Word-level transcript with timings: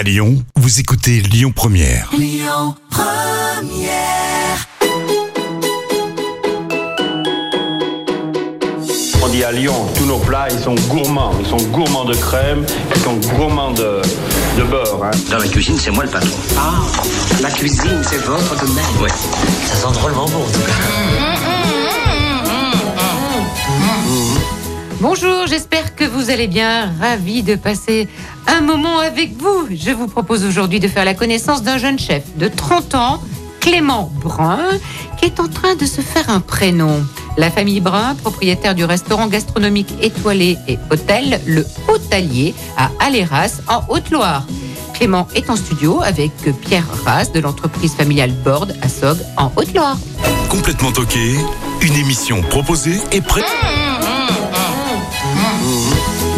À 0.00 0.02
Lyon, 0.02 0.42
vous 0.56 0.80
écoutez 0.80 1.20
Lyon 1.20 1.52
Première. 1.54 2.08
On 9.22 9.28
dit 9.28 9.44
à 9.44 9.52
Lyon, 9.52 9.74
tous 9.94 10.06
nos 10.06 10.16
plats, 10.16 10.48
ils 10.50 10.58
sont 10.58 10.74
gourmands. 10.88 11.34
Ils 11.40 11.46
sont 11.46 11.58
gourmands 11.68 12.06
de 12.06 12.14
crème, 12.14 12.64
ils 12.96 13.02
sont 13.02 13.16
gourmands 13.36 13.72
de, 13.72 14.00
de 14.56 14.62
beurre. 14.62 15.04
hein. 15.04 15.10
Dans 15.30 15.36
la 15.36 15.46
cuisine, 15.46 15.76
c'est 15.78 15.90
moi 15.90 16.04
le 16.04 16.10
patron. 16.10 16.30
Ah, 16.56 16.80
la 17.42 17.50
cuisine, 17.50 18.02
c'est 18.02 18.24
votre 18.24 18.58
domaine. 18.58 18.84
Oui. 19.02 19.10
Ça 19.66 19.74
sent 19.74 19.92
drôlement 19.98 20.24
bon, 20.30 20.38
en 20.38 20.50
tout 20.50 20.60
cas. 20.60 20.72
Bonjour, 25.02 25.46
j'espère 25.46 25.96
que 25.96 26.04
vous 26.04 26.28
allez 26.30 26.46
bien. 26.46 26.92
Ravi 27.00 27.42
de 27.42 27.54
passer 27.54 28.06
un 28.46 28.60
moment 28.60 28.98
avec 28.98 29.36
vous. 29.36 29.68
Je 29.70 29.90
vous 29.90 30.06
propose 30.06 30.44
aujourd'hui 30.44 30.80
de 30.80 30.88
faire 30.88 31.04
la 31.04 31.14
connaissance 31.14 31.62
d'un 31.62 31.78
jeune 31.78 31.98
chef 31.98 32.22
de 32.36 32.48
30 32.48 32.94
ans, 32.94 33.22
Clément 33.60 34.10
Brun, 34.22 34.78
qui 35.18 35.26
est 35.26 35.40
en 35.40 35.48
train 35.48 35.74
de 35.76 35.86
se 35.86 36.00
faire 36.00 36.30
un 36.30 36.40
prénom. 36.40 37.04
La 37.36 37.50
famille 37.50 37.80
Brun, 37.80 38.14
propriétaire 38.16 38.74
du 38.74 38.84
restaurant 38.84 39.28
gastronomique 39.28 39.92
étoilé 40.02 40.58
et 40.68 40.78
hôtel 40.90 41.40
Le 41.46 41.66
Hôtelier 41.88 42.54
à 42.76 42.90
Aléras, 43.00 43.60
en 43.68 43.82
Haute-Loire. 43.88 44.44
Clément 44.94 45.28
est 45.34 45.48
en 45.48 45.56
studio 45.56 46.02
avec 46.02 46.32
Pierre 46.60 46.86
Rass 47.04 47.32
de 47.32 47.40
l'entreprise 47.40 47.94
familiale 47.94 48.32
Bord 48.44 48.68
à 48.82 48.88
Sog 48.88 49.16
en 49.36 49.50
Haute-Loire. 49.56 49.96
Complètement 50.48 50.92
toqué, 50.92 51.36
une 51.80 51.94
émission 51.94 52.42
proposée 52.42 53.00
et 53.12 53.20
prête. 53.20 53.44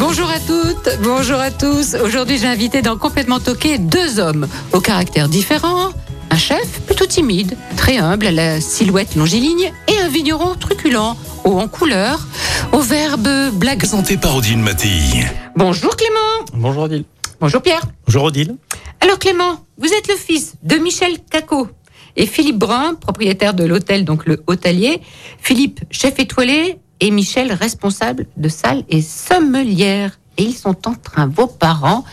Bonjour 0.04 0.28
à 0.28 0.40
toutes, 0.40 0.98
bonjour 1.00 1.38
à 1.38 1.52
tous. 1.52 1.94
Aujourd'hui, 1.94 2.36
j'ai 2.36 2.48
invité 2.48 2.82
dans 2.82 2.96
Complètement 2.98 3.38
Toqué 3.38 3.78
deux 3.78 4.18
hommes 4.18 4.48
au 4.72 4.80
caractère 4.80 5.28
différent. 5.28 5.90
Un 6.28 6.36
chef 6.36 6.80
plutôt 6.80 7.06
timide, 7.06 7.56
très 7.76 7.98
humble, 7.98 8.26
à 8.26 8.32
la 8.32 8.60
silhouette 8.60 9.14
longiligne, 9.14 9.72
et 9.86 10.00
un 10.00 10.08
vigneron 10.08 10.56
truculent, 10.56 11.16
haut 11.44 11.56
en 11.56 11.68
couleur, 11.68 12.26
au 12.72 12.80
verbe 12.80 13.52
blague. 13.52 13.78
Présenté 13.78 14.16
par 14.16 14.34
Odile 14.34 14.58
Mattei. 14.58 15.24
Bonjour 15.54 15.94
Clément. 15.94 16.46
Bonjour 16.52 16.82
Odile. 16.82 17.04
Bonjour 17.40 17.62
Pierre. 17.62 17.82
Bonjour 18.04 18.24
Odile. 18.24 18.56
Alors 19.00 19.20
Clément, 19.20 19.64
vous 19.78 19.92
êtes 19.92 20.08
le 20.08 20.16
fils 20.16 20.54
de 20.64 20.78
Michel 20.78 21.18
Cacot 21.30 21.68
et 22.16 22.26
Philippe 22.26 22.58
Brun, 22.58 22.94
propriétaire 22.94 23.54
de 23.54 23.62
l'hôtel, 23.62 24.04
donc 24.04 24.26
le 24.26 24.42
hôtelier. 24.48 25.00
Philippe, 25.40 25.78
chef 25.92 26.18
étoilé, 26.18 26.80
et 27.02 27.10
Michel, 27.10 27.52
responsable 27.52 28.26
de 28.36 28.48
salle 28.48 28.84
et 28.88 29.02
sommelière. 29.02 30.18
Et 30.38 30.44
ils 30.44 30.54
sont 30.54 30.88
en 30.88 30.94
train, 30.94 31.26
vos 31.26 31.46
parents, 31.46 32.04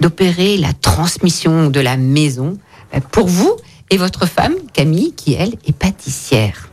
d'opérer 0.00 0.56
la 0.58 0.72
transmission 0.74 1.70
de 1.70 1.80
la 1.80 1.96
maison 1.96 2.56
euh, 2.94 3.00
pour 3.10 3.26
vous 3.26 3.56
et 3.90 3.96
votre 3.96 4.26
femme, 4.26 4.54
Camille, 4.72 5.12
qui 5.14 5.32
elle 5.34 5.54
est 5.66 5.72
pâtissière. 5.76 6.68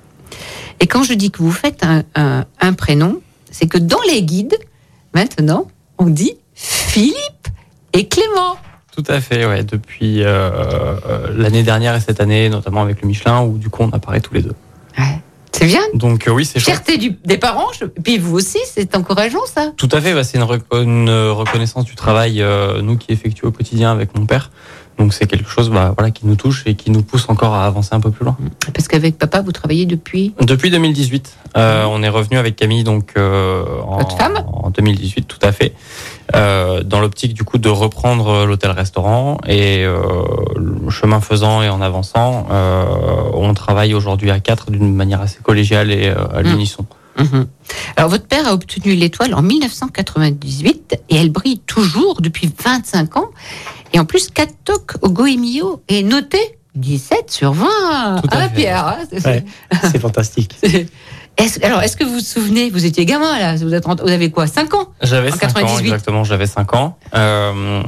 Et 0.80 0.88
quand 0.88 1.03
je 1.03 1.14
dis 1.14 1.31
que 1.31 1.39
vous 1.42 1.52
faites 1.52 1.83
un, 1.83 2.03
un- 2.16 2.45
un 2.59 2.73
prénom, 2.73 3.22
c'est 3.49 3.67
que 3.67 3.77
dans 3.80 4.02
les 4.11 4.22
guides, 4.22 4.58
maintenant, 5.16 5.67
on 5.97 6.05
dit 6.05 6.33
Philippe 6.53 7.47
et 7.94 8.08
Clément. 8.08 8.58
Tout 8.95 9.03
à 9.08 9.22
fait, 9.22 9.45
ouais. 9.45 9.64
Depuis 9.64 10.22
euh, 10.23 10.27
euh, 11.08 11.33
l'année 11.36 11.64
dernière 11.64 11.95
et 11.95 12.02
cette 12.02 12.19
année, 12.19 12.49
notamment 12.49 12.81
avec 12.81 13.02
le 13.02 13.08
Michelin, 13.08 13.42
où 13.42 13.58
du 13.58 13.69
coup 13.69 13.83
on 13.83 13.89
apparaît 13.92 14.19
tous 14.22 14.33
les 14.33 14.42
deux. 14.42 14.55
Ouais. 14.97 15.19
C'est 15.62 15.67
bien. 15.67 15.81
Donc 15.94 16.28
euh, 16.28 16.31
oui, 16.31 16.44
c'est. 16.44 16.59
Fierté 16.59 16.98
du, 16.98 17.12
des 17.23 17.38
parents, 17.38 17.67
je- 17.80 17.86
puis 17.86 18.17
vous 18.17 18.36
aussi, 18.36 18.58
c'est 18.66 18.95
encourageant 18.95 19.45
ça. 19.45 19.72
Tout 19.78 19.90
à 19.92 20.02
fait, 20.02 20.14
bah, 20.16 20.23
c'est 20.23 20.40
une, 20.40 20.48
une 20.73 21.09
reconnaissance 21.30 21.86
du 21.86 21.95
travail, 21.95 22.42
euh, 22.42 22.81
nous 22.81 22.98
qui 22.98 23.12
effectuons 23.12 23.50
au 23.50 23.52
quotidien 23.52 23.92
avec 23.92 24.17
mon 24.17 24.26
père. 24.26 24.50
Donc 24.98 25.14
c'est 25.14 25.26
quelque 25.26 25.50
chose 25.50 25.70
bah, 25.70 25.94
voilà, 25.98 26.12
qui 26.12 26.26
nous 26.28 26.36
touche 26.36 26.64
et 26.66 26.76
qui 26.76 26.92
nous 26.92 27.02
pousse 27.04 27.26
encore 27.30 27.54
à 27.54 27.66
avancer 27.66 27.89
un 27.94 28.00
peu 28.00 28.12
plus 28.12 28.26
loin. 28.26 28.36
Parce 28.73 28.88
qu'avec 28.88 29.17
papa, 29.17 29.42
vous 29.42 29.52
travaillez 29.52 29.86
depuis. 29.86 30.34
Depuis 30.42 30.70
2018, 30.72 31.38
euh, 31.58 31.86
on 31.86 32.02
est 32.04 32.09
revenu 32.09 32.38
avec 32.38 32.55
Camille 32.55 32.83
donc 32.83 33.11
euh, 33.17 33.64
en, 33.88 34.00
Votre 34.00 34.17
femme? 34.17 34.44
en 34.52 34.70
2018, 34.71 35.27
tout 35.27 35.39
à 35.44 35.52
fait, 35.52 35.73
euh, 36.36 36.83
dans 36.83 36.99
l'optique 36.99 37.33
du 37.33 37.43
coup 37.43 37.58
de 37.58 37.69
reprendre 37.69 38.45
l'hôtel-restaurant 38.45 39.37
et 39.47 39.83
euh, 39.86 40.02
le 40.55 40.89
chemin 40.89 41.19
faisant 41.21 41.61
et 41.61 41.69
en 41.69 41.81
avançant, 41.81 42.47
euh, 42.52 42.86
on 43.33 43.53
travaille 43.53 43.93
aujourd'hui 43.93 44.31
à 44.31 44.39
quatre 44.39 44.71
d'une 44.71 44.93
manière 44.95 45.21
assez 45.21 45.39
collégiale 45.41 45.91
et 45.91 46.08
euh, 46.08 46.15
à 46.33 46.41
l'unisson. 46.41 46.86
Mhm. 47.20 47.47
Alors, 47.97 48.09
votre 48.09 48.25
père 48.25 48.47
a 48.47 48.53
obtenu 48.53 48.93
l'étoile 48.95 49.33
en 49.33 49.41
1998 49.41 50.95
et 51.09 51.15
elle 51.15 51.30
brille 51.30 51.59
toujours 51.59 52.21
depuis 52.21 52.49
25 52.64 53.17
ans. 53.17 53.30
Et 53.93 53.99
en 53.99 54.05
plus, 54.05 54.30
4 54.30 54.53
tocs 54.64 54.93
au 55.02 55.09
Goemio 55.09 55.81
est 55.89 56.03
noté 56.03 56.37
17 56.75 57.30
sur 57.30 57.52
20. 57.52 57.65
Tout 58.21 58.30
à 58.31 58.37
Ah, 58.37 58.49
fait. 58.49 58.55
Pierre, 58.55 58.87
hein, 58.87 58.97
c'est- 59.11 59.25
Ouais, 59.27 59.43
c'est 59.91 59.99
fantastique. 59.99 60.55
Est-ce- 61.37 61.64
alors, 61.65 61.81
est-ce 61.81 61.97
que 61.97 62.03
vous 62.03 62.14
vous 62.15 62.19
souvenez, 62.19 62.69
vous 62.69 62.86
étiez 62.86 63.05
gamin 63.05 63.39
là, 63.39 63.55
vous, 63.55 63.73
êtes, 63.73 63.86
rentré- 63.86 64.05
vous 64.05 64.11
avez 64.11 64.30
quoi, 64.31 64.47
5 64.47 64.73
ans? 64.73 64.89
J'avais 65.02 65.30
En 65.31 65.36
5 65.36 65.43
ans, 65.43 65.53
98. 65.53 65.86
exactement, 65.86 66.23
j'avais 66.23 66.45
5 66.45 66.73
ans. 66.75 66.97
Euh, 67.15 67.81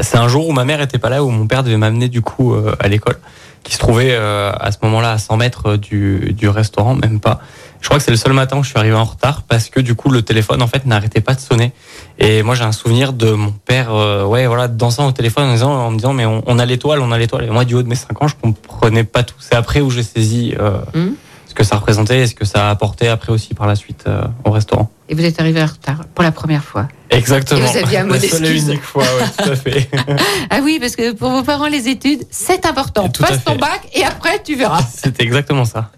c'est 0.00 0.18
un 0.18 0.28
jour 0.28 0.46
où 0.48 0.52
ma 0.52 0.64
mère 0.64 0.80
était 0.80 0.98
pas 0.98 1.08
là, 1.08 1.24
où 1.24 1.30
mon 1.30 1.46
père 1.46 1.62
devait 1.64 1.76
m'amener 1.78 2.08
du 2.08 2.20
coup 2.22 2.54
euh, 2.54 2.76
à 2.78 2.88
l'école, 2.88 3.18
qui 3.64 3.74
se 3.74 3.78
trouvait 3.78 4.10
euh, 4.12 4.52
à 4.58 4.70
ce 4.72 4.78
moment-là 4.82 5.12
à 5.12 5.18
100 5.18 5.36
mètres 5.38 5.76
du, 5.76 6.34
du 6.36 6.48
restaurant, 6.48 6.94
même 6.94 7.18
pas. 7.18 7.40
Je 7.80 7.88
crois 7.88 7.98
que 7.98 8.04
c'est 8.04 8.12
le 8.12 8.16
seul 8.16 8.32
matin 8.34 8.58
où 8.58 8.62
je 8.62 8.68
suis 8.68 8.78
arrivé 8.78 8.94
en 8.94 9.02
retard 9.04 9.42
parce 9.42 9.68
que 9.68 9.80
du 9.80 9.96
coup 9.96 10.08
le 10.10 10.22
téléphone 10.22 10.62
en 10.62 10.68
fait 10.68 10.86
n'arrêtait 10.86 11.20
pas 11.20 11.34
de 11.34 11.40
sonner. 11.40 11.72
Et 12.20 12.44
moi 12.44 12.54
j'ai 12.54 12.62
un 12.62 12.70
souvenir 12.70 13.12
de 13.12 13.32
mon 13.32 13.50
père, 13.50 13.92
euh, 13.92 14.24
ouais 14.24 14.46
voilà, 14.46 14.68
dansant 14.68 15.08
au 15.08 15.12
téléphone 15.12 15.48
en, 15.48 15.52
disant, 15.52 15.72
en 15.72 15.90
me 15.90 15.96
disant 15.96 16.12
mais 16.12 16.24
on, 16.24 16.44
on 16.46 16.60
a 16.60 16.64
l'étoile, 16.66 17.00
on 17.00 17.10
a 17.10 17.18
l'étoile. 17.18 17.42
Et 17.44 17.50
moi 17.50 17.64
du 17.64 17.74
haut 17.74 17.82
de 17.82 17.88
mes 17.88 17.96
5 17.96 18.22
ans 18.22 18.28
je 18.28 18.36
comprenais 18.40 19.02
pas 19.02 19.24
tout. 19.24 19.34
C'est 19.40 19.56
après 19.56 19.80
où 19.80 19.90
j'ai 19.90 20.04
saisi 20.04 20.54
euh, 20.60 20.78
Mhm. 20.94 21.14
Ce 21.52 21.54
que 21.54 21.64
ça 21.64 21.76
représentait 21.76 22.20
et 22.22 22.26
ce 22.26 22.34
que 22.34 22.46
ça 22.46 22.68
a 22.68 22.70
apporté 22.70 23.08
après 23.08 23.30
aussi 23.30 23.52
par 23.52 23.66
la 23.66 23.76
suite 23.76 24.04
euh, 24.06 24.22
au 24.44 24.50
restaurant. 24.50 24.90
Et 25.10 25.14
vous 25.14 25.22
êtes 25.22 25.38
arrivé 25.38 25.62
en 25.62 25.66
retard 25.66 26.00
pour 26.14 26.24
la 26.24 26.32
première 26.32 26.64
fois. 26.64 26.88
Exactement. 27.10 27.60
Et 27.60 27.70
vous 27.70 27.76
aviez 27.76 27.98
un 27.98 28.04
mot 28.04 28.14
La 28.14 28.20
seule 28.20 28.28
et 28.46 28.48
d'excuse. 28.48 28.68
unique 28.68 28.82
fois, 28.82 29.02
ouais, 29.04 29.44
tout 29.44 29.50
à 29.50 29.56
fait. 29.56 29.90
Ah 30.50 30.60
oui, 30.62 30.78
parce 30.80 30.96
que 30.96 31.12
pour 31.12 31.30
vos 31.30 31.42
parents, 31.42 31.66
les 31.68 31.88
études, 31.88 32.24
c'est 32.30 32.64
important. 32.64 33.10
Tout 33.10 33.22
Passe 33.22 33.44
ton 33.44 33.56
bac 33.56 33.86
et 33.92 34.02
après, 34.02 34.42
tu 34.42 34.54
verras. 34.54 34.80
C'était 34.94 35.22
exactement 35.24 35.66
ça. 35.66 35.90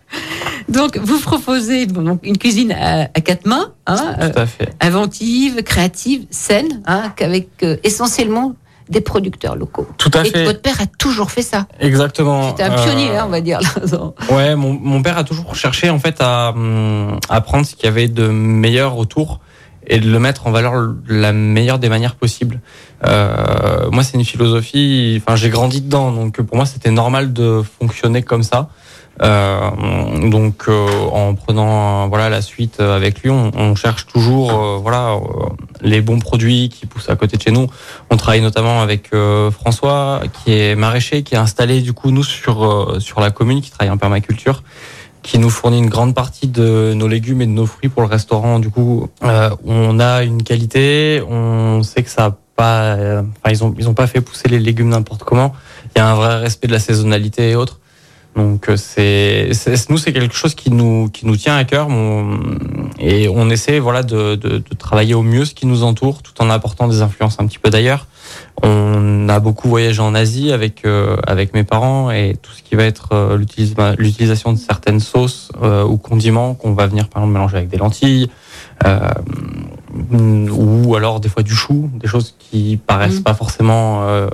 Donc, 0.69 0.97
vous 0.98 1.20
proposez 1.20 1.86
bon, 1.86 2.19
une 2.25 2.36
cuisine 2.36 2.72
à, 2.72 3.03
à 3.03 3.21
quatre 3.21 3.47
mains, 3.47 3.72
hein, 3.86 4.16
euh, 4.21 4.31
Tout 4.31 4.41
à 4.41 4.47
fait. 4.47 4.75
inventive, 4.81 5.62
créative, 5.62 6.26
saine, 6.31 6.82
hein, 6.86 7.12
qu'avec 7.15 7.48
euh, 7.62 7.76
essentiellement 7.84 8.54
des 8.89 9.00
producteurs 9.00 9.56
locaux. 9.56 9.87
Tout 9.99 10.11
à 10.15 10.22
Et 10.25 10.31
fait. 10.31 10.45
votre 10.45 10.61
père 10.61 10.81
a 10.81 10.87
toujours 10.87 11.31
fait 11.31 11.43
ça. 11.43 11.67
Exactement. 11.81 12.50
C'était 12.50 12.65
un 12.65 12.72
Euh, 12.72 12.84
pionnier, 12.84 13.17
hein, 13.17 13.25
on 13.27 13.31
va 13.31 13.41
dire. 13.41 13.61
Ouais, 14.31 14.55
mon, 14.56 14.72
mon 14.75 15.03
père 15.03 15.17
a 15.19 15.25
toujours 15.25 15.55
cherché 15.55 15.89
en 15.91 15.99
fait 15.99 16.17
à, 16.21 16.50
hum, 16.50 17.19
à 17.28 17.41
prendre 17.41 17.65
ce 17.65 17.75
qu'il 17.75 17.84
y 17.87 17.89
avait 17.89 18.09
de 18.09 18.28
meilleur 18.28 18.99
autour 18.99 19.41
et 19.87 19.99
de 19.99 20.11
le 20.11 20.19
mettre 20.19 20.47
en 20.47 20.50
valeur 20.50 20.72
de 20.75 20.95
la 21.09 21.33
meilleure 21.33 21.78
des 21.78 21.89
manières 21.91 22.15
possibles. 22.15 22.61
Euh, 23.06 23.91
moi, 23.91 24.03
c'est 24.03 24.17
une 24.17 24.25
philosophie. 24.25 25.21
Enfin, 25.25 25.37
j'ai 25.37 25.51
grandi 25.51 25.81
dedans, 25.83 26.11
donc 26.11 26.41
pour 26.41 26.56
moi, 26.56 26.65
c'était 26.66 26.91
normal 26.91 27.33
de 27.33 27.62
fonctionner 27.81 28.22
comme 28.22 28.43
ça. 28.43 28.69
Euh, 29.23 30.29
donc, 30.29 30.65
euh, 30.69 30.89
en 31.13 31.35
prenant 31.35 32.05
euh, 32.05 32.07
voilà 32.09 32.29
la 32.29 32.43
suite 32.43 32.81
avec 32.81 33.23
lui, 33.23 33.31
on, 33.31 33.51
on 33.55 33.75
cherche 33.75 34.07
toujours 34.07 34.79
voilà 34.81 35.17
les 35.81 36.01
bons 36.01 36.19
produits 36.19 36.69
qui 36.69 36.87
poussent 36.87 37.11
à 37.11 37.17
côté 37.17 37.37
de 37.37 37.43
chez 37.43 37.51
nous. 37.51 37.69
On 38.11 38.17
travaille 38.17 38.41
notamment 38.41 38.81
avec 38.81 39.11
François, 39.53 40.23
qui 40.33 40.53
est 40.53 40.75
maraîcher, 40.75 41.23
qui 41.23 41.35
est 41.35 41.39
installé 41.39 41.81
du 41.81 41.93
coup 41.93 42.11
nous 42.11 42.25
sur 42.25 42.97
sur 43.01 43.21
la 43.21 43.31
commune, 43.31 43.61
qui 43.61 43.71
travaille 43.71 43.91
en 43.91 43.99
permaculture, 43.99 44.63
qui 45.25 45.39
nous 45.39 45.51
fournit 45.51 45.79
une 45.79 45.89
grande 45.89 46.15
partie 46.15 46.47
de 46.47 46.93
nos 46.95 47.09
légumes 47.09 47.41
et 47.41 47.47
de 47.47 47.51
nos 47.51 47.67
fruits 47.67 47.89
pour 47.89 48.03
le 48.03 48.09
restaurant. 48.09 48.61
Du 48.61 48.71
coup, 48.71 49.09
euh, 49.25 49.51
on 49.65 49.99
a 49.99 50.23
une 50.23 50.43
qualité, 50.43 51.23
on 51.29 51.83
sait 51.83 52.03
que 52.03 52.11
ça 52.11 52.37
pas, 52.55 52.95
euh, 52.95 53.23
ils 53.51 53.65
ont 53.65 53.75
ils 53.77 53.89
ont 53.89 53.95
pas 53.95 54.07
fait 54.07 54.21
pousser 54.21 54.49
les 54.49 54.61
légumes 54.61 54.91
n'importe 54.91 55.25
comment. 55.25 55.55
Il 55.97 55.99
y 55.99 56.03
a 56.03 56.09
un 56.09 56.15
vrai 56.15 56.37
respect 56.37 56.69
de 56.69 56.72
la 56.72 56.78
saisonnalité 56.78 57.51
et 57.51 57.57
autres. 57.57 57.81
Donc 58.36 58.69
euh, 58.69 58.77
c'est 58.77 59.51
c'est- 59.53 59.89
nous 59.91 59.98
c'est 59.98 60.13
quelque 60.13 60.34
chose 60.34 60.54
qui 60.57 60.71
nous 60.72 61.09
qui 61.09 61.25
nous 61.27 61.36
tient 61.36 61.57
à 61.57 61.63
cœur 61.65 61.86
et 62.98 63.28
on 63.28 63.48
essaie 63.48 63.78
voilà 63.78 64.03
de, 64.03 64.34
de, 64.34 64.59
de 64.59 64.75
travailler 64.77 65.15
au 65.15 65.22
mieux 65.22 65.45
ce 65.45 65.54
qui 65.54 65.66
nous 65.66 65.84
entoure 65.84 66.21
tout 66.22 66.33
en 66.42 66.51
apportant 66.51 66.89
des 66.89 67.01
influences 67.01 67.36
un 67.39 67.47
petit 67.47 67.59
peu 67.60 67.71
d'ailleurs. 67.71 68.07
On 68.63 69.28
a 69.28 69.39
beaucoup 69.39 69.69
voyagé 69.69 70.01
en 70.01 70.15
Asie 70.16 70.51
avec 70.51 70.84
euh, 70.84 71.16
avec 71.27 71.54
mes 71.54 71.63
parents 71.63 72.10
et 72.10 72.36
tout 72.42 72.51
ce 72.53 72.63
qui 72.63 72.75
va 72.75 72.84
être 72.84 73.10
euh, 73.13 73.36
l'utilisa- 73.36 73.95
l'utilisation 73.98 74.53
de 74.53 74.59
certaines 74.59 75.01
sauces 75.01 75.53
euh, 75.63 75.84
ou 75.84 75.97
condiments 75.97 76.54
qu'on 76.54 76.72
va 76.72 76.86
venir 76.89 77.09
par 77.09 77.22
exemple 77.22 77.34
mélanger 77.34 77.57
avec 77.59 77.69
des 77.69 77.77
lentilles 77.77 78.31
euh, 78.84 79.09
ou 80.51 80.95
alors 80.97 81.21
des 81.21 81.28
fois 81.28 81.42
du 81.45 81.54
chou, 81.54 81.89
des 82.01 82.09
choses 82.09 82.34
qui 82.39 82.78
paraissent 82.84 83.19
Mhm. 83.19 83.22
pas 83.22 83.34
forcément 83.34 84.03
euh, 84.09 84.27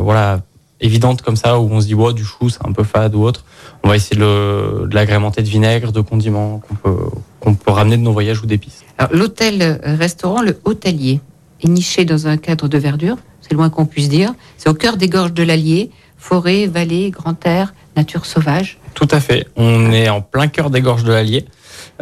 voilà 0.00 0.40
évidentes 0.80 1.22
comme 1.22 1.36
ça 1.36 1.58
où 1.58 1.68
on 1.70 1.80
se 1.80 1.86
dit 1.86 1.94
ouais, 1.94 2.12
du 2.12 2.24
chou 2.24 2.48
c'est 2.48 2.64
un 2.66 2.72
peu 2.72 2.84
fade 2.84 3.14
ou 3.14 3.22
autre. 3.22 3.44
On 3.82 3.88
va 3.88 3.96
essayer 3.96 4.20
de 4.20 4.88
l'agrémenter 4.92 5.42
de 5.42 5.48
vinaigre, 5.48 5.92
de 5.92 6.00
condiments 6.00 6.58
qu'on 6.58 6.74
peut 6.74 7.10
qu'on 7.40 7.54
peut 7.54 7.70
ramener 7.70 7.96
de 7.96 8.02
nos 8.02 8.12
voyages 8.12 8.42
ou 8.42 8.46
d'épices. 8.46 8.84
Alors, 8.98 9.12
l'hôtel-restaurant, 9.14 10.42
le 10.42 10.60
hôtelier, 10.64 11.20
est 11.62 11.68
niché 11.68 12.04
dans 12.04 12.26
un 12.26 12.36
cadre 12.36 12.68
de 12.68 12.78
verdure. 12.78 13.16
C'est 13.40 13.54
loin 13.54 13.70
qu'on 13.70 13.86
puisse 13.86 14.08
dire. 14.08 14.34
C'est 14.58 14.68
au 14.68 14.74
cœur 14.74 14.96
des 14.96 15.08
gorges 15.08 15.32
de 15.32 15.42
l'Allier, 15.42 15.90
forêt, 16.18 16.66
vallée, 16.66 17.10
grand 17.10 17.46
air, 17.46 17.74
nature 17.96 18.26
sauvage. 18.26 18.78
Tout 18.94 19.08
à 19.10 19.20
fait. 19.20 19.46
On 19.56 19.90
est 19.90 20.08
en 20.08 20.20
plein 20.20 20.48
cœur 20.48 20.70
des 20.70 20.80
gorges 20.80 21.04
de 21.04 21.12
l'Allier. 21.12 21.46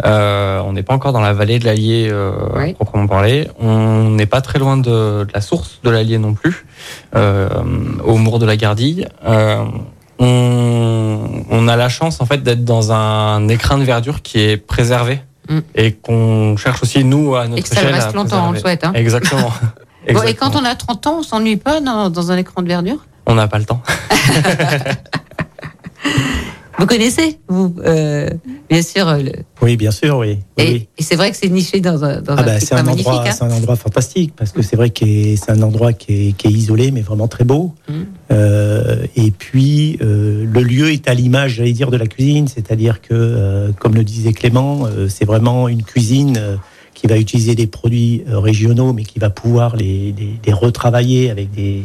Euh, 0.04 0.60
on 0.64 0.72
n'est 0.74 0.82
pas 0.82 0.94
encore 0.94 1.12
dans 1.12 1.20
la 1.20 1.32
vallée 1.32 1.58
de 1.58 1.64
l'Allier 1.64 2.08
euh, 2.10 2.32
Oui. 2.56 2.74
proprement 2.74 3.06
parlé. 3.06 3.48
On 3.58 4.10
n'est 4.10 4.26
pas 4.26 4.40
très 4.40 4.58
loin 4.58 4.76
de, 4.76 5.24
de 5.24 5.28
la 5.34 5.40
source 5.40 5.80
de 5.82 5.90
l'Allier 5.90 6.18
non 6.18 6.34
plus, 6.34 6.66
euh, 7.16 7.48
au 8.04 8.16
Mour 8.16 8.38
de 8.38 8.46
la 8.46 8.56
Gardille. 8.56 9.08
Euh, 9.26 9.64
on, 10.20 11.44
on 11.50 11.68
a 11.68 11.76
la 11.76 11.88
chance 11.88 12.20
en 12.20 12.26
fait 12.26 12.42
d'être 12.42 12.64
dans 12.64 12.92
un 12.92 13.48
écrin 13.48 13.78
de 13.78 13.84
verdure 13.84 14.22
qui 14.22 14.40
est 14.40 14.56
préservé 14.56 15.20
Mm. 15.50 15.60
et 15.76 15.92
qu'on 15.94 16.58
cherche 16.58 16.82
aussi 16.82 17.04
nous 17.04 17.34
à 17.34 17.46
notre 17.48 17.58
Et 17.58 17.62
que 17.62 17.68
ça 17.70 17.80
à 17.80 17.84
reste 17.90 18.14
longtemps, 18.14 18.48
on 18.48 18.52
le 18.52 18.58
souhaite. 18.58 18.84
hein. 18.84 18.92
Exactement. 18.94 19.50
Bon, 20.12 20.22
et 20.22 20.34
quand 20.34 20.54
on 20.56 20.62
a 20.64 20.74
30 20.74 21.06
ans, 21.06 21.16
on 21.20 21.22
s'ennuie 21.22 21.56
pas 21.56 21.80
dans, 21.80 22.10
dans 22.10 22.30
un 22.32 22.36
écran 22.36 22.60
de 22.60 22.68
verdure? 22.68 22.98
On 23.26 23.34
n'a 23.34 23.48
pas 23.48 23.58
le 23.58 23.64
temps. 23.64 23.80
Vous 26.78 26.86
connaissez, 26.86 27.38
vous, 27.48 27.74
euh, 27.84 28.30
bien 28.70 28.82
sûr. 28.82 29.06
le- 29.16 29.32
Oui, 29.62 29.76
bien 29.76 29.90
sûr, 29.90 30.18
oui. 30.18 30.38
oui, 30.58 30.64
Et, 30.64 30.72
oui. 30.72 30.88
et 30.96 31.02
c'est 31.02 31.16
vrai 31.16 31.32
que 31.32 31.36
c'est 31.36 31.48
niché 31.48 31.80
dans 31.80 32.04
un, 32.04 32.20
dans 32.20 32.34
Ah 32.36 32.42
un 32.42 32.44
bah, 32.46 32.60
c'est 32.60 32.74
un, 32.74 32.86
endroit, 32.86 33.24
hein. 33.26 33.30
c'est 33.32 33.42
un 33.44 33.50
endroit 33.50 33.74
fantastique 33.74 34.32
parce 34.36 34.52
que 34.52 34.62
c'est 34.62 34.76
vrai 34.76 34.90
que 34.90 35.04
c'est 35.04 35.50
un 35.50 35.62
endroit 35.62 35.92
qui 35.92 36.28
est, 36.28 36.32
qui 36.36 36.46
est 36.46 36.50
isolé 36.52 36.92
mais 36.92 37.00
vraiment 37.00 37.26
très 37.26 37.42
beau. 37.44 37.74
Mm. 37.88 37.92
Euh, 38.30 39.06
et 39.16 39.32
puis 39.32 39.98
euh, 40.02 40.44
le 40.48 40.62
lieu 40.62 40.92
est 40.92 41.08
à 41.08 41.14
l'image, 41.14 41.54
j'allais 41.54 41.72
dire, 41.72 41.90
de 41.90 41.96
la 41.96 42.06
cuisine, 42.06 42.46
c'est-à-dire 42.46 43.00
que, 43.00 43.08
euh, 43.12 43.72
comme 43.80 43.94
le 43.96 44.04
disait 44.04 44.32
Clément, 44.32 44.86
euh, 44.86 45.08
c'est 45.08 45.24
vraiment 45.24 45.66
une 45.68 45.82
cuisine 45.82 46.36
euh, 46.38 46.56
qui 46.94 47.08
va 47.08 47.16
utiliser 47.18 47.56
des 47.56 47.66
produits 47.66 48.22
régionaux 48.28 48.92
mais 48.92 49.02
qui 49.02 49.18
va 49.18 49.30
pouvoir 49.30 49.74
les, 49.74 50.14
les- 50.16 50.38
les 50.46 50.52
retravailler 50.52 51.30
avec 51.30 51.50
des, 51.50 51.82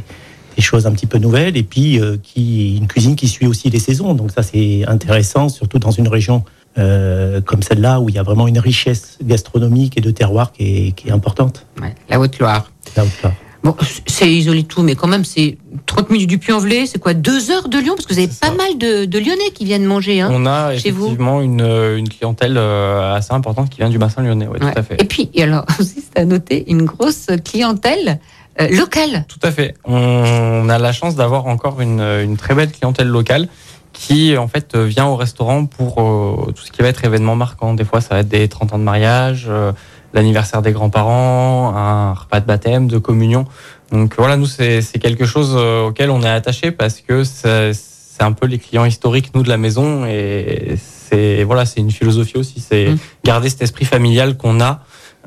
des 0.56 0.62
choses 0.62 0.86
un 0.88 0.92
petit 0.92 1.06
peu 1.08 1.18
nouvelles 1.18 1.58
et 1.58 1.64
puis 1.64 2.00
euh, 2.00 2.18
qui 2.22 2.78
une 2.78 2.88
cuisine 2.88 3.16
qui 3.16 3.28
suit 3.28 3.48
aussi 3.48 3.70
les 3.70 3.80
saisons. 3.80 4.14
Donc 4.14 4.32
ça 4.32 4.44
c'est 4.44 4.86
intéressant, 4.88 5.50
surtout 5.50 5.80
dans 5.80 5.92
une 5.92 6.08
région 6.08 6.44
euh, 6.78 7.42
comme 7.42 7.62
celle-là 7.62 8.00
où 8.00 8.10
il 8.10 8.16
y 8.16 8.18
a 8.20 8.24
vraiment 8.24 8.48
une 8.48 8.60
richesse 8.60 9.18
gastronomique 9.24 9.98
et 9.98 10.02
de 10.02 10.12
terroir 10.12 10.52
qui 10.52 10.88
est, 10.88 10.92
qui 10.94 11.10
est 11.10 11.12
importante. 11.12 11.66
Ouais, 11.82 11.94
la 12.10 12.20
Haute-Loire. 12.20 12.72
La 12.96 13.04
Haute-Loire. 13.04 13.34
Bon, 13.64 13.78
c'est 14.08 14.30
isolé 14.30 14.64
tout, 14.64 14.82
mais 14.82 14.96
quand 14.96 15.08
même, 15.08 15.24
c'est 15.24 15.58
30 15.86 16.10
minutes 16.10 16.28
du 16.28 16.38
Puy-en-Velay, 16.38 16.86
c'est 16.86 17.00
quoi, 17.00 17.14
deux 17.14 17.50
heures 17.50 17.70
de 17.70 17.78
Lyon? 17.78 17.94
Parce 17.96 18.06
que 18.06 18.14
vous 18.14 18.20
avez 18.20 18.28
pas 18.28 18.48
ça. 18.48 18.54
mal 18.54 18.78
de, 18.78 19.06
de 19.06 19.20
Lyonnais 19.20 19.52
qui 19.54 19.64
viennent 19.64 19.86
manger. 19.86 20.20
Hein. 20.20 20.32
On 20.34 20.46
a 20.46 20.76
Chez 20.76 20.92
vous 20.92 21.06
effectivement 21.06 21.40
une, 21.40 21.62
une 21.62 22.10
clientèle 22.10 22.56
euh, 22.58 23.14
assez 23.14 23.32
importante 23.34 23.70
qui 23.70 23.78
vient 23.78 23.90
du 23.90 23.98
bassin 23.98 24.22
lyonnais. 24.22 24.48
Ouais, 24.48 24.62
Ouais. 24.62 24.74
Tout 24.74 24.80
à 24.80 24.84
fait. 24.84 25.02
Et 25.02 25.06
puis, 25.06 25.30
et 25.34 25.44
alors, 25.44 25.66
aussi, 25.80 26.04
c'est 26.04 26.22
à 26.22 26.26
noter, 26.26 26.70
une 26.70 26.84
grosse 26.84 27.28
clientèle 27.46 28.20
euh, 28.62 28.68
locale. 28.70 29.26
Tout 29.28 29.40
à 29.42 29.52
fait. 29.52 29.76
On 29.86 30.70
a 30.70 30.78
la 30.78 30.92
chance 30.92 31.16
d'avoir 31.16 31.48
encore 31.48 31.82
une, 31.82 32.02
une 32.02 32.38
très 32.38 32.54
belle 32.56 32.72
clientèle 32.72 33.08
locale 33.08 33.48
qui 33.94 34.38
en 34.38 34.48
fait 34.48 34.76
vient 34.76 35.06
au 35.06 35.16
restaurant 35.16 35.66
pour 35.66 36.02
euh, 36.02 36.52
tout 36.52 36.64
ce 36.64 36.72
qui 36.72 36.82
va 36.82 36.88
être 36.90 37.06
événement 37.06 37.36
marquant. 37.36 37.74
Des 37.74 37.86
fois, 37.86 38.02
ça 38.02 38.16
va 38.16 38.22
être 38.22 38.28
des 38.28 38.48
30 38.48 38.74
ans 38.74 38.80
de 38.80 38.84
mariage, 38.84 39.46
euh, 39.48 39.72
l'anniversaire 40.14 40.62
des 40.62 40.72
grands-parents, 40.72 41.74
un 41.76 42.14
repas 42.14 42.40
de 42.40 42.46
baptême, 42.46 42.88
de 42.88 42.98
communion. 42.98 43.46
Donc 43.92 44.16
voilà, 44.18 44.38
nous 44.38 44.48
c'est 44.48 44.82
quelque 45.00 45.26
chose 45.26 45.54
euh, 45.56 45.88
auquel 45.88 46.10
on 46.10 46.24
est 46.24 46.30
attaché 46.30 46.72
parce 46.72 47.02
que 47.02 47.24
c'est 47.24 48.24
un 48.24 48.32
peu 48.32 48.48
les 48.48 48.58
clients 48.58 48.86
historiques 48.86 49.32
nous 49.36 49.44
de 49.44 49.50
la 49.50 49.58
maison 49.58 50.06
et 50.06 50.76
c'est 50.78 51.44
voilà 51.44 51.66
c'est 51.66 51.80
une 51.80 51.92
philosophie 51.92 52.38
aussi, 52.38 52.60
c'est 52.60 52.90
Mm. 52.90 52.98
garder 53.24 53.50
cet 53.50 53.62
esprit 53.62 53.86
familial 53.86 54.36
qu'on 54.38 54.60
a 54.62 54.82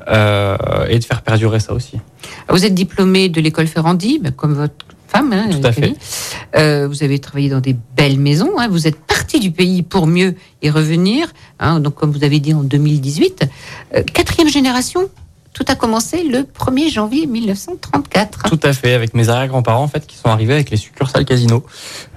et 0.05 0.99
de 0.99 1.03
faire 1.03 1.21
perdurer 1.21 1.59
ça 1.59 1.73
aussi. 1.73 1.99
Vous 2.49 2.65
êtes 2.65 2.73
diplômé 2.73 3.29
de 3.29 3.41
l'école 3.41 3.67
Ferrandi, 3.67 4.19
ben, 4.21 4.31
comme 4.31 4.53
votre 4.53 4.73
femme. 5.07 5.31
Hein, 5.33 5.49
Tout 5.51 5.65
à 5.65 5.71
fait. 5.71 5.93
Euh, 6.55 6.87
vous 6.87 7.03
avez 7.03 7.19
travaillé 7.19 7.49
dans 7.49 7.59
des 7.61 7.75
belles 7.95 8.19
maisons. 8.19 8.51
hein. 8.59 8.67
Vous 8.69 8.87
êtes 8.87 8.97
parti 8.99 9.39
du 9.39 9.51
pays 9.51 9.81
pour 9.83 10.05
mieux 10.07 10.35
y 10.61 10.69
revenir. 10.69 11.27
hein. 11.59 11.79
donc, 11.79 11.95
comme 11.95 12.11
vous 12.11 12.23
avez 12.23 12.39
dit 12.39 12.53
en 12.53 12.63
2018, 12.63 13.47
Euh, 13.95 14.03
quatrième 14.03 14.49
génération. 14.49 15.09
Tout 15.53 15.65
a 15.69 15.75
commencé 15.75 16.21
le 16.23 16.43
1er 16.43 16.91
janvier 16.93 17.25
1934. 17.25 18.43
Tout 18.43 18.59
à 18.61 18.73
fait, 18.73 18.93
avec 18.93 19.15
mes 19.15 19.27
arrière-grands-parents 19.29 19.83
en 19.83 19.87
fait 19.87 20.05
qui 20.05 20.15
sont 20.15 20.27
arrivés 20.29 20.53
avec 20.53 20.69
les 20.69 20.77
succursales 20.77 21.25
Casino. 21.25 21.65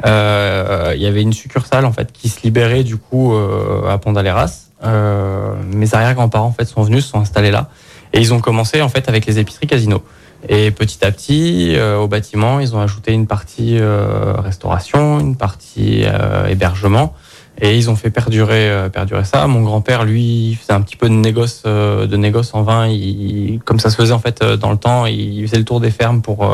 Euh, 0.05 0.93
Il 0.95 1.01
y 1.03 1.07
avait 1.07 1.23
une 1.23 1.33
succursale 1.33 1.85
en 1.87 1.93
fait 1.93 2.13
qui 2.13 2.29
se 2.29 2.41
libérait 2.43 2.85
du 2.85 2.97
coup 2.99 3.33
euh, 3.33 3.89
à 3.89 3.97
Pont 3.99 4.13
d'Aléras. 4.13 4.67
Euh, 4.83 5.55
mes 5.75 5.95
arrière-grands-parents 5.95 6.47
en 6.47 6.53
fait 6.53 6.65
sont 6.65 6.83
venus, 6.83 7.05
sont 7.07 7.21
installés 7.21 7.51
là 7.51 7.69
et 8.13 8.21
ils 8.21 8.33
ont 8.33 8.41
commencé 8.41 8.83
en 8.83 8.89
fait 8.89 9.09
avec 9.09 9.27
les 9.27 9.39
épiceries 9.39 9.67
Casino. 9.67 10.03
Et 10.49 10.71
petit 10.71 11.05
à 11.05 11.13
petit, 11.13 11.77
euh, 11.77 11.99
au 11.99 12.09
bâtiment, 12.09 12.61
ils 12.61 12.75
ont 12.75 12.81
ajouté 12.81 13.13
une 13.13 13.27
partie 13.27 13.79
euh, 13.79 14.33
restauration, 14.39 15.21
une 15.21 15.37
partie 15.37 16.05
euh, 16.05 16.47
hébergement, 16.47 17.15
et 17.61 17.77
ils 17.77 17.91
ont 17.91 17.97
fait 17.97 18.09
perdurer, 18.09 18.71
euh, 18.71 18.89
perdurer 18.89 19.25
ça. 19.25 19.47
Mon 19.47 19.61
grand-père, 19.61 20.05
lui, 20.05 20.55
faisait 20.59 20.73
un 20.73 20.81
petit 20.81 20.97
peu 20.97 21.11
de 21.11 21.15
négoce, 21.15 21.65
euh, 21.67 22.07
de 22.07 22.17
négoce 22.17 22.55
en 22.55 22.63
vin. 22.63 22.87
Il, 22.87 23.61
comme 23.67 23.79
ça 23.79 23.91
se 23.91 23.97
faisait 23.97 24.15
en 24.15 24.19
fait 24.19 24.43
dans 24.43 24.71
le 24.71 24.79
temps, 24.79 25.05
il 25.05 25.47
faisait 25.47 25.59
le 25.59 25.65
tour 25.67 25.79
des 25.79 25.91
fermes 25.91 26.23
pour 26.23 26.51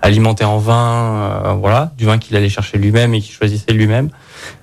alimenter 0.00 0.44
en 0.44 0.58
vin, 0.58 1.56
voilà, 1.60 1.92
du 1.98 2.04
vin 2.04 2.18
qu'il 2.18 2.36
allait 2.36 2.48
chercher 2.48 2.78
lui-même 2.78 3.14
et 3.14 3.20
qu'il 3.20 3.34
choisissait 3.34 3.72
lui-même. 3.72 4.10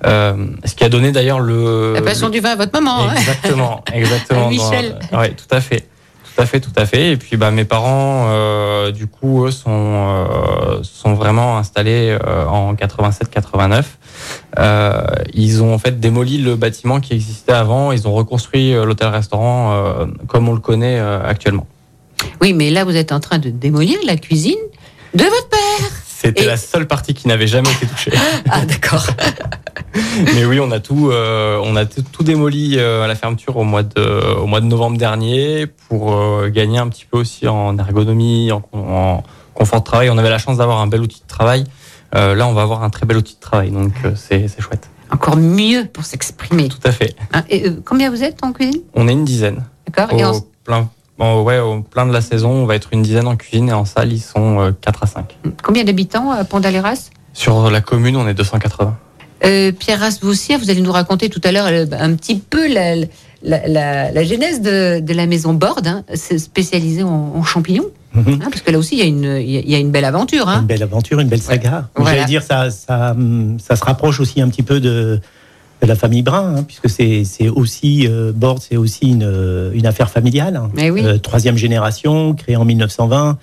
Euh, 0.05 0.47
ce 0.65 0.73
qui 0.75 0.83
a 0.83 0.89
donné 0.89 1.11
d'ailleurs 1.11 1.39
le 1.39 1.93
La 1.93 2.01
passion 2.01 2.27
le- 2.27 2.33
du 2.33 2.39
vin 2.39 2.51
à 2.51 2.55
votre 2.55 2.73
maman. 2.73 3.03
hein. 3.09 3.13
Exactement, 3.15 3.83
exactement. 3.93 4.49
Michel. 4.49 4.99
Ouais, 5.13 5.29
tout 5.31 5.53
à 5.55 5.61
fait. 5.61 5.87
Tout 6.35 6.41
à 6.41 6.45
fait, 6.45 6.59
tout 6.61 6.71
à 6.77 6.85
fait. 6.85 7.11
Et 7.11 7.17
puis, 7.17 7.35
bah, 7.35 7.51
mes 7.51 7.65
parents, 7.65 8.27
euh, 8.29 8.91
du 8.91 9.05
coup, 9.07 9.45
eux, 9.45 9.51
sont, 9.51 9.69
euh, 9.69 10.79
sont 10.81 11.13
vraiment 11.13 11.57
installés 11.57 12.17
euh, 12.25 12.45
en 12.45 12.73
87-89. 12.73 13.83
Euh, 14.57 15.01
ils 15.33 15.61
ont 15.61 15.73
en 15.73 15.77
fait 15.77 15.99
démoli 15.99 16.37
le 16.37 16.55
bâtiment 16.55 16.99
qui 17.01 17.13
existait 17.13 17.51
avant. 17.51 17.91
Ils 17.91 18.07
ont 18.07 18.13
reconstruit 18.13 18.73
l'hôtel-restaurant 18.73 20.07
comme 20.27 20.47
on 20.47 20.53
le 20.53 20.59
connaît 20.61 20.99
actuellement. 20.99 21.67
Oui, 22.39 22.53
mais 22.53 22.69
là, 22.69 22.85
vous 22.85 22.95
êtes 22.95 23.11
en 23.11 23.19
train 23.19 23.37
de 23.39 23.49
démolir 23.49 23.97
la 24.05 24.15
cuisine 24.15 24.55
de 25.13 25.23
votre 25.23 25.49
père. 25.49 25.89
C'était 26.21 26.43
Et- 26.43 26.45
la 26.47 26.57
seule 26.57 26.87
partie 26.87 27.13
qui 27.13 27.27
n'avait 27.27 27.47
jamais 27.47 27.71
été 27.71 27.87
touchée. 27.87 28.11
Ah, 28.49 28.63
d'accord. 28.65 29.07
Mais 30.35 30.45
oui, 30.45 30.59
on 30.59 30.71
a 30.71 30.79
tout, 30.79 31.09
euh, 31.09 31.59
on 31.63 31.75
a 31.75 31.85
tout, 31.85 32.03
tout 32.03 32.23
démoli 32.23 32.75
euh, 32.77 33.03
à 33.03 33.07
la 33.07 33.15
fermeture 33.15 33.57
au 33.57 33.63
mois 33.63 33.83
de, 33.83 34.35
au 34.37 34.45
mois 34.45 34.61
de 34.61 34.65
novembre 34.67 34.97
dernier 34.97 35.65
pour 35.89 36.13
euh, 36.13 36.49
gagner 36.49 36.77
un 36.77 36.87
petit 36.89 37.05
peu 37.09 37.17
aussi 37.17 37.47
en 37.47 37.77
ergonomie, 37.77 38.51
en, 38.51 38.61
en 38.73 39.23
confort 39.53 39.79
de 39.79 39.85
travail. 39.85 40.09
On 40.09 40.17
avait 40.17 40.29
la 40.29 40.37
chance 40.37 40.57
d'avoir 40.57 40.79
un 40.79 40.87
bel 40.87 41.01
outil 41.01 41.21
de 41.21 41.27
travail. 41.27 41.63
Là, 42.13 42.45
on 42.45 42.53
va 42.53 42.61
avoir 42.63 42.83
un 42.83 42.89
très 42.89 43.05
bel 43.05 43.15
outil 43.17 43.35
de 43.35 43.39
travail, 43.39 43.71
donc 43.71 43.93
c'est 44.15 44.47
c'est 44.49 44.61
chouette. 44.61 44.89
Encore 45.11 45.37
mieux 45.37 45.85
pour 45.85 46.03
s'exprimer. 46.03 46.67
Tout 46.67 46.77
à 46.83 46.91
fait. 46.91 47.15
Hein, 47.33 47.43
et, 47.49 47.63
combien 47.85 48.09
vous 48.11 48.21
êtes 48.21 48.43
en 48.43 48.51
cuisine? 48.51 48.81
On 48.95 49.07
est 49.07 49.13
une 49.13 49.23
dizaine. 49.23 49.63
D'accord 49.87 50.17
Et 50.19 50.23
en- 50.25 50.33
Au 50.35 50.41
plein, 50.65 50.89
bon, 51.21 51.43
ouais, 51.43 51.59
au 51.59 51.81
plein 51.81 52.05
de 52.05 52.11
la 52.13 52.21
saison, 52.21 52.49
on 52.49 52.65
va 52.65 52.75
être 52.75 52.89
une 52.91 53.01
dizaine 53.03 53.27
en 53.27 53.35
cuisine 53.35 53.69
et 53.69 53.73
en 53.73 53.85
salle, 53.85 54.11
ils 54.11 54.19
sont 54.19 54.59
euh, 54.59 54.71
4 54.81 55.03
à 55.03 55.07
5. 55.07 55.37
Combien 55.63 55.83
d'habitants 55.83 56.31
à 56.31 56.43
Pont 56.43 56.59
d'Aléras 56.59 57.09
Sur 57.33 57.69
la 57.69 57.79
commune, 57.81 58.15
on 58.17 58.27
est 58.27 58.33
280. 58.33 58.97
Euh, 59.45 59.71
Pierre 59.71 59.99
Rasboussière, 59.99 60.59
vous 60.59 60.69
allez 60.69 60.81
nous 60.81 60.91
raconter 60.91 61.29
tout 61.29 61.41
à 61.43 61.51
l'heure 61.51 61.65
euh, 61.67 61.85
un 61.99 62.13
petit 62.15 62.35
peu 62.37 62.71
la, 62.71 62.95
la, 63.43 63.67
la- 63.67 64.11
la 64.11 64.23
genèse 64.23 64.61
de, 64.61 64.99
de 64.99 65.13
la 65.13 65.25
maison 65.27 65.53
Borde, 65.53 65.87
hein, 65.87 66.03
c'est 66.13 66.37
spécialisée 66.37 67.03
en, 67.03 67.33
en 67.35 67.43
champignons. 67.43 67.87
Mhm. 68.13 68.39
hein, 68.43 68.49
parce 68.51 68.61
que 68.61 68.69
là 68.71 68.77
aussi, 68.77 68.95
il 68.95 68.99
y 68.99 69.03
a 69.03 69.05
une, 69.05 69.41
il 69.41 69.49
y 69.51 69.57
a- 69.57 69.61
il 69.61 69.69
y 69.71 69.75
a 69.75 69.79
une 69.79 69.89
belle 69.91 70.05
aventure. 70.05 70.49
Hein. 70.49 70.59
Une 70.61 70.67
belle 70.67 70.83
aventure, 70.83 71.19
une 71.21 71.29
belle 71.29 71.41
saga. 71.41 71.87
Voilà. 71.95 72.11
J'allais 72.17 72.25
dire, 72.27 72.43
ça, 72.43 72.69
ça, 72.69 73.11
hum, 73.11 73.57
ça 73.59 73.75
se 73.75 73.83
rapproche 73.85 74.19
aussi 74.19 74.41
un 74.41 74.49
petit 74.49 74.63
peu 74.63 74.79
de, 74.79 75.19
de 75.81 75.87
la 75.87 75.95
famille 75.95 76.21
Brun, 76.21 76.57
hein, 76.57 76.63
puisque 76.63 76.89
c'est 76.89 77.23
c'est 77.23 77.49
aussi, 77.49 78.07
euh, 78.07 78.31
Borde, 78.33 78.59
c'est 78.61 78.77
aussi 78.77 79.09
une, 79.09 79.23
euh, 79.23 79.71
une 79.73 79.85
affaire 79.87 80.09
familiale. 80.09 80.55
hein. 80.55 80.69
Mais 80.73 80.89
oui. 80.91 81.01
Euh, 81.03 81.17
troisième 81.17 81.57
génération, 81.57 82.33
créée 82.33 82.55
en 82.55 82.65
1920. 82.65 83.37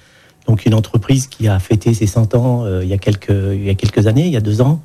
Donc 0.46 0.64
une 0.64 0.74
entreprise 0.74 1.26
qui 1.26 1.46
a 1.46 1.58
fêté 1.58 1.92
ses 1.92 2.06
100 2.06 2.34
ans 2.34 2.62
euh, 2.64 2.80
il, 2.82 2.88
y 2.88 2.94
a 2.94 2.98
quelques, 2.98 3.28
il 3.28 3.64
y 3.64 3.70
a 3.70 3.74
quelques 3.74 4.06
années, 4.06 4.24
il 4.26 4.32
y 4.32 4.36
a 4.36 4.40
deux 4.40 4.62
ans, 4.62 4.80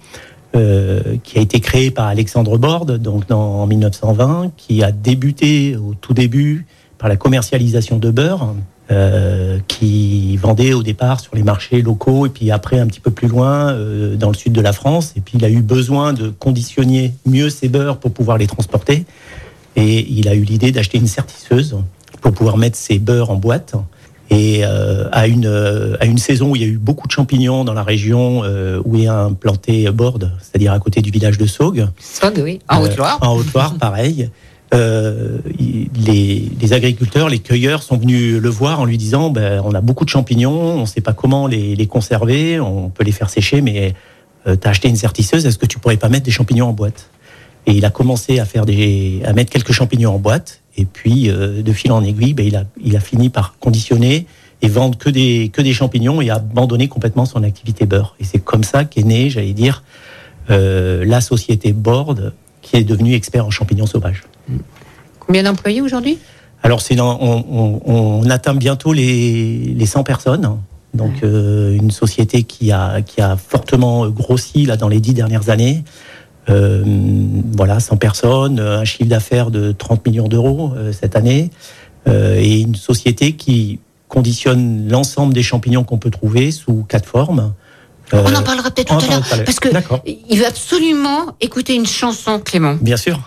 euh, 0.55 1.01
qui 1.23 1.37
a 1.37 1.41
été 1.41 1.61
créée 1.61 1.89
par 1.89 2.07
Alexandre 2.07 2.57
Borde 2.57 2.97
donc 2.97 3.27
dans, 3.27 3.61
en 3.61 3.67
1920, 3.67 4.51
qui 4.57 4.83
a 4.83 4.91
débuté 4.91 5.77
au 5.77 5.93
tout 5.93 6.13
début 6.13 6.65
par 6.97 7.07
la 7.07 7.15
commercialisation 7.15 7.97
de 7.97 8.11
beurre, 8.11 8.53
euh, 8.93 9.59
qui 9.67 10.37
vendait 10.37 10.73
au 10.73 10.83
départ 10.83 11.19
sur 11.19 11.35
les 11.35 11.43
marchés 11.43 11.81
locaux 11.81 12.25
et 12.25 12.29
puis 12.29 12.51
après 12.51 12.79
un 12.79 12.87
petit 12.87 12.99
peu 12.99 13.11
plus 13.11 13.27
loin 13.27 13.71
euh, 13.71 14.15
dans 14.15 14.29
le 14.29 14.35
sud 14.35 14.53
de 14.53 14.61
la 14.61 14.73
France. 14.73 15.13
Et 15.17 15.21
puis 15.21 15.37
il 15.37 15.45
a 15.45 15.49
eu 15.49 15.61
besoin 15.61 16.13
de 16.13 16.29
conditionner 16.29 17.13
mieux 17.25 17.49
ses 17.49 17.67
beurres 17.67 17.97
pour 17.97 18.11
pouvoir 18.11 18.37
les 18.37 18.47
transporter. 18.47 19.05
Et 19.75 20.07
il 20.11 20.27
a 20.27 20.35
eu 20.35 20.43
l'idée 20.43 20.71
d'acheter 20.71 20.97
une 20.97 21.07
sertisseuse 21.07 21.77
pour 22.21 22.31
pouvoir 22.31 22.57
mettre 22.57 22.77
ses 22.77 22.99
beurres 22.99 23.31
en 23.31 23.35
boîte. 23.35 23.75
Et 24.29 24.61
euh, 24.63 25.09
à, 25.11 25.27
une, 25.27 25.45
euh, 25.45 25.95
à 25.99 26.05
une 26.05 26.17
saison 26.17 26.51
où 26.51 26.55
il 26.55 26.61
y 26.61 26.65
a 26.65 26.67
eu 26.67 26.77
beaucoup 26.77 27.07
de 27.07 27.11
champignons 27.11 27.63
dans 27.63 27.73
la 27.73 27.83
région 27.83 28.41
euh, 28.43 28.81
où 28.85 28.97
est 28.97 29.07
implanté 29.07 29.89
Borde, 29.91 30.31
c'est-à-dire 30.39 30.71
à 30.73 30.79
côté 30.79 31.01
du 31.01 31.11
village 31.11 31.37
de 31.37 31.45
Saugues, 31.45 31.87
Sog, 31.99 32.39
oui. 32.43 32.59
En 32.69 32.81
Haute-Loire. 32.81 33.19
En 33.21 33.35
Haute-Loire, 33.35 33.75
pareil. 33.77 34.29
euh, 34.73 35.37
les, 35.59 36.49
les 36.59 36.73
agriculteurs, 36.73 37.29
les 37.29 37.39
cueilleurs 37.39 37.83
sont 37.83 37.97
venus 37.97 38.41
le 38.41 38.49
voir 38.49 38.79
en 38.79 38.85
lui 38.85 38.97
disant 38.97 39.29
ben, 39.29 39.61
on 39.63 39.73
a 39.73 39.81
beaucoup 39.81 40.03
de 40.03 40.09
champignons, 40.09 40.77
on 40.77 40.81
ne 40.81 40.85
sait 40.85 41.01
pas 41.01 41.13
comment 41.13 41.47
les, 41.47 41.75
les 41.75 41.87
conserver, 41.87 42.59
on 42.59 42.89
peut 42.89 43.03
les 43.03 43.11
faire 43.11 43.29
sécher, 43.29 43.61
mais 43.61 43.93
euh, 44.47 44.55
tu 44.59 44.67
as 44.67 44.71
acheté 44.71 44.89
une 44.89 44.95
sertisseuse, 44.95 45.45
est-ce 45.45 45.57
que 45.57 45.65
tu 45.65 45.79
pourrais 45.79 45.97
pas 45.97 46.09
mettre 46.09 46.25
des 46.25 46.31
champignons 46.31 46.67
en 46.69 46.73
boîte? 46.73 47.09
Et 47.65 47.73
il 47.73 47.85
a 47.85 47.91
commencé 47.91 48.39
à 48.39 48.45
faire 48.45 48.65
des, 48.65 49.21
à 49.25 49.33
mettre 49.33 49.51
quelques 49.51 49.71
champignons 49.71 50.15
en 50.15 50.19
boîte, 50.19 50.61
et 50.75 50.85
puis 50.85 51.29
euh, 51.29 51.61
de 51.61 51.71
fil 51.71 51.91
en 51.91 52.03
aiguille, 52.03 52.33
ben, 52.33 52.45
il, 52.45 52.55
a, 52.55 52.63
il 52.83 52.95
a 52.95 52.99
fini 52.99 53.29
par 53.29 53.57
conditionner 53.59 54.25
et 54.61 54.67
vendre 54.69 54.97
que 54.97 55.09
des, 55.09 55.49
que 55.53 55.61
des 55.61 55.73
champignons 55.73 56.19
et 56.21 56.29
abandonner 56.29 56.87
complètement 56.87 57.25
son 57.25 57.43
activité 57.43 57.85
beurre. 57.85 58.15
Et 58.19 58.23
c'est 58.23 58.39
comme 58.39 58.63
ça 58.63 58.85
qu'est 58.85 59.03
né, 59.03 59.29
j'allais 59.29 59.53
dire, 59.53 59.83
euh, 60.49 61.05
la 61.05 61.21
société 61.21 61.73
Board, 61.73 62.33
qui 62.61 62.77
est 62.77 62.83
devenue 62.83 63.13
expert 63.13 63.45
en 63.45 63.49
champignons 63.49 63.85
sauvages. 63.85 64.23
Combien 65.19 65.43
d'employés 65.43 65.81
aujourd'hui? 65.81 66.17
Alors, 66.63 66.81
dans- 66.95 67.17
on, 67.21 67.45
on- 67.51 67.81
on 68.23 68.29
atteint 68.29 68.53
bientôt 68.55 68.93
les, 68.93 69.73
les 69.75 69.85
100 69.85 70.03
personnes. 70.03 70.57
Donc, 70.93 71.23
euh, 71.23 71.73
une 71.75 71.91
société 71.91 72.43
qui 72.43 72.71
a, 72.71 73.01
qui 73.01 73.19
a 73.21 73.35
fortement 73.35 74.07
grossi 74.09 74.65
là, 74.65 74.77
dans 74.77 74.87
les 74.87 74.99
dix 74.99 75.13
dernières 75.13 75.49
années. 75.49 75.83
Euh, 76.49 76.83
voilà, 77.55 77.79
100 77.79 77.97
personnes, 77.97 78.59
un 78.59 78.83
chiffre 78.85 79.09
d'affaires 79.09 79.49
de 79.49 79.71
30 79.71 80.05
millions 80.05 80.27
d'euros 80.27 80.73
euh, 80.75 80.91
cette 80.91 81.15
année. 81.15 81.49
Euh, 82.07 82.35
et 82.39 82.59
une 82.59 82.75
société 82.75 83.33
qui 83.33 83.79
conditionne 84.07 84.87
l'ensemble 84.89 85.33
des 85.33 85.41
champignons 85.41 85.83
qu'on 85.83 85.97
peut 85.97 86.11
trouver 86.11 86.51
sous 86.51 86.83
quatre 86.87 87.07
formes. 87.07 87.53
On 88.13 88.17
Euh, 88.17 88.35
en 88.35 88.43
parlera 88.43 88.69
peut-être 88.71 88.91
on 88.91 88.95
en 88.95 88.99
tout 88.99 89.05
à 89.05 89.07
parlera 89.09 89.19
l'heure. 89.19 89.27
tout 89.27 89.33
à 89.33 89.37
l'heure. 89.37 89.45
Parce 89.45 89.59
que 89.59 89.69
il 90.29 90.39
veut 90.39 90.45
absolument 90.45 91.35
écouter 91.41 91.73
une 91.73 91.87
chanson, 91.87 92.39
Clément. 92.39 92.75
Bien 92.79 92.97
sûr. 92.97 93.19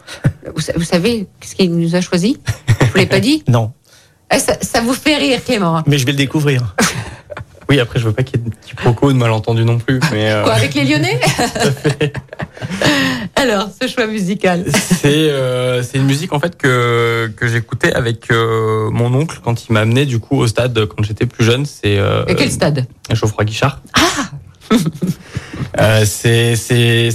Vous, 0.55 0.61
sa- 0.63 0.73
vous 0.75 0.85
savez 0.85 1.27
qu'est-ce 1.41 1.57
qu'il 1.57 1.73
nous 1.75 1.95
a 1.97 2.01
choisi? 2.01 2.39
Vous 2.81 2.87
l'avez 2.95 3.07
pas 3.07 3.21
dit? 3.21 3.43
Non, 3.49 3.73
Eh, 4.33 4.39
ça, 4.39 4.57
ça 4.61 4.81
vous 4.81 4.95
fait 4.95 5.17
rire, 5.17 5.43
Clément. 5.45 5.83
mais 5.87 5.99
je 5.99 6.07
vais 6.07 6.13
le 6.13 6.19
découvrir. 6.19 6.75
Oui, 7.69 7.81
après, 7.81 7.99
je 7.99 8.05
veux 8.07 8.13
pas 8.13 8.23
qu'il 8.23 8.39
y 8.39 8.43
ait 8.47 8.49
de 8.49 8.55
quiproquos, 8.65 9.13
de 9.13 9.19
malentendus 9.19 9.65
non 9.65 9.79
plus. 9.79 9.99
Mais 10.13 10.31
euh, 10.31 10.45
Quoi, 10.45 10.53
avec 10.53 10.73
les 10.75 10.85
Lyonnais? 10.85 11.19
Alors, 13.35 13.69
ce 13.83 13.89
choix 13.89 14.07
musical. 14.07 14.65
c'est 14.73 15.07
euh, 15.31 15.83
c'est 15.83 15.99
une 15.99 16.05
musique 16.07 16.33
en 16.33 16.39
fait 16.39 16.57
que 16.57 17.27
que 17.37 17.49
j'écoutais 17.49 17.93
avec 17.93 18.31
euh, 18.31 18.89
mon 18.91 19.13
oncle 19.15 19.41
quand 19.43 19.67
il 19.69 19.73
m'a 19.73 19.81
amené 19.81 20.07
du 20.07 20.21
coup 20.21 20.37
au 20.39 20.47
stade 20.47 20.87
quand 20.87 21.03
j'étais 21.03 21.27
plus 21.27 21.45
jeune. 21.45 21.67
C'est 21.67 21.99
euh, 21.99 22.25
Et 22.29 22.37
quel 22.37 22.53
stade? 22.53 22.87
Geoffroy 23.13 23.45
Guichard. 23.45 23.81
Euh, 25.79 26.05
c'est 26.07 26.55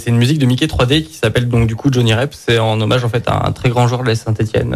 une 0.05 0.17
musique 0.17 0.37
de 0.37 0.45
Mickey 0.45 0.67
3D 0.67 1.03
qui 1.03 1.15
s'appelle 1.15 1.47
donc 1.49 1.67
du 1.67 1.75
coup 1.75 1.89
Johnny 1.91 2.13
Rep. 2.13 2.33
C'est 2.33 2.59
en 2.59 2.79
hommage 2.79 3.03
en 3.03 3.09
fait 3.09 3.27
à 3.27 3.47
un 3.47 3.51
très 3.53 3.69
grand 3.69 3.87
joueur 3.87 4.03
de 4.03 4.07
la 4.07 4.15
Saint-Étienne 4.15 4.75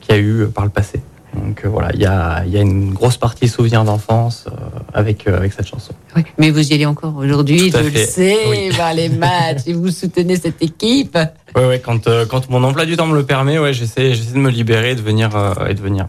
qui 0.00 0.12
a 0.12 0.16
eu 0.16 0.42
euh, 0.42 0.46
par 0.48 0.64
le 0.64 0.70
passé. 0.70 1.00
Donc 1.34 1.62
euh, 1.64 1.68
voilà, 1.68 1.90
il 1.94 2.00
y 2.00 2.06
a 2.06 2.44
y 2.44 2.56
a 2.58 2.60
une 2.60 2.92
grosse 2.92 3.16
partie 3.16 3.48
souvenir 3.48 3.84
d'enfance 3.84 4.44
euh, 4.48 4.52
avec 4.92 5.26
euh, 5.26 5.36
avec 5.38 5.52
cette 5.54 5.66
chanson. 5.66 5.92
Oui, 6.16 6.22
mais 6.38 6.50
vous 6.50 6.70
y 6.70 6.74
allez 6.74 6.84
encore 6.86 7.16
aujourd'hui, 7.16 7.70
je 7.70 7.76
à 7.78 7.82
le 7.82 7.90
fait. 7.90 8.04
sais, 8.04 8.36
Oui. 8.48 8.68
voir 8.74 8.92
les 8.92 9.08
matchs 9.08 9.62
et 9.66 9.72
vous 9.72 9.88
soutenez 9.90 10.36
cette 10.36 10.62
équipe. 10.62 11.18
Ouais, 11.56 11.80
quand 11.82 12.06
euh, 12.08 12.26
quand 12.26 12.50
mon 12.50 12.62
emploi 12.62 12.84
du 12.84 12.96
temps 12.96 13.06
me 13.06 13.16
le 13.16 13.24
permet, 13.24 13.58
ouais, 13.58 13.72
j'essaie 13.72 14.10
de 14.12 14.38
me 14.38 14.50
libérer 14.50 14.90
et 14.90 14.94
de 14.96 15.02
venir 15.02 15.34
euh, 15.34 15.66
et 15.66 15.74
de 15.74 15.80
venir. 15.80 16.06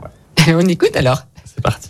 Ouais. 0.47 0.53
On 0.55 0.67
écoute 0.67 0.95
alors. 0.97 1.23
C'est 1.45 1.61
parti. 1.63 1.89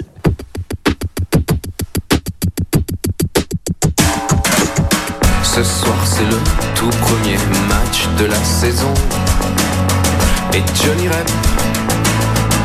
Ce 5.55 5.63
soir 5.63 5.95
c'est 6.03 6.25
le 6.25 6.37
tout 6.75 6.89
premier 6.99 7.37
match 7.69 8.09
de 8.17 8.25
la 8.25 8.43
saison. 8.43 8.93
Et 10.53 10.61
Johnny 10.83 11.07
Rep 11.07 11.29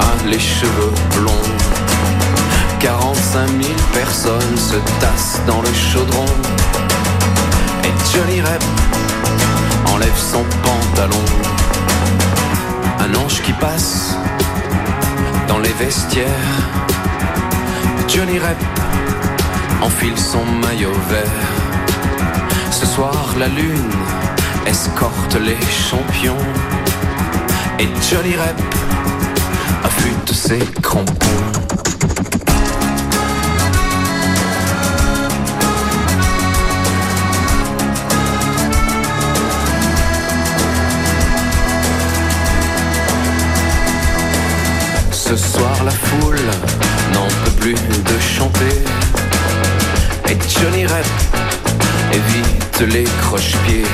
a 0.00 0.28
les 0.28 0.40
cheveux 0.40 0.92
blonds. 1.14 1.30
45 2.80 3.46
000 3.46 3.74
personnes 3.92 4.56
se 4.56 4.74
tassent 4.98 5.40
dans 5.46 5.62
le 5.62 5.72
chaudron. 5.72 6.24
Et 7.84 7.92
Johnny 8.12 8.40
Rep 8.40 8.64
enlève 9.94 10.18
son 10.18 10.42
pantalon. 10.64 11.24
Un 12.98 13.14
ange 13.14 13.40
qui 13.42 13.52
passe 13.52 14.16
dans 15.46 15.60
les 15.60 15.72
vestiaires. 15.74 16.26
Johnny 18.08 18.40
Rep 18.40 18.58
enfile 19.80 20.18
son 20.18 20.44
maillot 20.44 20.90
vert 21.08 21.79
ce 22.70 22.86
soir, 22.86 23.34
la 23.38 23.48
lune 23.48 23.90
escorte 24.66 25.36
les 25.40 25.58
champions. 25.66 26.36
Et 27.78 27.88
Johnny 28.10 28.36
Rep 28.36 28.60
affûte 29.84 30.32
ses 30.32 30.58
crampons. 30.80 31.26
Ce 45.12 45.36
soir, 45.36 45.84
la 45.84 45.90
foule 45.90 46.36
n'en 47.14 47.26
peut 47.44 47.50
plus 47.60 47.74
de 47.74 48.20
chanter. 48.20 48.84
Et 50.28 50.38
Johnny 50.60 50.86
Rep 50.86 51.29
évite 52.12 52.80
les 52.92 53.04
croche-pieds. 53.22 53.84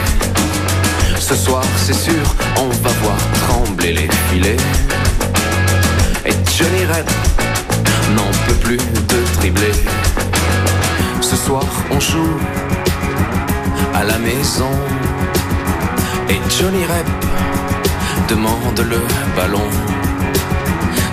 Ce 1.19 1.35
soir, 1.35 1.65
c'est 1.77 1.95
sûr, 1.95 2.23
on 2.59 2.69
va 2.69 2.91
voir 3.03 3.17
trembler 3.47 3.93
les 3.93 4.09
filets. 4.29 4.57
Et 6.25 6.33
Johnny 6.57 6.85
Rep 6.87 7.11
n'en 8.17 8.31
peut 8.47 8.61
plus 8.61 8.77
de 8.77 9.39
tribler. 9.39 9.73
Ce 11.21 11.37
soir, 11.37 11.65
on 11.91 12.01
joue 12.01 12.39
à 13.95 14.05
la 14.05 14.19
maison. 14.19 14.71
Et 16.29 16.41
Johnny 16.57 16.85
Rep 16.85 17.09
demande 18.29 18.81
le 18.89 19.01
ballon. 19.37 19.69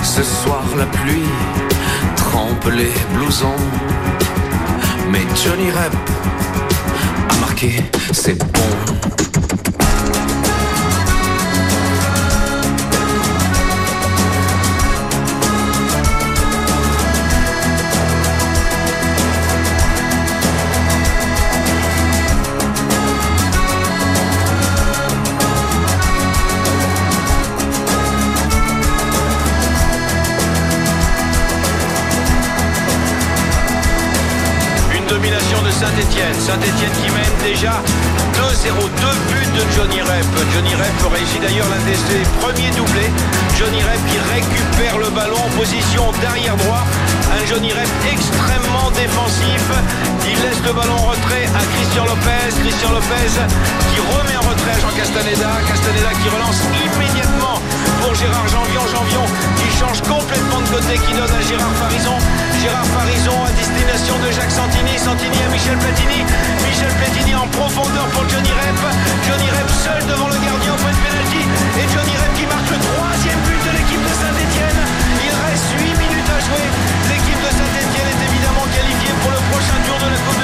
Ce 0.04 0.24
soir, 0.24 0.64
la 0.78 0.86
pluie 0.86 1.30
trempe 2.16 2.70
les 2.72 2.94
blousons. 3.16 3.64
Mais 5.12 5.26
Johnny 5.44 5.70
Rep 5.72 5.96
marqué, 7.40 7.76
c'est 8.12 8.38
bon. 8.38 9.43
Saint-Etienne. 35.94 36.92
Qui 36.98 37.10
mène 37.14 37.38
déjà 37.44 37.78
2-0, 38.34 38.74
2 38.74 39.08
buts 39.30 39.52
de 39.54 39.64
Johnny 39.78 40.02
Rep. 40.02 40.26
Johnny 40.54 40.74
Rep 40.74 40.98
réussit 41.14 41.42
d'ailleurs 41.42 41.70
l'un 41.70 41.82
de 41.86 41.94
ses 41.94 42.24
premiers 42.42 42.72
doublés. 42.74 43.12
Johnny 43.58 43.78
Rep 43.78 44.02
qui 44.10 44.18
récupère 44.34 44.98
le 44.98 45.10
ballon 45.14 45.38
en 45.38 45.50
position 45.58 46.12
d'arrière 46.22 46.58
droit. 46.58 46.82
Un 47.30 47.46
Johnny 47.46 47.72
Rep 47.74 47.90
extrêmement 48.10 48.90
défensif. 48.98 49.62
Il 50.26 50.38
laisse 50.42 50.62
le 50.66 50.74
ballon 50.74 50.98
en 50.98 51.14
retrait 51.14 51.46
à 51.54 51.62
Christian 51.78 52.06
Lopez. 52.10 52.50
Christian 52.66 52.90
Lopez 52.90 53.34
qui 53.94 54.00
remet 54.02 54.38
en 54.38 54.46
retrait 54.50 54.78
Jean 54.82 54.94
Castaneda. 54.98 55.62
Castaneda 55.70 56.10
qui 56.26 56.30
relance 56.34 56.60
immédiatement 56.74 57.62
pour 58.04 58.14
Gérard 58.16 58.48
Janvion. 58.48 58.84
Janvion 58.92 59.26
qui 59.56 59.68
change 59.80 60.00
complètement 60.04 60.60
de 60.60 60.70
côté, 60.76 61.00
qui 61.00 61.14
donne 61.16 61.32
à 61.32 61.42
Gérard 61.42 61.76
Farison. 61.80 62.18
Gérard 62.60 62.90
Farison 62.92 63.38
à 63.48 63.52
destination 63.56 64.16
de 64.20 64.30
Jacques 64.32 64.52
Santini. 64.52 65.00
Santini 65.00 65.40
à 65.40 65.50
Michel 65.50 65.78
Platini. 65.80 66.20
Michel 66.68 66.94
Platini 67.00 67.34
en 67.36 67.48
profondeur 67.48 68.08
pour 68.12 68.28
Johnny 68.28 68.52
Rep. 68.52 68.80
Johnny 69.24 69.48
Rep 69.48 69.70
seul 69.72 70.02
devant 70.06 70.28
le 70.28 70.40
gardien 70.44 70.72
au 70.76 70.80
point 70.84 70.92
de 70.92 71.02
pénalty. 71.02 71.44
Et 71.80 71.88
Johnny 71.88 72.16
Rep 72.20 72.34
qui 72.36 72.46
marque 72.46 72.70
le 72.76 72.80
troisième 72.84 73.42
but 73.48 73.62
de 73.64 73.72
l'équipe 73.72 74.04
de 74.04 74.14
Saint-Etienne. 74.20 74.80
Il 75.24 75.34
reste 75.48 75.72
8 75.80 75.96
minutes 76.04 76.32
à 76.32 76.40
jouer. 76.44 76.68
L'équipe 77.08 77.40
de 77.40 77.52
Saint-Etienne 77.56 78.10
est 78.12 78.22
évidemment 78.28 78.68
qualifiée 78.68 79.16
pour 79.24 79.32
le 79.32 79.42
prochain 79.48 79.80
tour 79.88 79.98
de 80.04 80.08
la 80.12 80.20
Coupe 80.28 80.43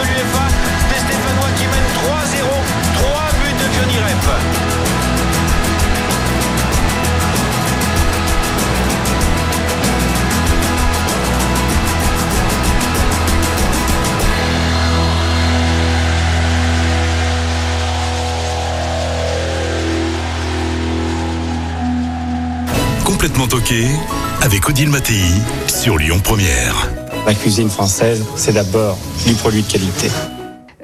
Avec 24.42 24.68
Odile 24.68 24.90
Mattei 24.90 25.22
sur 25.68 26.00
Lyon 26.00 26.20
Première. 26.24 26.90
La 27.28 27.36
cuisine 27.36 27.70
française, 27.70 28.26
c'est 28.36 28.54
d'abord 28.54 28.98
du 29.28 29.34
produit 29.36 29.62
de 29.62 29.72
qualité. 29.72 30.08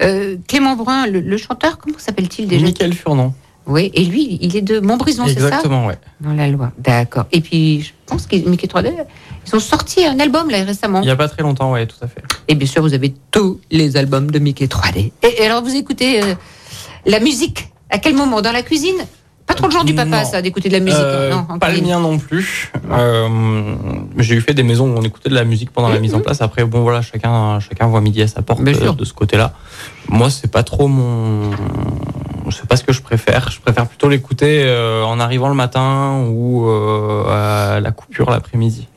Euh, 0.04 0.36
Clément 0.48 0.76
Brun, 0.76 1.08
le, 1.08 1.20
le 1.20 1.38
chanteur, 1.38 1.80
comment 1.80 1.98
s'appelle-t-il 1.98 2.48
déjà 2.48 2.64
Michael 2.64 2.94
Furnon. 2.94 3.34
Oui, 3.66 3.90
et 3.96 4.06
lui, 4.06 4.38
il 4.40 4.56
est 4.56 4.62
de 4.62 4.80
Montbrison, 4.80 5.24
c'est 5.26 5.40
ça 5.40 5.48
Exactement, 5.48 5.88
ouais. 5.88 5.98
Dans 6.22 6.34
la 6.34 6.48
loi. 6.48 6.74
D'accord. 6.78 7.26
Et 7.32 7.42
puis, 7.42 7.82
je 7.82 7.92
pense 8.06 8.28
que 8.28 8.36
Mickey 8.36 8.68
3D, 8.68 8.94
ils 9.48 9.56
ont 9.56 9.60
sorti 9.60 10.06
un 10.06 10.20
album 10.20 10.52
là 10.52 10.64
récemment. 10.64 11.02
Il 11.02 11.06
n'y 11.06 11.12
a 11.12 11.16
pas 11.16 11.28
très 11.28 11.42
longtemps, 11.42 11.72
ouais, 11.72 11.88
tout 11.88 11.98
à 12.04 12.08
fait. 12.08 12.22
Et 12.48 12.54
bien 12.54 12.68
sûr, 12.68 12.84
vous 12.84 12.94
avez 12.94 13.16
tous 13.32 13.60
les 13.72 13.98
albums 13.98 14.30
de 14.30 14.38
Mickey 14.38 14.68
3D. 14.68 15.12
Et, 15.24 15.42
et 15.42 15.46
alors, 15.48 15.64
vous 15.64 15.76
écoutez 15.76 16.22
euh, 16.22 16.36
la 17.08 17.20
musique 17.20 17.68
À 17.90 17.98
quel 17.98 18.14
moment? 18.14 18.44
Dans 18.44 18.52
la 18.52 18.62
cuisine? 18.62 19.08
Pas 19.48 19.54
trop 19.54 19.68
le 19.68 19.72
genre 19.72 19.86
du 19.86 19.94
papa, 19.94 20.24
Non. 20.24 20.26
ça, 20.26 20.42
d'écouter 20.42 20.70
de 20.70 20.74
la 20.74 20.80
musique. 20.80 20.98
Euh, 21.00 21.30
non, 21.32 21.60
pas 21.60 21.70
le 21.72 21.80
mien 21.82 22.00
non 22.00 22.18
plus. 22.18 22.72
Euh, 22.92 23.76
J'ai 24.18 24.36
eu 24.36 24.42
fait 24.42 24.56
des 24.56 24.64
maisons 24.64 24.88
où 24.92 24.98
on 24.98 25.04
écoutait 25.04 25.30
de 25.30 25.36
la 25.36 25.44
musique 25.44 25.72
pendant 25.72 25.90
la 25.90 26.00
mise 26.00 26.16
en 26.16 26.20
place. 26.20 26.42
Après, 26.42 26.66
bon 26.66 26.82
voilà, 26.82 27.02
chacun, 27.04 27.60
chacun 27.60 27.86
voit 27.86 28.02
midi 28.02 28.24
à 28.24 28.28
sa 28.28 28.42
porte 28.42 28.62
euh, 28.62 28.92
de 28.94 29.06
ce 29.06 29.14
côté-là. 29.14 29.54
Moi, 30.10 30.30
c'est 30.32 30.52
pas 30.52 30.64
trop 30.64 30.88
mon. 30.88 31.52
C'est 32.52 32.68
pas 32.68 32.76
ce 32.76 32.84
que 32.84 32.94
je 32.94 33.02
préfère. 33.02 33.52
Je 33.52 33.60
préfère 33.60 33.88
plutôt 33.88 34.10
l'écouter 34.10 34.64
euh, 34.66 35.04
en 35.04 35.20
arrivant 35.20 35.50
le 35.50 35.56
matin 35.56 36.24
ou 36.28 36.68
à 36.68 37.80
la 37.80 37.92
coupure 37.92 38.32
l'après-midi. 38.32 38.88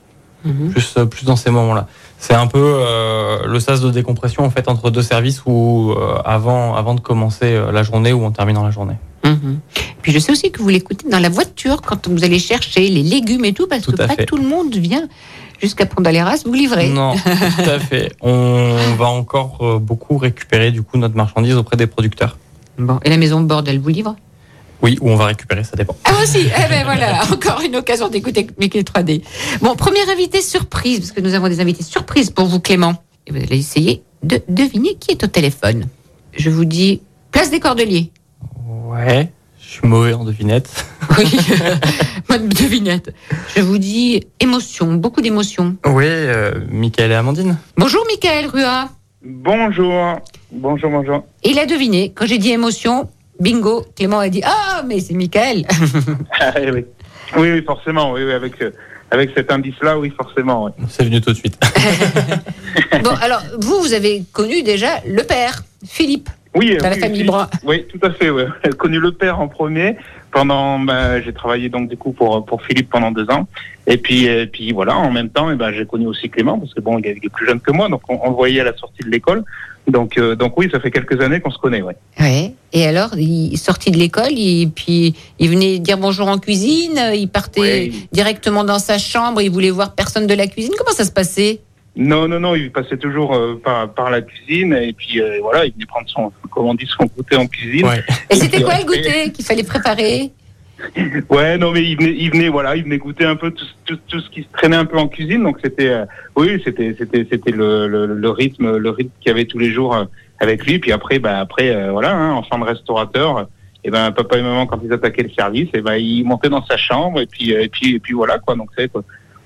Mhm. 0.44 0.70
Plus, 0.70 0.94
plus 1.10 1.24
dans 1.24 1.36
ces 1.36 1.50
moments-là. 1.50 1.88
C'est 2.18 2.34
un 2.34 2.48
peu 2.48 2.58
euh, 2.58 3.46
le 3.46 3.60
sas 3.60 3.80
de 3.80 3.90
décompression 3.90 4.44
en 4.44 4.50
fait 4.50 4.68
entre 4.68 4.90
deux 4.90 5.02
services 5.02 5.42
ou 5.46 5.92
euh, 5.92 6.16
avant, 6.24 6.74
avant 6.74 6.94
de 6.94 7.00
commencer 7.00 7.46
euh, 7.46 7.70
la 7.70 7.84
journée 7.84 8.12
ou 8.12 8.24
en 8.24 8.32
terminant 8.32 8.64
la 8.64 8.70
journée. 8.70 8.96
Mhm. 9.24 9.60
Puis 10.02 10.12
je 10.12 10.18
sais 10.18 10.32
aussi 10.32 10.50
que 10.50 10.60
vous 10.60 10.68
l'écoutez 10.68 11.08
dans 11.08 11.20
la 11.20 11.28
voiture 11.28 11.80
quand 11.82 12.08
vous 12.08 12.24
allez 12.24 12.38
chercher 12.38 12.88
les 12.88 13.02
légumes 13.02 13.44
et 13.44 13.52
tout, 13.52 13.68
parce 13.68 13.82
Tout 13.82 13.92
que 13.92 13.96
pas 13.96 14.08
fait. 14.08 14.26
tout 14.26 14.36
le 14.36 14.46
monde 14.46 14.74
vient 14.74 15.06
jusqu'à 15.60 15.86
Pont-d'Aléras 15.86 16.42
vous 16.44 16.54
livrer. 16.54 16.88
Non, 16.88 17.14
tout 17.16 17.70
à 17.70 17.78
fait. 17.78 18.12
On 18.20 18.74
va 18.96 19.06
encore 19.06 19.80
beaucoup 19.80 20.18
récupérer 20.18 20.70
du 20.70 20.82
coup 20.82 20.98
notre 20.98 21.16
marchandise 21.16 21.54
auprès 21.56 21.76
des 21.76 21.86
producteurs. 21.86 22.36
Bon, 22.78 22.98
et 23.04 23.10
la 23.10 23.16
maison 23.16 23.40
Bordel 23.40 23.80
vous 23.80 23.88
livre 23.88 24.16
Oui, 24.88 24.96
ou 25.02 25.10
on 25.10 25.16
va 25.16 25.26
récupérer, 25.26 25.64
ça 25.64 25.76
dépend. 25.76 25.94
Ah 26.04 26.12
aussi, 26.22 26.46
eh 26.46 26.68
ben 26.70 26.82
voilà, 26.84 27.22
encore 27.30 27.60
une 27.60 27.76
occasion 27.76 28.08
d'écouter 28.08 28.46
Mickey 28.58 28.80
3D. 28.80 29.22
Bon, 29.60 29.76
premier 29.76 30.00
invité 30.10 30.40
surprise, 30.40 31.00
parce 31.00 31.12
que 31.12 31.20
nous 31.20 31.34
avons 31.34 31.46
des 31.48 31.60
invités 31.60 31.82
surprises 31.82 32.30
pour 32.30 32.46
vous 32.46 32.58
Clément. 32.58 32.94
Et 33.26 33.32
vous 33.32 33.36
allez 33.36 33.58
essayer 33.58 34.02
de 34.22 34.40
deviner 34.48 34.94
qui 34.94 35.10
est 35.10 35.22
au 35.22 35.26
téléphone. 35.26 35.88
Je 36.32 36.48
vous 36.48 36.64
dis, 36.64 37.02
place 37.32 37.50
des 37.50 37.60
Cordeliers. 37.60 38.10
Ouais, 38.66 39.30
je 39.60 39.68
suis 39.72 39.86
mauvais 39.86 40.14
en 40.14 40.24
devinette. 40.24 40.86
Oui, 41.18 41.24
bonne 42.28 42.48
devinette. 42.48 43.12
Je 43.56 43.60
vous 43.60 43.78
dis, 43.78 44.26
émotion, 44.40 44.94
beaucoup 44.94 45.20
d'émotions. 45.20 45.76
Oui, 45.84 46.04
euh, 46.06 46.52
Michael 46.70 47.10
et 47.10 47.14
Amandine. 47.14 47.58
Bonjour 47.76 48.04
Michael 48.06 48.46
Rua. 48.46 48.88
Bonjour. 49.22 50.20
Bonjour, 50.52 50.90
bonjour. 50.90 51.24
Il 51.44 51.58
a 51.58 51.66
deviné, 51.66 52.12
quand 52.14 52.26
j'ai 52.26 52.38
dit 52.38 52.52
émotion, 52.52 53.08
bingo, 53.40 53.84
Clément 53.96 54.18
a 54.18 54.28
dit, 54.28 54.42
ah, 54.44 54.82
mais 54.86 55.00
c'est 55.00 55.14
Michael. 55.14 55.64
Ah, 56.40 56.52
oui. 56.72 56.84
oui, 57.36 57.52
oui, 57.52 57.62
forcément. 57.64 58.12
Oui, 58.12 58.22
oui, 58.24 58.32
avec, 58.32 58.60
euh, 58.62 58.70
avec 59.10 59.30
cet 59.36 59.50
indice-là, 59.52 59.98
oui, 59.98 60.12
forcément. 60.16 60.64
oui. 60.64 60.72
C'est 60.88 61.04
venu 61.04 61.20
tout 61.20 61.30
de 61.30 61.36
suite. 61.36 61.58
bon, 63.02 63.10
alors, 63.20 63.42
vous, 63.60 63.80
vous 63.80 63.92
avez 63.92 64.22
connu 64.32 64.62
déjà 64.62 65.00
le 65.06 65.22
père, 65.22 65.62
Philippe. 65.86 66.28
Oui, 66.54 66.76
Dans 66.78 66.88
la 66.88 66.94
oui, 66.94 67.00
famille 67.00 67.24
Brun. 67.24 67.48
Oui, 67.64 67.84
tout 67.88 68.04
à 68.04 68.10
fait. 68.10 68.30
Oui. 68.30 68.42
J'ai 68.64 68.70
connu 68.70 68.98
le 68.98 69.12
père 69.12 69.38
en 69.40 69.48
premier. 69.48 69.96
Pendant, 70.30 70.78
bah, 70.78 71.20
j'ai 71.20 71.32
travaillé 71.32 71.68
donc 71.68 71.88
du 71.88 71.96
coup 71.96 72.12
pour 72.12 72.44
pour 72.44 72.62
Philippe 72.62 72.90
pendant 72.90 73.10
deux 73.10 73.30
ans. 73.30 73.46
Et 73.86 73.96
puis, 73.96 74.24
et 74.26 74.46
puis 74.46 74.72
voilà, 74.72 74.96
en 74.96 75.10
même 75.10 75.30
temps, 75.30 75.50
et 75.50 75.56
ben 75.56 75.72
j'ai 75.72 75.86
connu 75.86 76.06
aussi 76.06 76.28
Clément 76.28 76.58
parce 76.58 76.74
que 76.74 76.80
bon, 76.80 76.98
il 76.98 77.06
est 77.06 77.16
il 77.20 77.24
est 77.24 77.28
plus 77.32 77.46
jeune 77.46 77.60
que 77.60 77.70
moi, 77.72 77.88
donc 77.88 78.02
on, 78.10 78.18
on 78.22 78.30
le 78.30 78.34
voyait 78.34 78.60
à 78.60 78.64
la 78.64 78.76
sortie 78.76 79.02
de 79.02 79.08
l'école. 79.10 79.42
Donc, 79.88 80.18
euh, 80.18 80.36
donc 80.36 80.58
oui, 80.58 80.68
ça 80.70 80.80
fait 80.80 80.90
quelques 80.90 81.20
années 81.22 81.40
qu'on 81.40 81.50
se 81.50 81.58
connaît. 81.58 81.82
Ouais. 81.82 81.96
Ouais. 82.20 82.52
Et 82.72 82.86
alors, 82.86 83.16
il 83.16 83.54
est 83.54 83.56
sorti 83.56 83.90
de 83.90 83.96
l'école, 83.96 84.32
et 84.36 84.68
puis 84.74 85.14
il 85.38 85.48
venait 85.48 85.78
dire 85.78 85.96
bonjour 85.96 86.28
en 86.28 86.38
cuisine, 86.38 87.00
il 87.14 87.28
partait 87.28 87.90
Oui. 87.90 88.08
directement 88.12 88.64
dans 88.64 88.78
sa 88.78 88.98
chambre, 88.98 89.40
il 89.40 89.50
voulait 89.50 89.70
voir 89.70 89.94
personne 89.94 90.26
de 90.26 90.34
la 90.34 90.46
cuisine. 90.46 90.72
Comment 90.76 90.92
ça 90.92 91.04
se 91.04 91.10
passait? 91.10 91.60
Non, 91.96 92.28
non, 92.28 92.38
non, 92.38 92.54
il 92.54 92.70
passait 92.70 92.98
toujours 92.98 93.34
euh, 93.34 93.60
par, 93.64 93.92
par 93.92 94.10
la 94.10 94.20
cuisine 94.20 94.72
et 94.74 94.92
puis 94.92 95.20
euh, 95.20 95.38
voilà, 95.42 95.64
il 95.64 95.72
venait 95.72 95.86
prendre 95.86 96.08
son, 96.08 96.30
comment 96.50 96.70
on 96.70 96.74
dit, 96.74 96.86
son 96.86 97.06
goûter 97.06 97.36
en 97.36 97.46
cuisine. 97.46 97.86
Ouais. 97.86 98.04
Et 98.30 98.36
c'était 98.36 98.58
puis 98.58 98.64
quoi 98.64 98.78
le 98.78 98.84
goûter 98.84 99.32
qu'il 99.32 99.44
fallait 99.44 99.64
préparer? 99.64 100.30
Ouais, 101.30 101.58
non, 101.58 101.72
mais 101.72 101.82
il 101.82 101.96
venait, 101.96 102.14
il 102.16 102.30
venait, 102.30 102.48
voilà, 102.48 102.76
il 102.76 102.84
venait 102.84 102.98
goûter 102.98 103.24
un 103.24 103.36
peu 103.36 103.50
tout, 103.50 103.66
tout, 103.84 104.20
ce 104.20 104.30
qui 104.30 104.42
se 104.42 104.48
traînait 104.52 104.76
un 104.76 104.84
peu 104.84 104.98
en 104.98 105.08
cuisine. 105.08 105.42
Donc 105.42 105.58
c'était, 105.62 105.88
euh, 105.88 106.04
oui, 106.36 106.60
c'était, 106.64 106.94
c'était, 106.98 107.26
c'était 107.30 107.50
le, 107.50 108.30
rythme, 108.30 108.76
le 108.76 108.90
rythme 108.90 109.10
qu'il 109.20 109.28
y 109.28 109.32
avait 109.32 109.44
tous 109.44 109.58
les 109.58 109.72
jours 109.72 109.94
euh, 109.94 110.04
avec 110.40 110.64
lui. 110.66 110.78
Puis 110.78 110.92
après, 110.92 111.18
bah 111.18 111.38
après, 111.38 111.70
euh, 111.70 111.90
voilà, 111.92 112.14
hein, 112.14 112.32
enfant 112.32 112.58
de 112.58 112.64
restaurateur. 112.64 113.48
Et 113.84 113.90
ben 113.90 114.10
papa 114.10 114.36
et 114.36 114.42
maman 114.42 114.66
quand 114.66 114.80
ils 114.82 114.92
attaquaient 114.92 115.22
le 115.22 115.30
service, 115.30 115.68
et 115.72 115.80
ben 115.80 115.94
ils 115.94 116.24
montaient 116.24 116.48
dans 116.48 116.64
sa 116.64 116.76
chambre 116.76 117.20
et 117.20 117.26
puis 117.26 117.52
et 117.52 117.68
puis 117.68 117.94
et 117.94 118.00
puis 118.00 118.12
voilà 118.12 118.40
quoi. 118.40 118.56
Donc 118.56 118.70
c'est. 118.76 118.90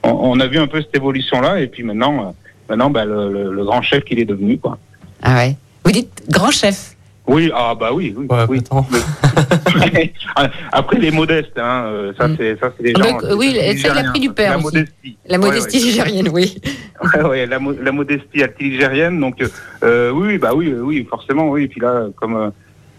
On, 0.03 0.11
on 0.11 0.41
a 0.41 0.47
vu 0.47 0.59
un 0.59 0.67
peu 0.67 0.81
cette 0.81 0.97
évolution 0.97 1.43
là 1.43 1.61
et 1.61 1.67
puis 1.67 1.83
maintenant, 1.83 2.35
maintenant, 2.69 2.89
bah, 2.89 3.05
le, 3.05 3.31
le, 3.31 3.53
le 3.53 3.65
grand 3.65 3.83
chef 3.83 4.05
qu'il 4.05 4.19
est 4.19 4.25
devenu 4.25 4.57
quoi. 4.59 4.79
Ah 5.23 5.37
ouais. 5.37 5.57
Vous 5.85 5.93
dites 5.93 6.25
grand 6.31 6.51
chef. 6.51 6.92
Oui, 7.27 7.51
ah 7.55 7.75
bah 7.79 7.91
oui, 7.93 8.15
oui. 8.17 8.27
Ouais, 8.29 8.45
oui. 8.49 8.59
attends. 8.59 8.87
Après 10.73 10.99
les 10.99 11.11
modestes, 11.11 11.57
hein, 11.59 11.85
euh, 11.87 12.13
ça 12.19 12.29
Mm. 12.29 12.35
c'est 12.37 12.59
ça 12.59 12.73
c'est 12.77 12.83
des 12.83 12.93
Donc, 12.95 13.21
gens. 13.23 13.29
euh, 13.29 13.37
oui, 13.37 13.53
c'est 13.55 13.75
des 13.75 13.79
ça, 13.79 13.89
il 13.89 13.91
a 13.91 13.95
Nigériens. 13.95 14.11
pris 14.11 14.21
du 14.21 14.31
père 14.33 14.51
La 14.51 14.57
aussi. 14.57 14.65
modestie. 14.65 15.17
La 15.27 15.39
modestie 15.39 16.01
ouais. 16.01 16.31
oui. 16.33 16.61
Ouais, 17.15 17.23
ouais, 17.25 17.47
la, 17.47 17.59
mo- 17.59 17.75
la 17.83 17.91
modestie 17.93 18.43
altigérienne. 18.43 19.19
Donc, 19.19 19.41
euh, 19.43 19.49
euh, 19.83 20.11
oui, 20.11 20.39
bah 20.39 20.51
oui, 20.55 20.73
oui, 20.73 21.05
forcément, 21.09 21.49
oui. 21.49 21.65
Et 21.65 21.69
puis 21.69 21.81
là, 21.81 22.07
comme 22.17 22.53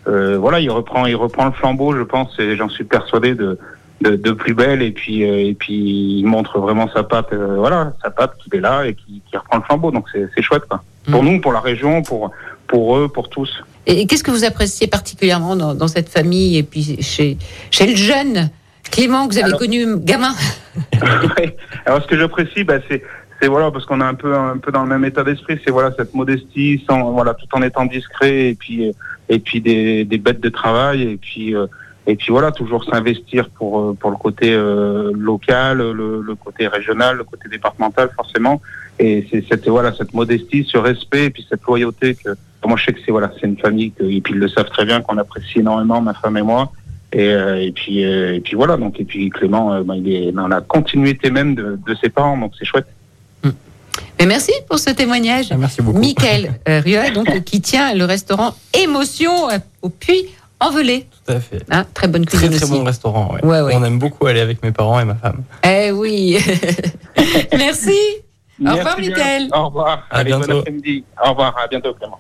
euh, 0.08 0.38
voilà, 0.38 0.60
il 0.60 0.70
reprend, 0.70 1.06
il 1.06 1.16
reprend 1.16 1.46
le 1.46 1.52
flambeau, 1.54 1.96
je 1.96 2.02
pense, 2.04 2.38
et 2.40 2.58
j'en 2.58 2.68
suis 2.70 2.84
persuadé 2.84 3.34
de, 3.34 3.58
de, 4.02 4.16
de 4.18 4.32
plus 4.32 4.54
belle. 4.54 4.82
Et 4.82 4.92
puis, 4.92 5.24
euh, 5.24 5.38
et 5.50 5.54
puis, 5.54 6.20
il 6.20 6.26
montre 6.26 6.60
vraiment 6.60 6.90
sa 6.94 7.04
patte, 7.04 7.32
euh, 7.32 7.56
voilà, 7.58 7.94
sa 8.04 8.10
patte 8.10 8.36
qu'il 8.40 8.54
est 8.56 8.60
là 8.62 8.86
et 8.86 8.94
qui, 8.94 9.22
qui 9.30 9.38
reprend 9.38 9.58
le 9.58 9.64
flambeau. 9.64 9.92
Donc, 9.92 10.08
c'est 10.12 10.28
c'est 10.36 10.42
chouette, 10.42 10.64
quoi. 10.70 10.82
Pour 11.10 11.24
Mm. 11.24 11.28
nous, 11.28 11.42
pour 11.42 11.54
la 11.54 11.60
région, 11.62 12.02
pour 12.02 12.32
pour 12.68 12.98
eux, 12.98 13.08
pour 13.08 13.30
tous. 13.30 13.64
Et 13.86 14.06
qu'est-ce 14.08 14.24
que 14.24 14.32
vous 14.32 14.46
appréciez 14.46 14.88
particulièrement 14.88 15.56
dans, 15.56 15.76
dans 15.76 15.88
cette 15.88 16.10
famille 16.10 16.58
et 16.58 16.64
puis 16.64 16.98
chez, 17.02 17.38
chez 17.72 17.88
le 17.88 17.96
jeune 17.96 18.50
Clément 18.92 19.28
que 19.28 19.34
vous 19.34 19.38
avez 19.40 19.48
Alors- 19.48 19.60
connu 19.60 19.98
gamin 19.98 20.34
Ouais. 21.38 21.56
Alors 21.86 22.02
ce 22.02 22.08
que 22.08 22.18
j'apprécie, 22.18 22.64
bah, 22.64 22.76
c'est 22.90 23.04
c'est 23.42 23.48
voilà 23.50 23.72
parce 23.72 23.86
qu'on 23.86 24.00
est 24.00 24.06
un 24.06 24.14
peu 24.14 24.34
un 24.36 24.58
peu 24.58 24.72
dans 24.72 24.84
le 24.84 24.90
même 24.90 25.04
état 25.04 25.24
d'esprit, 25.24 25.60
c'est 25.66 25.72
voilà 25.72 25.92
cette 25.98 26.14
modestie, 26.14 26.84
sans 26.88 27.12
voilà 27.12 27.34
tout 27.34 27.48
en 27.54 27.62
étant 27.62 27.86
discret 27.86 28.50
et 28.50 28.56
puis 28.56 28.92
et 29.30 29.40
puis 29.40 29.60
des, 29.62 30.06
des 30.06 30.18
bêtes 30.18 30.40
de 30.40 30.50
travail 30.50 31.02
et 31.04 31.18
puis 31.18 31.54
euh, 31.56 31.66
et 32.08 32.16
puis 32.16 32.28
voilà 32.32 32.52
toujours 32.52 32.86
s'investir 32.86 33.50
pour 33.50 33.80
euh, 33.80 33.94
pour 34.00 34.12
le 34.12 34.18
côté 34.18 34.54
euh, 34.54 35.12
local, 35.14 35.80
le, 35.80 36.22
le 36.22 36.36
côté 36.36 36.68
régional, 36.68 37.18
le 37.18 37.24
côté 37.26 37.50
départemental 37.50 38.10
forcément 38.16 38.62
et 39.00 39.26
c'est 39.32 39.44
cette 39.50 39.68
voilà 39.68 39.94
cette 39.94 40.14
modestie, 40.14 40.68
ce 40.72 40.78
respect 40.78 41.26
et 41.26 41.30
puis 41.30 41.46
cette 41.50 41.64
loyauté 41.64 42.16
que 42.16 42.30
moi 42.66 42.78
je 42.78 42.86
sais 42.86 42.94
que 42.94 43.00
c'est 43.06 43.12
voilà 43.12 43.32
c'est 43.40 43.48
une 43.48 43.58
famille 43.58 43.92
que, 43.92 44.04
et 44.04 44.22
puis 44.22 44.34
ils 44.34 44.40
le 44.40 44.48
savent 44.48 44.70
très 44.70 44.86
bien 44.86 45.02
qu'on 45.02 45.18
apprécie 45.18 45.60
énormément 45.60 46.00
ma 46.02 46.14
femme 46.14 46.38
et 46.38 46.42
moi 46.42 46.72
et, 47.12 47.28
euh, 47.30 47.62
et 47.62 47.72
puis 47.72 48.06
euh, 48.06 48.36
et 48.36 48.40
puis 48.40 48.56
voilà 48.56 48.78
donc 48.78 49.00
et 49.00 49.04
puis 49.06 49.30
Clément 49.30 49.74
euh, 49.74 49.84
ben, 49.84 49.96
il 49.96 50.12
est 50.14 50.32
dans 50.32 50.48
la 50.48 50.62
continuité 50.62 51.30
même 51.32 51.56
de, 51.56 51.80
de 51.86 51.96
ses 52.02 52.10
parents 52.10 52.38
donc 52.38 52.54
c'est 52.58 52.66
chouette. 52.66 52.88
Mais 54.20 54.26
merci 54.28 54.52
pour 54.70 54.80
ce 54.80 54.90
témoignage. 54.92 55.48
Ah, 55.52 55.58
Merci 55.58 55.82
beaucoup. 55.82 56.00
Michael 56.00 56.54
euh, 56.70 56.82
Rua, 56.86 57.10
donc, 57.10 57.44
qui 57.44 57.62
tient 57.62 57.94
le 57.94 58.06
restaurant 58.06 58.56
Émotion 58.74 59.50
euh, 59.50 59.58
au 59.82 59.90
Puy 59.90 60.28
en 60.60 60.72
Velay. 60.72 61.06
Tout 61.26 61.34
à 61.34 61.40
fait. 61.40 61.62
Hein, 61.70 61.86
très 61.94 62.08
bonne 62.08 62.26
Très 62.26 62.38
cuisine 62.38 62.56
très 62.56 62.64
aussi. 62.64 62.72
bon 62.74 62.84
restaurant. 62.86 63.34
Ouais. 63.34 63.44
Ouais, 63.44 63.62
ouais. 63.62 63.74
On 63.76 63.84
aime 63.84 64.00
beaucoup 64.00 64.26
aller 64.28 64.40
avec 64.40 64.64
mes 64.64 64.72
parents 64.72 65.00
et 65.00 65.06
ma 65.06 65.16
femme. 65.16 65.44
Eh 65.64 65.92
oui. 65.92 66.38
merci. 67.58 67.98
Au 68.62 68.72
revoir. 68.76 69.00
Michael. 69.00 69.50
Au 69.54 69.66
revoir. 69.68 70.08
À 70.10 70.18
Allez, 70.20 70.32
bon 70.32 70.40
bientôt. 70.40 70.60
après-midi. 70.60 71.04
Au 71.24 71.30
revoir. 71.30 71.58
À 71.58 71.68
bientôt 71.68 71.94
Clément. 71.94 72.20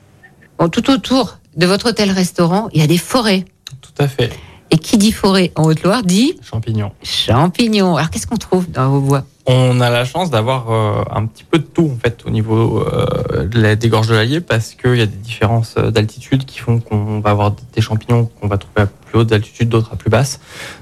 Bon, 0.58 0.69
tout 0.69 0.89
autour 0.91 1.38
de 1.56 1.65
votre 1.65 1.89
hôtel-restaurant, 1.89 2.69
il 2.74 2.82
y 2.82 2.84
a 2.84 2.88
des 2.88 2.98
forêts. 2.98 3.46
Tout 3.82 3.91
à 4.04 4.08
fait. 4.08 4.32
Et 4.71 4.78
qui 4.78 4.97
dit 4.97 5.12
forêt 5.12 5.52
en 5.56 5.63
Haute-Loire 5.65 6.04
dit 6.04 6.36
Champignons. 6.41 6.91
champignons. 7.04 7.95
Alors, 7.95 8.10
qu'est-ce 8.10 8.26
qu'on 8.28 8.38
trouve 8.38 8.69
dans 8.71 8.89
vos 8.89 9.02
bois 9.02 9.23
On 9.45 9.80
a 9.82 9.89
la 9.91 10.04
chance 10.04 10.32
d'avoir 10.32 10.71
euh, 10.71 11.04
un 11.12 11.26
petit 11.28 11.43
peu 11.43 11.60
de 11.60 11.63
tout 11.63 11.91
en 11.93 11.97
fait 12.02 12.23
au 12.26 12.32
niveau 12.32 12.80
euh, 12.80 13.45
de 13.45 13.62
la- 13.62 13.76
des 13.76 13.89
gorges 13.89 14.08
de 14.08 14.15
l'Allier 14.15 14.41
parce 14.41 14.73
qu'il 14.73 14.95
y 14.95 15.02
a 15.02 15.06
des 15.06 15.15
différences 15.17 15.76
euh, 15.78 15.91
d'altitude 15.91 16.45
qui 16.45 16.58
font 16.60 16.80
qu'on 16.80 17.19
va 17.19 17.30
avoir 17.32 17.52
des 17.76 17.82
champignons 17.82 18.32
qu'on 18.41 18.47
va 18.47 18.58
trouver 18.58 18.82
à 18.82 18.86
plus 18.88 19.19
haute 19.19 19.32
altitude, 19.32 19.69
d'autres 19.69 19.91
à 19.93 19.95
plus 19.95 20.10
basse. 20.10 20.39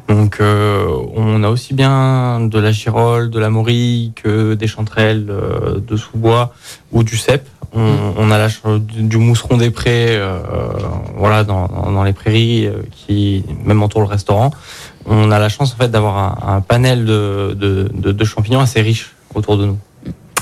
Donc 0.08 0.38
euh, 0.40 0.88
on 1.16 1.44
a 1.44 1.50
aussi 1.50 1.74
bien 1.74 2.40
de 2.40 2.60
la 2.60 2.72
girole, 2.72 3.30
de 3.30 3.40
la 3.40 3.50
morille 3.50 4.14
que 4.16 4.54
des 4.54 4.68
chanterelles, 4.68 5.28
euh, 5.30 5.80
de 5.86 5.98
sous-bois 5.98 6.54
ou 6.94 7.04
du 7.04 7.18
cèpe. 7.18 7.48
On, 7.74 8.14
on 8.18 8.32
a 8.32 8.38
la 8.38 8.48
du, 8.80 9.04
du 9.04 9.18
mousseron 9.18 9.56
des 9.58 9.72
prés, 9.72 10.08
euh, 10.18 10.40
voilà, 11.16 11.44
dans, 11.44 11.68
dans- 11.68 11.92
dans 11.92 12.04
les 12.04 12.14
prairies, 12.14 12.66
euh, 12.68 12.82
qui 12.92 13.46
même 13.64 13.82
entoure 13.82 14.02
le 14.02 14.08
restaurant. 14.08 14.52
On 15.06 15.32
a 15.32 15.40
la 15.40 15.48
chance 15.50 15.74
en 15.74 15.78
fait 15.78 15.90
d'avoir 15.90 16.18
un, 16.18 16.56
un 16.56 16.62
panel 16.62 17.06
de, 17.06 17.56
de, 17.58 17.90
de- 17.94 18.12
de 18.12 18.24
champignons 18.26 18.60
assez 18.60 18.82
riche 18.82 19.12
autour 19.36 19.58
de 19.58 19.66
nous. 19.66 19.78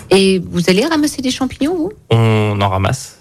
Et 0.10 0.42
vous 0.52 0.70
allez 0.72 0.84
ramasser 0.86 1.22
des 1.22 1.30
champignons, 1.30 1.76
vous? 1.78 1.92
On 2.10 2.60
en 2.60 2.70
ramasse. 2.70 3.16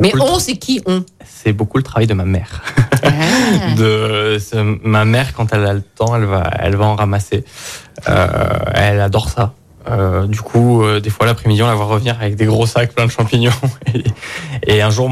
Mais 0.00 0.12
on, 0.20 0.38
c'est 0.38 0.56
qui 0.56 0.80
on 0.86 1.02
c'est 1.26 1.52
beaucoup 1.52 1.78
le 1.78 1.82
travail 1.82 2.06
de 2.06 2.14
ma 2.14 2.24
mère. 2.24 2.62
Ah. 3.02 3.08
de 3.76 4.38
ma 4.86 5.04
mère 5.04 5.34
quand 5.34 5.52
elle 5.52 5.66
a 5.66 5.72
le 5.74 5.82
temps 5.82 6.14
elle 6.14 6.24
va 6.24 6.48
elle 6.60 6.76
va 6.76 6.84
en 6.86 6.94
ramasser 6.94 7.44
Euh, 8.08 8.28
elle 8.74 9.00
adore 9.00 9.28
ça 9.28 9.54
Euh, 9.90 10.26
du 10.26 10.40
coup 10.40 10.82
euh, 10.82 11.00
des 11.00 11.08
fois 11.08 11.24
l'après-midi 11.24 11.62
on 11.62 11.66
la 11.66 11.74
voit 11.74 11.86
revenir 11.86 12.16
avec 12.20 12.34
des 12.36 12.44
gros 12.44 12.66
sacs 12.66 12.92
pleins 12.92 13.06
de 13.06 13.10
champignons 13.10 13.50
et, 13.94 14.04
et 14.76 14.82
un 14.82 14.90
jour 14.90 15.08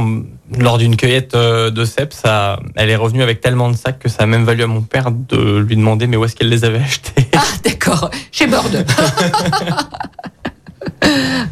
lors 0.58 0.76
d'une 0.76 0.96
cueillette 0.96 1.34
euh, 1.34 1.70
de 1.70 1.84
cèpes 1.86 2.12
ça 2.12 2.60
elle 2.74 2.90
est 2.90 2.96
revenue 2.96 3.22
avec 3.22 3.40
tellement 3.40 3.70
de 3.70 3.76
sacs 3.76 3.98
que 3.98 4.10
ça 4.10 4.24
a 4.24 4.26
même 4.26 4.44
valu 4.44 4.62
à 4.64 4.66
mon 4.66 4.82
père 4.82 5.10
de 5.12 5.56
lui 5.58 5.76
demander 5.76 6.06
mais 6.06 6.18
où 6.18 6.24
est-ce 6.26 6.36
qu'elle 6.36 6.50
les 6.50 6.64
avait 6.64 6.80
achetés? 6.80 7.26
Ah, 7.38 7.42
d'accord, 7.64 8.10
chez 8.32 8.46
Borde. 8.46 8.84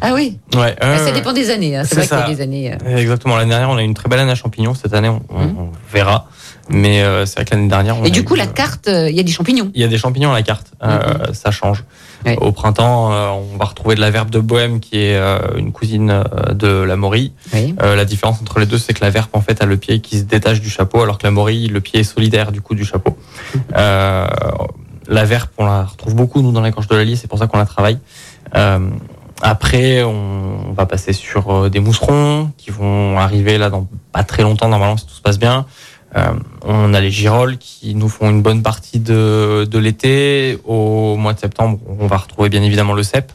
ah 0.01 0.11
oui, 0.13 0.39
ouais 0.55 0.75
Ah, 0.81 0.97
ça 0.99 1.11
dépend 1.11 1.33
des 1.33 1.49
années. 1.49 1.75
hein. 1.77 1.83
C'est 1.83 1.95
vrai 1.95 2.07
qu'il 2.07 2.17
y 2.17 2.19
ça. 2.19 2.25
a 2.25 2.29
des 2.29 2.41
années. 2.41 2.77
exactement 2.85 3.35
l'année 3.37 3.49
dernière 3.49 3.69
on 3.69 3.77
a 3.77 3.81
eu 3.81 3.85
une 3.85 3.93
très 3.93 4.09
belle 4.09 4.19
année 4.19 4.31
à 4.31 4.35
champignons 4.35 4.73
cette 4.73 4.93
année 4.93 5.09
on, 5.09 5.21
on 5.29 5.71
verra 5.91 6.27
mais 6.69 7.03
c'est 7.25 7.35
vrai 7.35 7.45
que 7.45 7.53
l'année 7.55 7.67
dernière 7.67 7.99
on 7.99 8.03
Et 8.05 8.09
du 8.09 8.21
eu, 8.21 8.23
coup, 8.23 8.33
la 8.33 8.47
carte, 8.47 8.89
il 8.91 9.15
y 9.15 9.19
a 9.19 9.23
des 9.23 9.31
champignons. 9.31 9.69
Il 9.75 9.81
y 9.81 9.83
a 9.83 9.87
des 9.87 9.99
champignons 9.99 10.31
à 10.31 10.33
la 10.33 10.41
carte, 10.41 10.71
euh, 10.83 11.31
ça 11.33 11.51
change. 11.51 11.83
Ouais. 12.25 12.37
Au 12.41 12.51
printemps, 12.51 13.11
euh, 13.11 13.29
on 13.29 13.57
va 13.57 13.65
retrouver 13.65 13.95
de 13.95 14.01
la 14.01 14.09
verbe 14.09 14.29
de 14.29 14.39
bohème 14.39 14.79
qui 14.79 14.97
est 14.97 15.15
euh, 15.15 15.39
une 15.57 15.71
cousine 15.71 16.09
euh, 16.09 16.53
de 16.53 16.67
la 16.67 16.95
morille. 16.95 17.33
Oui. 17.53 17.75
Euh, 17.81 17.95
la 17.95 18.05
différence 18.05 18.41
entre 18.41 18.59
les 18.59 18.65
deux, 18.65 18.79
c'est 18.79 18.93
que 18.93 19.03
la 19.03 19.11
verbe 19.11 19.29
en 19.33 19.41
fait 19.41 19.61
a 19.61 19.65
le 19.65 19.77
pied 19.77 19.99
qui 19.99 20.17
se 20.17 20.23
détache 20.23 20.59
du 20.59 20.69
chapeau, 20.69 21.01
alors 21.01 21.17
que 21.17 21.23
la 21.23 21.31
morille, 21.31 21.67
le 21.67 21.81
pied 21.81 21.99
est 21.99 22.03
solidaire 22.03 22.51
du 22.51 22.61
coup 22.61 22.75
du 22.75 22.85
chapeau. 22.85 23.17
Euh, 23.75 24.27
la 25.07 25.25
verbe, 25.25 25.49
on 25.57 25.65
la 25.65 25.83
retrouve 25.83 26.15
beaucoup 26.15 26.41
nous 26.41 26.51
dans 26.51 26.61
la 26.61 26.71
gorge 26.71 26.87
de 26.87 26.95
l'Allier, 26.95 27.15
c'est 27.15 27.27
pour 27.27 27.37
ça 27.37 27.47
qu'on 27.47 27.57
la 27.57 27.65
travaille. 27.65 27.99
Euh, 28.55 28.89
après, 29.41 30.03
on, 30.03 30.73
va 30.75 30.85
passer 30.85 31.13
sur 31.13 31.53
euh, 31.53 31.69
des 31.69 31.79
mousserons 31.79 32.51
qui 32.57 32.69
vont 32.69 33.17
arriver 33.17 33.57
là 33.57 33.69
dans 33.69 33.87
pas 34.11 34.23
très 34.23 34.43
longtemps 34.43 34.67
normalement 34.67 34.97
si 34.97 35.05
tout 35.05 35.13
se 35.13 35.21
passe 35.21 35.39
bien. 35.39 35.65
Euh, 36.15 36.33
on 36.63 36.93
a 36.93 37.01
les 37.01 37.11
girolles 37.11 37.57
qui 37.57 37.93
nous 37.93 38.07
font 38.07 38.29
une 38.29 38.41
bonne 38.41 38.63
partie 38.63 38.99
de, 38.99 39.67
de 39.69 39.77
l'été. 39.79 40.57
Au 40.65 41.17
mois 41.17 41.33
de 41.33 41.39
septembre, 41.39 41.79
on 41.99 42.07
va 42.07 42.17
retrouver 42.17 42.47
bien 42.49 42.63
évidemment 42.63 42.93
le 42.93 43.03
cep. 43.03 43.31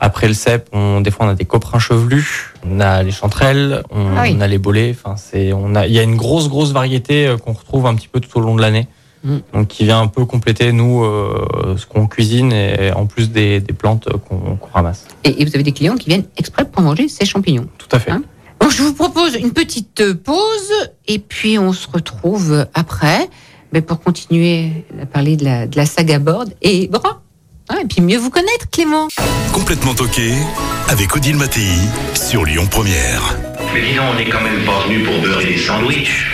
Après 0.00 0.26
le 0.26 0.34
cep, 0.34 0.68
on, 0.72 1.00
des 1.02 1.10
fois 1.10 1.26
on 1.26 1.28
a 1.28 1.34
des 1.34 1.44
coprins 1.44 1.78
chevelus, 1.78 2.52
on 2.68 2.80
a 2.80 3.02
les 3.02 3.12
chanterelles, 3.12 3.82
on, 3.90 4.16
Ah 4.16 4.22
oui. 4.22 4.34
on 4.36 4.40
a 4.40 4.46
les 4.46 4.58
bolets. 4.58 4.94
Enfin, 4.98 5.16
c'est, 5.16 5.52
on 5.52 5.74
a, 5.74 5.86
il 5.86 5.92
y 5.92 5.98
a 5.98 6.02
une 6.02 6.16
grosse 6.16 6.48
grosse 6.48 6.72
variété 6.72 7.26
euh, 7.26 7.36
qu'on 7.36 7.52
retrouve 7.52 7.86
un 7.86 7.94
petit 7.94 8.08
peu 8.08 8.20
tout 8.20 8.38
au 8.38 8.40
long 8.40 8.54
de 8.56 8.60
l'année. 8.62 8.88
Mm. 9.22 9.36
Donc 9.52 9.68
qui 9.68 9.84
vient 9.84 10.00
un 10.00 10.06
peu 10.06 10.24
compléter 10.24 10.72
nous 10.72 11.04
euh, 11.04 11.76
ce 11.76 11.86
qu'on 11.86 12.06
cuisine 12.06 12.52
et 12.52 12.92
en 12.92 13.06
plus 13.06 13.30
des, 13.30 13.60
des 13.60 13.72
plantes 13.72 14.08
qu'on, 14.28 14.56
qu'on 14.56 14.70
ramasse. 14.72 15.06
Et, 15.24 15.40
et 15.40 15.44
vous 15.44 15.54
avez 15.54 15.62
des 15.62 15.72
clients 15.72 15.96
qui 15.96 16.08
viennent 16.08 16.26
exprès 16.36 16.64
pour 16.64 16.82
manger 16.82 17.08
ces 17.08 17.24
champignons. 17.24 17.66
Tout 17.78 17.88
à 17.92 17.98
fait. 17.98 18.10
Hein 18.10 18.22
Bon, 18.64 18.70
je 18.70 18.82
vous 18.82 18.94
propose 18.94 19.34
une 19.34 19.52
petite 19.52 20.00
euh, 20.00 20.14
pause 20.14 20.72
et 21.06 21.18
puis 21.18 21.58
on 21.58 21.74
se 21.74 21.86
retrouve 21.86 22.66
après 22.72 23.28
mais 23.74 23.82
pour 23.82 24.00
continuer 24.00 24.86
à 25.02 25.04
parler 25.04 25.36
de 25.36 25.44
la, 25.44 25.66
de 25.66 25.76
la 25.76 25.84
saga 25.84 26.18
Borde 26.18 26.54
et 26.62 26.88
Brun. 26.88 27.20
Hein, 27.68 27.76
et 27.82 27.84
puis 27.84 28.00
mieux 28.00 28.16
vous 28.16 28.30
connaître, 28.30 28.70
Clément. 28.70 29.08
Complètement 29.52 29.92
toqué 29.92 30.32
avec 30.88 31.14
Odile 31.14 31.36
Mattei 31.36 31.68
sur 32.14 32.46
Lyon 32.46 32.66
Première. 32.70 33.36
Mais 33.74 33.82
dis 33.82 33.96
donc, 33.96 34.06
on 34.14 34.16
n'est 34.16 34.30
quand 34.30 34.40
même 34.40 34.64
pas 34.64 34.86
venu 34.86 35.04
pour 35.04 35.20
beurrer 35.20 35.44
des 35.44 35.58
sandwichs. 35.58 36.24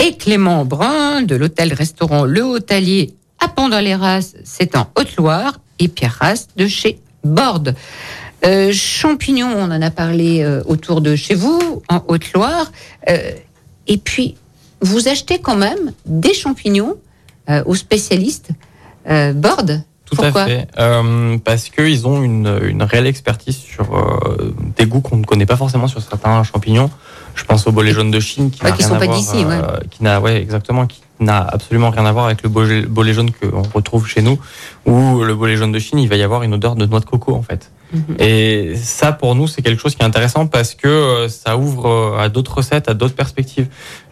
Et 0.00 0.16
Clément 0.16 0.64
Brun 0.64 1.22
de 1.22 1.36
l'hôtel-restaurant 1.36 2.24
Le 2.24 2.42
Hôtelier 2.42 3.14
à 3.38 3.46
Pont-dans-les-Races, 3.46 4.34
c'est 4.42 4.74
en 4.74 4.90
Haute-Loire, 4.98 5.60
et 5.78 5.86
Pierre 5.86 6.18
Rasse 6.20 6.48
de 6.56 6.66
chez 6.66 6.98
Borde. 7.22 7.76
Euh, 8.44 8.72
champignons, 8.72 9.52
on 9.56 9.70
en 9.70 9.82
a 9.82 9.90
parlé 9.90 10.42
euh, 10.42 10.62
autour 10.66 11.00
de 11.00 11.14
chez 11.16 11.34
vous, 11.34 11.82
en 11.88 12.02
Haute-Loire. 12.08 12.72
Euh, 13.08 13.32
et 13.86 13.98
puis, 13.98 14.36
vous 14.80 15.08
achetez 15.08 15.38
quand 15.40 15.56
même 15.56 15.92
des 16.06 16.34
champignons 16.34 16.96
aux 17.66 17.74
spécialistes 17.74 18.50
euh, 19.08 19.32
Borde. 19.32 19.82
Tout 20.06 20.16
Pourquoi 20.16 20.42
à 20.42 20.46
fait. 20.46 20.68
Parce 21.44 21.68
qu'ils 21.70 22.06
ont 22.06 22.22
une, 22.22 22.60
une 22.62 22.82
réelle 22.82 23.06
expertise 23.06 23.56
sur 23.56 23.86
des 24.76 24.86
goûts 24.86 25.00
qu'on 25.00 25.16
ne 25.16 25.24
connaît 25.24 25.46
pas 25.46 25.56
forcément 25.56 25.88
sur 25.88 26.00
certains 26.02 26.42
champignons. 26.44 26.90
Je 27.34 27.44
pense 27.44 27.66
au 27.66 27.72
bolet 27.72 27.92
jaune 27.92 28.10
de 28.10 28.20
Chine 28.20 28.50
qui 28.50 28.62
Ouais, 28.62 28.70
n'a 28.70 28.76
qui 28.76 28.82
rien 28.82 28.88
sont 28.88 28.94
à 28.96 28.98
pas 28.98 29.06
voir, 29.06 29.18
d'ici, 29.18 29.36
ouais. 29.44 29.54
euh, 29.54 29.78
qui 29.90 30.02
n'a 30.02 30.20
ouais 30.20 30.36
exactement 30.40 30.86
qui 30.86 31.00
n'a 31.20 31.38
absolument 31.38 31.90
rien 31.90 32.04
à 32.04 32.12
voir 32.12 32.26
avec 32.26 32.42
le 32.42 32.48
bolet, 32.48 33.12
jaune 33.14 33.30
qu'on 33.30 33.62
retrouve 33.74 34.06
chez 34.06 34.20
nous 34.22 34.38
ou 34.86 35.22
le 35.22 35.34
bolet 35.34 35.56
jaune 35.56 35.72
de 35.72 35.78
Chine 35.78 35.98
il 35.98 36.08
va 36.08 36.16
y 36.16 36.22
avoir 36.22 36.42
une 36.42 36.52
odeur 36.54 36.74
de 36.74 36.84
noix 36.86 37.00
de 37.00 37.04
coco 37.06 37.34
en 37.34 37.42
fait. 37.42 37.70
Et 38.18 38.74
ça 38.76 39.12
pour 39.12 39.34
nous 39.34 39.46
c'est 39.46 39.62
quelque 39.62 39.80
chose 39.80 39.94
qui 39.94 40.02
est 40.02 40.06
intéressant 40.06 40.46
parce 40.46 40.74
que 40.74 40.88
euh, 40.88 41.28
ça 41.28 41.56
ouvre 41.56 41.86
euh, 41.88 42.18
à 42.18 42.28
d'autres 42.28 42.54
recettes 42.56 42.88
à 42.88 42.94
d'autres 42.94 43.14
perspectives 43.14 43.68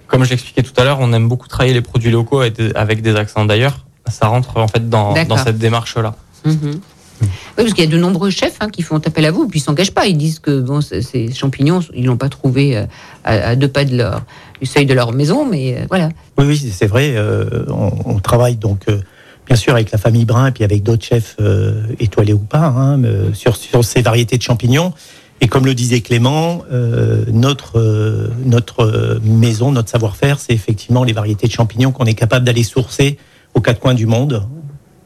comme 0.06 0.24
je 0.24 0.30
l'expliquais 0.30 0.62
tout 0.62 0.72
à 0.76 0.84
l'heure 0.84 0.98
on 1.00 1.12
aime 1.12 1.28
beaucoup 1.28 1.48
travailler 1.48 1.74
les 1.74 1.80
produits 1.80 2.10
locaux 2.10 2.40
avec 2.40 3.02
des, 3.02 3.16
accents 3.16 3.44
d'ailleurs 3.44 3.84
ça 4.06 4.26
rentre 4.26 4.56
en 4.56 4.68
fait 4.68 4.88
dans, 4.88 5.14
cette 5.36 5.58
démarche 5.58 5.96
là 5.96 6.14
Mhm. 6.44 6.80
Oui, 7.22 7.28
parce 7.56 7.74
qu'il 7.74 7.84
y 7.84 7.86
a 7.86 7.90
de 7.90 7.98
nombreux 7.98 8.30
chefs 8.30 8.56
hein, 8.60 8.70
qui 8.70 8.82
font 8.82 8.96
appel 8.96 9.26
à 9.26 9.30
vous, 9.30 9.46
puis 9.46 9.60
ils 9.60 9.62
s'engagent 9.62 9.92
pas. 9.92 10.06
Ils 10.06 10.16
disent 10.16 10.38
que 10.38 10.60
bon, 10.60 10.80
ces 10.80 11.30
champignons, 11.32 11.80
ils 11.94 12.06
l'ont 12.06 12.16
pas 12.16 12.30
trouvé 12.30 12.76
euh, 12.76 12.86
à, 13.24 13.48
à 13.50 13.56
deux 13.56 13.68
pas 13.68 13.84
de 13.84 13.96
leur, 13.96 14.22
du 14.60 14.66
seuil 14.66 14.86
de 14.86 14.94
leur 14.94 15.12
maison, 15.12 15.46
mais 15.46 15.74
euh, 15.74 15.86
voilà. 15.88 16.08
Oui, 16.38 16.46
oui, 16.46 16.72
c'est 16.74 16.86
vrai. 16.86 17.12
euh, 17.16 17.64
on, 17.68 17.92
on 18.06 18.18
travaille 18.20 18.56
donc 18.56 18.84
euh, 18.88 19.00
bien 19.50 19.56
sûr 19.56 19.72
avec 19.72 19.90
la 19.90 19.98
famille 19.98 20.24
Brun 20.24 20.46
et 20.46 20.52
puis 20.52 20.62
avec 20.62 20.84
d'autres 20.84 21.04
chefs 21.04 21.34
euh, 21.40 21.82
étoilés 21.98 22.32
ou 22.32 22.38
pas 22.38 22.66
hein, 22.66 23.02
euh, 23.02 23.34
sur, 23.34 23.56
sur 23.56 23.84
ces 23.84 24.00
variétés 24.00 24.38
de 24.38 24.42
champignons. 24.42 24.92
Et 25.40 25.48
comme 25.48 25.66
le 25.66 25.74
disait 25.74 26.02
Clément, 26.02 26.62
euh, 26.70 27.24
notre 27.32 27.80
euh, 27.80 28.30
notre 28.44 29.18
maison, 29.24 29.72
notre 29.72 29.88
savoir-faire, 29.88 30.38
c'est 30.38 30.52
effectivement 30.52 31.02
les 31.02 31.12
variétés 31.12 31.48
de 31.48 31.52
champignons 31.52 31.90
qu'on 31.90 32.04
est 32.04 32.14
capable 32.14 32.46
d'aller 32.46 32.62
sourcer 32.62 33.18
aux 33.54 33.60
quatre 33.60 33.80
coins 33.80 33.94
du 33.94 34.06
monde 34.06 34.46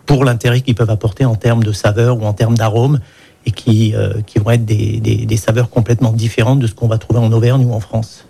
pour 0.04 0.26
l'intérêt 0.26 0.60
qu'ils 0.60 0.74
peuvent 0.74 0.90
apporter 0.90 1.24
en 1.24 1.36
termes 1.36 1.64
de 1.64 1.72
saveur 1.72 2.18
ou 2.18 2.26
en 2.26 2.34
termes 2.34 2.58
d'arôme 2.58 3.00
et 3.46 3.50
qui, 3.50 3.94
euh, 3.94 4.20
qui 4.26 4.38
vont 4.40 4.50
être 4.50 4.66
des, 4.66 5.00
des, 5.00 5.24
des 5.24 5.36
saveurs 5.38 5.70
complètement 5.70 6.12
différentes 6.12 6.58
de 6.58 6.66
ce 6.66 6.74
qu'on 6.74 6.88
va 6.88 6.98
trouver 6.98 7.20
en 7.20 7.32
Auvergne 7.32 7.64
ou 7.64 7.72
en 7.72 7.80
France. 7.80 8.26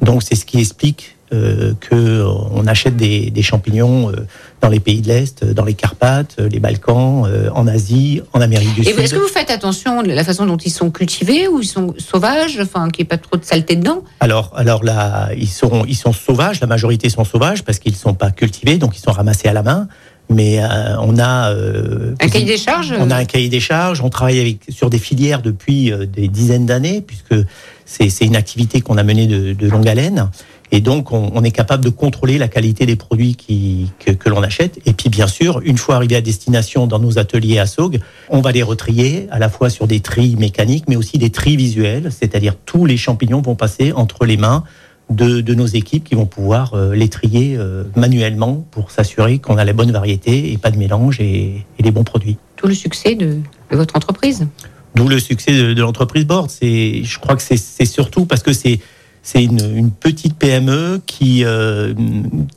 Donc 0.00 0.22
c'est 0.22 0.36
ce 0.36 0.44
qui 0.44 0.58
explique 0.58 1.15
euh, 1.32 1.74
que 1.80 1.94
euh, 1.94 2.24
on 2.52 2.66
achète 2.66 2.96
des, 2.96 3.30
des 3.30 3.42
champignons 3.42 4.10
euh, 4.10 4.26
dans 4.60 4.68
les 4.68 4.80
pays 4.80 5.00
de 5.00 5.08
l'Est, 5.08 5.42
euh, 5.42 5.54
dans 5.54 5.64
les 5.64 5.74
Carpates, 5.74 6.36
euh, 6.38 6.48
les 6.48 6.60
Balkans, 6.60 7.24
euh, 7.26 7.50
en 7.54 7.66
Asie, 7.66 8.22
en 8.32 8.40
Amérique 8.40 8.74
du 8.74 8.82
Et 8.82 8.92
Sud. 8.92 8.98
est-ce 9.00 9.14
que 9.14 9.18
vous 9.20 9.26
faites 9.28 9.50
attention 9.50 10.02
de 10.02 10.08
la 10.08 10.24
façon 10.24 10.46
dont 10.46 10.56
ils 10.56 10.70
sont 10.70 10.90
cultivés 10.90 11.48
ou 11.48 11.60
ils 11.60 11.66
sont 11.66 11.94
sauvages, 11.98 12.58
enfin 12.60 12.88
qu'il 12.90 13.02
n'y 13.02 13.06
ait 13.06 13.08
pas 13.08 13.18
trop 13.18 13.36
de 13.36 13.44
saleté 13.44 13.76
dedans? 13.76 14.02
Alors, 14.20 14.52
alors 14.56 14.84
là, 14.84 15.30
ils 15.36 15.48
sont, 15.48 15.84
ils 15.88 15.96
sont 15.96 16.12
sauvages. 16.12 16.60
La 16.60 16.66
majorité 16.66 17.08
sont 17.08 17.24
sauvages 17.24 17.64
parce 17.64 17.78
qu'ils 17.80 17.92
ne 17.92 17.98
sont 17.98 18.14
pas 18.14 18.30
cultivés, 18.30 18.78
donc 18.78 18.96
ils 18.96 19.00
sont 19.00 19.12
ramassés 19.12 19.48
à 19.48 19.52
la 19.52 19.62
main. 19.62 19.88
Mais 20.28 20.58
euh, 20.60 20.96
on 21.00 21.18
a 21.20 21.52
euh, 21.52 22.14
Un 22.20 22.28
cahier 22.28 22.44
des 22.46 22.56
charges? 22.56 22.92
On 22.98 23.12
a 23.12 23.16
un 23.16 23.24
cahier 23.24 23.48
des 23.48 23.60
charges. 23.60 24.00
On 24.00 24.08
travaille 24.08 24.40
avec, 24.40 24.58
sur 24.70 24.90
des 24.90 24.98
filières 24.98 25.40
depuis 25.40 25.92
euh, 25.92 26.04
des 26.04 26.26
dizaines 26.26 26.66
d'années, 26.66 27.00
puisque 27.00 27.46
c'est 27.84 28.08
c'est 28.10 28.24
une 28.24 28.34
activité 28.34 28.80
qu'on 28.80 28.98
a 28.98 29.04
menée 29.04 29.28
de, 29.28 29.52
de 29.52 29.68
longue 29.68 29.86
haleine. 29.88 30.28
Et 30.72 30.80
donc, 30.80 31.12
on, 31.12 31.30
on 31.34 31.44
est 31.44 31.50
capable 31.50 31.84
de 31.84 31.90
contrôler 31.90 32.38
la 32.38 32.48
qualité 32.48 32.86
des 32.86 32.96
produits 32.96 33.36
qui, 33.36 33.90
que, 33.98 34.10
que 34.10 34.28
l'on 34.28 34.42
achète. 34.42 34.80
Et 34.86 34.92
puis, 34.92 35.08
bien 35.08 35.26
sûr, 35.26 35.60
une 35.64 35.78
fois 35.78 35.96
arrivés 35.96 36.16
à 36.16 36.20
destination 36.20 36.86
dans 36.86 36.98
nos 36.98 37.18
ateliers 37.18 37.58
à 37.58 37.66
Saugues, 37.66 38.00
on 38.28 38.40
va 38.40 38.52
les 38.52 38.62
retrier 38.62 39.28
à 39.30 39.38
la 39.38 39.48
fois 39.48 39.70
sur 39.70 39.86
des 39.86 40.00
tris 40.00 40.36
mécaniques, 40.36 40.84
mais 40.88 40.96
aussi 40.96 41.18
des 41.18 41.30
tris 41.30 41.56
visuels, 41.56 42.10
c'est-à-dire 42.10 42.54
tous 42.64 42.84
les 42.84 42.96
champignons 42.96 43.42
vont 43.42 43.54
passer 43.54 43.92
entre 43.92 44.26
les 44.26 44.36
mains 44.36 44.64
de, 45.08 45.40
de 45.40 45.54
nos 45.54 45.66
équipes 45.66 46.02
qui 46.02 46.16
vont 46.16 46.26
pouvoir 46.26 46.74
euh, 46.74 46.94
les 46.94 47.08
trier 47.08 47.56
euh, 47.56 47.84
manuellement 47.94 48.66
pour 48.72 48.90
s'assurer 48.90 49.38
qu'on 49.38 49.56
a 49.56 49.64
la 49.64 49.72
bonne 49.72 49.92
variété 49.92 50.52
et 50.52 50.58
pas 50.58 50.72
de 50.72 50.78
mélange 50.78 51.20
et, 51.20 51.64
et 51.78 51.82
les 51.82 51.92
bons 51.92 52.02
produits. 52.02 52.38
Tout 52.56 52.66
le 52.66 52.74
succès 52.74 53.14
de, 53.14 53.36
de 53.70 53.76
votre 53.76 53.94
entreprise. 53.94 54.48
D'où 54.96 55.06
le 55.08 55.20
succès 55.20 55.52
de, 55.52 55.74
de 55.74 55.82
l'entreprise 55.82 56.26
Board. 56.26 56.50
Je 56.60 57.18
crois 57.18 57.36
que 57.36 57.42
c'est 57.42 57.84
surtout 57.84 58.24
parce 58.24 58.42
que 58.42 58.52
c'est, 58.52 58.80
c'est 59.26 59.42
une, 59.42 59.58
une 59.76 59.90
petite 59.90 60.36
PME 60.36 61.00
qui, 61.04 61.44
euh, 61.44 61.92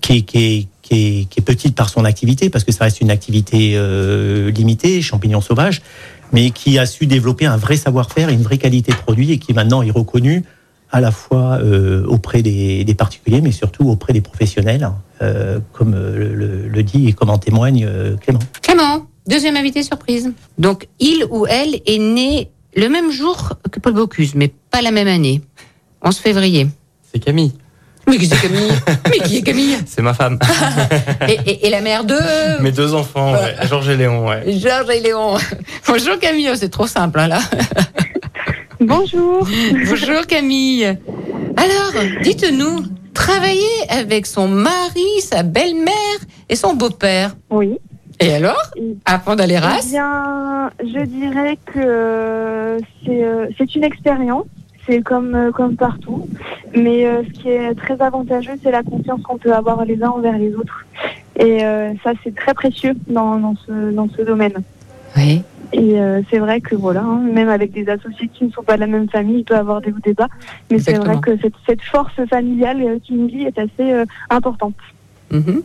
qui, 0.01 0.17
est, 0.17 0.21
qui, 0.21 0.37
est, 0.37 0.67
qui, 0.83 0.93
est, 0.93 1.25
qui 1.25 1.39
est 1.39 1.43
petite 1.43 1.75
par 1.75 1.89
son 1.89 2.05
activité, 2.05 2.51
parce 2.51 2.63
que 2.63 2.71
ça 2.71 2.83
reste 2.83 3.01
une 3.01 3.09
activité 3.09 3.73
euh, 3.73 4.51
limitée, 4.51 5.01
champignons 5.01 5.41
sauvages, 5.41 5.81
mais 6.31 6.51
qui 6.51 6.77
a 6.77 6.85
su 6.85 7.07
développer 7.07 7.47
un 7.47 7.57
vrai 7.57 7.75
savoir-faire 7.75 8.29
et 8.29 8.33
une 8.33 8.43
vraie 8.43 8.59
qualité 8.59 8.91
de 8.91 8.97
produit 8.97 9.31
et 9.31 9.39
qui 9.39 9.51
maintenant 9.53 9.81
est 9.81 9.89
reconnue 9.89 10.43
à 10.91 11.01
la 11.01 11.09
fois 11.09 11.57
euh, 11.59 12.05
auprès 12.05 12.43
des, 12.43 12.83
des 12.83 12.93
particuliers, 12.93 13.41
mais 13.41 13.51
surtout 13.51 13.89
auprès 13.89 14.13
des 14.13 14.21
professionnels, 14.21 14.91
euh, 15.23 15.59
comme 15.73 15.95
le, 15.95 16.67
le 16.67 16.83
dit 16.83 17.07
et 17.07 17.13
comme 17.13 17.31
en 17.31 17.39
témoigne 17.39 17.83
euh, 17.89 18.15
Clément. 18.17 18.39
Clément, 18.61 19.07
deuxième 19.27 19.57
invité 19.57 19.81
surprise. 19.81 20.31
Donc, 20.59 20.87
il 20.99 21.25
ou 21.31 21.47
elle 21.47 21.81
est 21.87 21.97
né 21.97 22.51
le 22.75 22.89
même 22.89 23.11
jour 23.11 23.53
que 23.71 23.79
Paul 23.79 23.93
Bocuse, 23.93 24.35
mais 24.35 24.51
pas 24.69 24.81
la 24.81 24.91
même 24.91 25.07
année. 25.07 25.41
11 26.03 26.17
février. 26.17 26.67
C'est 27.11 27.19
Camille. 27.19 27.53
Mais 28.07 28.17
qui 28.17 28.25
c'est 28.25 28.41
Camille 28.41 28.71
Mais 29.09 29.19
qui 29.19 29.37
est 29.37 29.41
Camille 29.41 29.77
C'est 29.85 30.01
ma 30.01 30.13
femme. 30.13 30.39
et, 31.27 31.33
et- 31.45 31.67
et 31.67 31.69
la 31.69 31.81
mère 31.81 32.03
de 32.05 32.15
Mes 32.61 32.71
deux 32.71 32.93
enfants, 32.93 33.33
ouais. 33.33 33.55
Georges 33.67 33.89
et 33.89 33.97
Léon, 33.97 34.27
ouais. 34.27 34.43
Georges 34.59 34.89
et 34.95 34.99
Léon. 35.01 35.35
Bonjour 35.87 36.17
Camille, 36.19 36.49
Oh, 36.51 36.55
c'est 36.55 36.69
trop 36.69 36.87
simple 36.87 37.19
hein, 37.19 37.27
là. 37.27 37.39
Bonjour. 38.79 39.45
Bonjour 39.87 40.25
Camille. 40.27 40.85
Alors, 41.57 42.03
dites-nous, 42.23 42.83
travailler 43.13 43.59
avec 43.89 44.25
son 44.25 44.47
mari, 44.47 45.05
sa 45.21 45.43
belle-mère 45.43 45.93
et 46.47 46.55
son 46.55 46.73
beau-père. 46.75 47.35
Oui. 47.49 47.77
Et 48.21 48.33
alors 48.33 48.61
Apprendre 49.05 49.37
d'aller 49.37 49.55
Eh 49.57 49.65
race 49.65 49.89
bien, 49.91 50.69
je 50.81 51.05
dirais 51.05 51.57
que 51.65 51.79
euh, 51.79 52.77
c'est 53.05 53.23
euh, 53.23 53.47
c'est 53.57 53.75
une 53.75 53.83
expérience. 53.85 54.45
C'est 54.89 55.03
comme, 55.03 55.35
euh, 55.35 55.51
comme 55.51 55.75
partout. 55.75 56.27
Mais 56.75 57.05
euh, 57.05 57.21
ce 57.27 57.39
qui 57.39 57.49
est 57.49 57.75
très 57.75 58.01
avantageux, 58.01 58.53
c'est 58.63 58.71
la 58.71 58.81
confiance 58.81 59.21
qu'on 59.21 59.37
peut 59.37 59.53
avoir 59.53 59.85
les 59.85 60.01
uns 60.01 60.09
envers 60.09 60.37
les 60.37 60.55
autres. 60.55 60.85
Et 61.35 61.63
euh, 61.63 61.93
ça, 62.03 62.13
c'est 62.23 62.33
très 62.33 62.55
précieux 62.55 62.93
dans, 63.07 63.37
dans, 63.37 63.55
ce, 63.67 63.91
dans 63.91 64.09
ce 64.09 64.23
domaine. 64.23 64.63
Oui. 65.15 65.43
Et 65.71 65.99
euh, 65.99 66.21
c'est 66.31 66.39
vrai 66.39 66.61
que 66.61 66.75
voilà, 66.75 67.01
hein, 67.01 67.21
même 67.31 67.49
avec 67.49 67.71
des 67.71 67.87
associés 67.87 68.29
qui 68.33 68.45
ne 68.45 68.51
sont 68.51 68.63
pas 68.63 68.75
de 68.75 68.79
la 68.79 68.87
même 68.87 69.07
famille, 69.09 69.39
il 69.39 69.43
peut 69.43 69.53
y 69.53 69.57
avoir 69.57 69.81
des 69.81 69.93
débats. 70.03 70.29
Mais 70.71 70.79
c'est 70.79 70.95
vrai 70.95 71.17
que 71.21 71.37
cette, 71.37 71.53
cette 71.67 71.83
force 71.83 72.19
familiale 72.27 72.81
euh, 72.81 72.99
qui 73.03 73.13
nous 73.13 73.27
lie 73.27 73.43
est 73.43 73.59
assez 73.59 73.91
euh, 73.91 74.05
importante. 74.31 74.73
Mhm. 75.31 75.61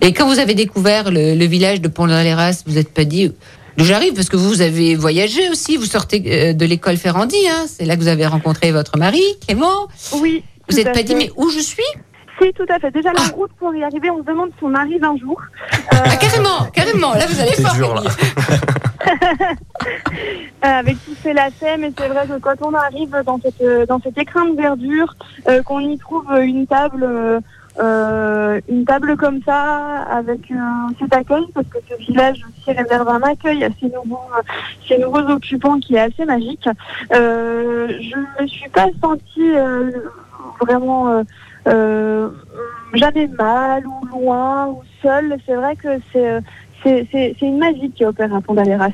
Et 0.00 0.14
quand 0.14 0.26
vous 0.26 0.38
avez 0.38 0.54
découvert 0.54 1.10
le, 1.10 1.34
le 1.34 1.44
village 1.44 1.82
de 1.82 1.88
Pont-de-l'Héras, 1.88 2.62
vous 2.66 2.74
n'êtes 2.74 2.94
pas 2.94 3.04
dit 3.04 3.34
d'où 3.76 3.84
j'arrive 3.84 4.14
Parce 4.14 4.28
que 4.28 4.36
vous 4.36 4.60
avez 4.60 4.94
voyagé 4.94 5.48
aussi, 5.50 5.76
vous 5.76 5.84
sortez 5.84 6.22
euh, 6.26 6.52
de 6.52 6.64
l'école 6.64 6.96
Ferrandi, 6.96 7.36
hein, 7.48 7.64
c'est 7.66 7.84
là 7.84 7.96
que 7.96 8.00
vous 8.00 8.08
avez 8.08 8.26
rencontré 8.26 8.72
votre 8.72 8.98
mari, 8.98 9.22
Clément. 9.46 9.88
Oui. 10.20 10.44
Vous 10.68 10.76
tout 10.76 10.82
n'êtes 10.82 10.94
pas 10.94 11.02
dit, 11.02 11.14
mais 11.14 11.30
où 11.36 11.50
je 11.50 11.58
suis? 11.60 11.82
Si, 12.40 12.52
tout 12.54 12.64
à 12.68 12.78
fait. 12.78 12.90
Déjà, 12.90 13.12
la 13.12 13.24
route 13.34 13.50
pour 13.58 13.74
y 13.74 13.84
arriver, 13.84 14.10
on 14.10 14.18
se 14.18 14.26
demande 14.26 14.50
si 14.58 14.64
on 14.64 14.74
arrive 14.74 15.04
un 15.04 15.16
jour. 15.16 15.40
Ah, 15.90 16.16
carrément, 16.16 16.64
carrément, 16.72 17.12
là 17.14 17.26
vous 17.26 17.40
allez 17.40 17.52
C'est 17.54 17.62
fort. 17.62 17.74
dur, 17.74 17.94
là. 17.94 18.02
Euh, 20.64 20.68
avec 20.68 20.96
tous 21.04 21.16
ces 21.24 21.32
lacets, 21.32 21.76
mais 21.76 21.90
c'est 21.98 22.06
vrai 22.06 22.24
que 22.28 22.38
quand 22.38 22.54
on 22.64 22.72
arrive 22.72 23.10
dans 23.26 23.40
cette, 23.42 23.60
euh, 23.62 23.84
dans 23.84 24.00
cet 24.00 24.16
écrin 24.16 24.44
de 24.46 24.56
verdure, 24.56 25.16
euh, 25.48 25.60
qu'on 25.64 25.80
y 25.80 25.98
trouve 25.98 26.24
une 26.40 26.68
table, 26.68 27.02
euh, 27.02 27.40
euh, 27.80 28.60
une 28.68 28.84
table 28.84 29.16
comme 29.16 29.40
ça, 29.44 30.02
avec 30.10 30.50
euh, 30.50 30.54
cet 31.00 31.14
accueil, 31.14 31.44
parce 31.54 31.66
que 31.68 31.78
ce 31.88 31.96
village 32.04 32.40
aussi 32.48 32.72
réserve 32.76 33.08
un 33.08 33.22
accueil 33.22 33.64
à 33.64 33.68
ces 33.80 33.86
nouveaux, 33.86 34.20
euh, 34.36 34.42
ces 34.86 34.98
nouveaux 34.98 35.26
occupants 35.30 35.78
qui 35.80 35.94
est 35.94 36.00
assez 36.00 36.24
magique. 36.24 36.68
Euh, 37.14 37.88
je 37.88 38.42
ne 38.42 38.46
suis 38.46 38.68
pas 38.70 38.86
sentie 39.02 39.56
euh, 39.56 39.90
vraiment 40.60 41.08
euh, 41.08 41.22
euh, 41.68 42.28
jamais 42.94 43.26
mal 43.28 43.84
ou 43.86 44.06
loin 44.06 44.66
ou 44.68 44.82
seule. 45.02 45.36
C'est 45.46 45.54
vrai 45.54 45.76
que 45.76 45.88
c'est 46.12 46.40
c'est 46.82 47.06
c'est- 47.10 47.34
c'est 47.38 47.46
une 47.46 47.58
magie 47.58 47.90
qui 47.90 48.04
opère 48.04 48.34
à 48.34 48.40
Pont-d'Aléras. 48.40 48.90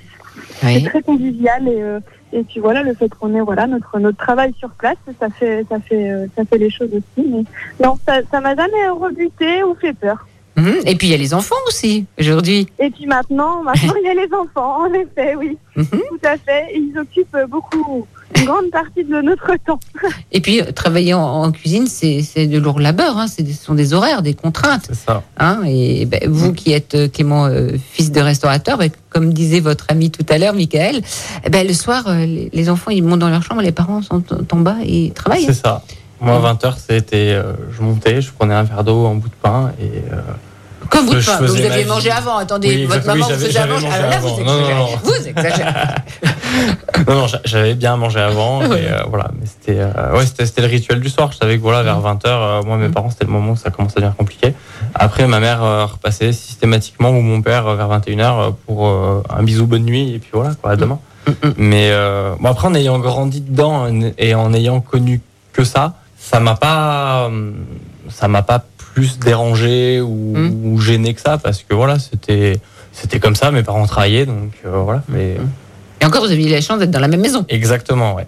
C'est 0.82 0.84
très 0.90 1.02
convivial 1.02 1.66
et, 1.66 1.82
euh, 1.82 2.00
et 2.32 2.42
puis 2.44 2.60
voilà 2.60 2.82
le 2.82 2.94
fait 2.94 3.08
qu'on 3.14 3.34
ait 3.34 3.40
voilà 3.40 3.66
notre 3.66 3.98
notre 3.98 4.18
travail 4.18 4.52
sur 4.58 4.70
place 4.70 4.96
ça 5.20 5.28
fait 5.30 5.64
ça 5.68 5.78
fait 5.80 6.10
euh, 6.10 6.26
ça 6.36 6.44
fait 6.44 6.58
les 6.58 6.70
choses 6.70 6.90
aussi 6.92 7.26
mais 7.28 7.44
non 7.84 7.96
ça 8.06 8.20
ça 8.30 8.40
m'a 8.40 8.54
jamais 8.54 8.88
rebuté 8.88 9.62
ou 9.64 9.74
fait 9.74 9.92
peur 9.94 10.26
Mhm. 10.56 10.74
Et 10.86 10.96
puis 10.96 11.06
il 11.06 11.10
y 11.12 11.14
a 11.14 11.18
les 11.18 11.34
enfants 11.34 11.54
aussi, 11.68 12.04
aujourd'hui. 12.18 12.66
et 12.80 12.90
puis 12.90 13.06
maintenant 13.06 13.62
maintenant 13.62 13.94
il 14.02 14.06
y 14.06 14.08
a 14.10 14.14
les 14.14 14.28
enfants 14.34 14.80
en 14.86 14.92
effet 14.92 15.36
oui 15.36 15.56
Mhm. 15.76 15.86
tout 16.10 16.18
à 16.24 16.36
fait 16.36 16.64
ils 16.74 16.98
occupent 16.98 17.36
beaucoup 17.48 18.06
une 18.36 18.44
grande 18.44 18.70
partie 18.70 19.04
de 19.04 19.20
notre 19.22 19.52
temps 19.66 19.80
Et 20.32 20.40
puis 20.40 20.60
euh, 20.60 20.70
travailler 20.72 21.14
en, 21.14 21.22
en 21.22 21.50
cuisine, 21.52 21.86
c'est 21.86 22.22
c'est 22.22 22.46
de 22.46 22.58
lourd 22.58 22.78
labeur, 22.80 23.16
hein, 23.16 23.26
ce 23.26 23.42
sont 23.52 23.74
des 23.74 23.94
horaires, 23.94 24.22
des 24.22 24.34
contraintes. 24.34 24.86
C'est 24.88 24.94
ça. 25.06 25.22
Hein, 25.38 25.62
et 25.66 26.04
ben, 26.06 26.20
vous 26.28 26.52
qui 26.52 26.72
êtes 26.72 26.94
euh, 26.94 27.08
Clément, 27.08 27.46
euh, 27.46 27.70
fils 27.92 28.12
de 28.12 28.20
restaurateur, 28.20 28.76
ben, 28.78 28.90
comme 29.10 29.32
disait 29.32 29.60
votre 29.60 29.86
ami 29.88 30.10
tout 30.10 30.26
à 30.28 30.38
l'heure, 30.38 30.54
Michael, 30.54 31.00
eh 31.44 31.50
ben, 31.50 31.66
le 31.66 31.72
soir, 31.72 32.04
euh, 32.08 32.26
les, 32.26 32.50
les 32.52 32.70
enfants 32.70 32.90
ils 32.90 33.02
montent 33.02 33.20
dans 33.20 33.30
leur 33.30 33.42
chambre, 33.42 33.62
les 33.62 33.72
parents 33.72 34.02
sont 34.02 34.22
en 34.52 34.56
bas 34.56 34.76
et 34.84 35.06
ils 35.06 35.12
travaillent. 35.12 35.44
C'est 35.44 35.54
ça. 35.54 35.82
Moi, 36.20 36.34
à 36.34 36.52
20h, 36.54 36.74
c'était. 36.84 37.32
euh, 37.32 37.52
je 37.70 37.80
montais, 37.80 38.20
je 38.20 38.32
prenais 38.32 38.54
un 38.54 38.64
verre 38.64 38.82
d'eau, 38.84 39.06
un 39.06 39.14
bout 39.14 39.28
de 39.28 39.34
pain 39.40 39.72
et. 39.80 40.02
Euh, 40.88 40.96
Comme 40.96 41.06
vous, 41.06 41.14
faisais 41.20 41.46
vous 41.46 41.56
aviez 41.66 41.82
vie. 41.84 41.88
mangé 41.88 42.10
avant. 42.10 42.36
Attendez, 42.38 42.68
Oui, 42.68 42.84
votre 42.86 42.98
exact- 42.98 43.12
oui, 43.14 43.20
maman 43.20 43.34
vous 43.34 43.40
faisait 43.46 43.58
à 43.58 43.66
manger. 43.66 43.86
mangé 43.86 43.96
Ah, 44.02 44.06
là, 44.10 44.18
vous 44.18 44.26
avant. 44.28 44.38
Non, 44.38 44.44
non, 44.44 44.58
exagérez. 44.60 44.74
non. 44.78 44.88
Vous 45.02 45.28
exagérez. 45.28 45.72
non, 47.08 47.14
non, 47.14 47.26
j'a- 47.26 47.40
j'avais 47.44 47.74
bien 47.74 47.96
mangé 47.96 48.20
avant. 48.20 48.66
Ouais. 48.66 48.82
Et, 48.82 48.88
euh, 48.90 49.02
voilà, 49.08 49.30
mais 49.38 49.46
c'était, 49.46 49.78
euh, 49.80 50.16
ouais, 50.16 50.24
c'était, 50.26 50.60
le 50.62 50.66
rituel 50.68 51.00
du 51.00 51.08
soir. 51.08 51.30
Je 51.32 51.38
savais 51.38 51.56
que 51.56 51.62
voilà, 51.62 51.82
vers 51.82 52.00
20h, 52.00 52.64
moi, 52.66 52.76
mes 52.76 52.88
parents, 52.88 53.10
c'était 53.10 53.24
le 53.26 53.30
moment 53.30 53.52
où 53.52 53.56
ça 53.56 53.70
commençait 53.70 53.98
à 53.98 54.00
devenir 54.00 54.16
compliqué. 54.16 54.54
Après, 54.94 55.26
ma 55.26 55.40
mère 55.40 55.62
euh, 55.62 55.84
repassait 55.86 56.32
systématiquement 56.32 57.10
ou 57.10 57.20
mon 57.20 57.42
père 57.42 57.66
euh, 57.66 57.76
vers 57.76 57.88
21h 57.88 58.54
pour 58.66 58.86
euh, 58.88 59.22
un 59.30 59.42
bisou, 59.42 59.66
bonne 59.66 59.84
nuit, 59.84 60.14
et 60.14 60.18
puis 60.18 60.30
voilà, 60.32 60.54
quoi, 60.60 60.72
à 60.72 60.76
demain. 60.76 60.98
Mais 61.58 61.90
euh, 61.90 62.34
bon, 62.40 62.48
après, 62.50 62.68
en 62.68 62.74
ayant 62.74 62.98
grandi 62.98 63.40
dedans 63.42 63.86
et 64.16 64.34
en 64.34 64.52
ayant 64.54 64.80
connu 64.80 65.20
que 65.52 65.62
ça, 65.64 65.92
ça 66.18 66.40
m'a 66.40 66.54
pas, 66.54 67.28
euh, 67.30 67.50
ça 68.08 68.28
m'a 68.28 68.42
pas 68.42 68.64
plus 68.98 69.20
dérangé 69.20 70.00
ou, 70.00 70.34
ou 70.64 70.80
gêné 70.80 71.14
que 71.14 71.20
ça 71.20 71.38
parce 71.38 71.62
que 71.62 71.72
voilà, 71.72 72.00
c'était, 72.00 72.54
c'était 72.90 73.20
comme 73.20 73.36
ça. 73.36 73.52
Mes 73.52 73.62
parents 73.62 73.86
travaillaient, 73.86 74.26
donc 74.26 74.50
euh, 74.66 74.80
voilà. 74.80 75.04
Mais 75.08 75.36
Et 76.00 76.04
encore, 76.04 76.24
vous 76.24 76.32
aviez 76.32 76.48
eu 76.48 76.50
la 76.50 76.60
chance 76.60 76.80
d'être 76.80 76.90
dans 76.90 76.98
la 76.98 77.06
même 77.06 77.20
maison. 77.20 77.44
exactement, 77.48 78.16
ouais. 78.16 78.26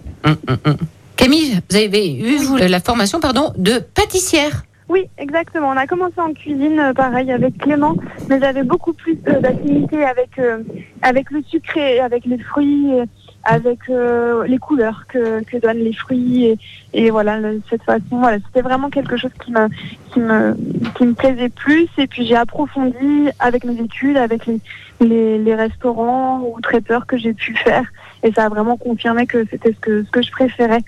Camille, 1.17 1.59
vous 1.69 1.75
avez 1.75 2.15
eu 2.15 2.37
vous, 2.37 2.55
la 2.55 2.79
formation 2.79 3.19
pardon, 3.19 3.51
de 3.57 3.79
pâtissière. 3.79 4.63
Oui, 4.87 5.09
exactement. 5.17 5.69
On 5.69 5.77
a 5.77 5.87
commencé 5.87 6.19
en 6.19 6.33
cuisine, 6.33 6.79
euh, 6.79 6.93
pareil, 6.93 7.31
avec 7.31 7.57
Clément, 7.57 7.95
mais 8.29 8.39
j'avais 8.39 8.63
beaucoup 8.63 8.93
plus 8.93 9.17
euh, 9.27 9.39
d'affinité 9.39 10.03
avec, 10.03 10.31
euh, 10.39 10.63
avec 11.01 11.31
le 11.31 11.41
sucré, 11.49 11.99
avec 11.99 12.25
les 12.25 12.37
fruits, 12.39 12.91
et 12.91 13.03
avec 13.43 13.79
euh, 13.89 14.45
les 14.45 14.57
couleurs 14.57 15.05
que, 15.07 15.43
que 15.43 15.57
donnent 15.57 15.77
les 15.83 15.93
fruits. 15.93 16.45
Et, 16.45 16.57
et 16.93 17.09
voilà, 17.09 17.37
le- 17.39 17.61
cette 17.69 17.83
façon, 17.83 18.03
voilà, 18.19 18.37
c'était 18.45 18.61
vraiment 18.61 18.89
quelque 18.89 19.17
chose 19.17 19.31
qui 19.43 19.51
me, 19.51 19.67
qui, 20.13 20.19
me, 20.19 20.55
qui 20.95 21.05
me 21.05 21.13
plaisait 21.13 21.49
plus. 21.49 21.87
Et 21.97 22.07
puis 22.07 22.25
j'ai 22.25 22.35
approfondi 22.35 23.29
avec 23.39 23.63
mes 23.63 23.79
études, 23.81 24.17
avec 24.17 24.45
les, 24.45 24.59
les, 24.99 25.37
les 25.37 25.55
restaurants 25.55 26.41
ou 26.41 26.59
traiteurs 26.61 27.05
que 27.05 27.17
j'ai 27.17 27.33
pu 27.33 27.55
faire. 27.55 27.85
Et 28.23 28.31
ça 28.33 28.45
a 28.45 28.49
vraiment 28.49 28.77
confirmé 28.77 29.25
que 29.25 29.45
c'était 29.49 29.71
ce 29.73 29.79
que, 29.79 30.03
ce 30.03 30.09
que 30.11 30.21
je 30.21 30.31
préférais. 30.31 30.81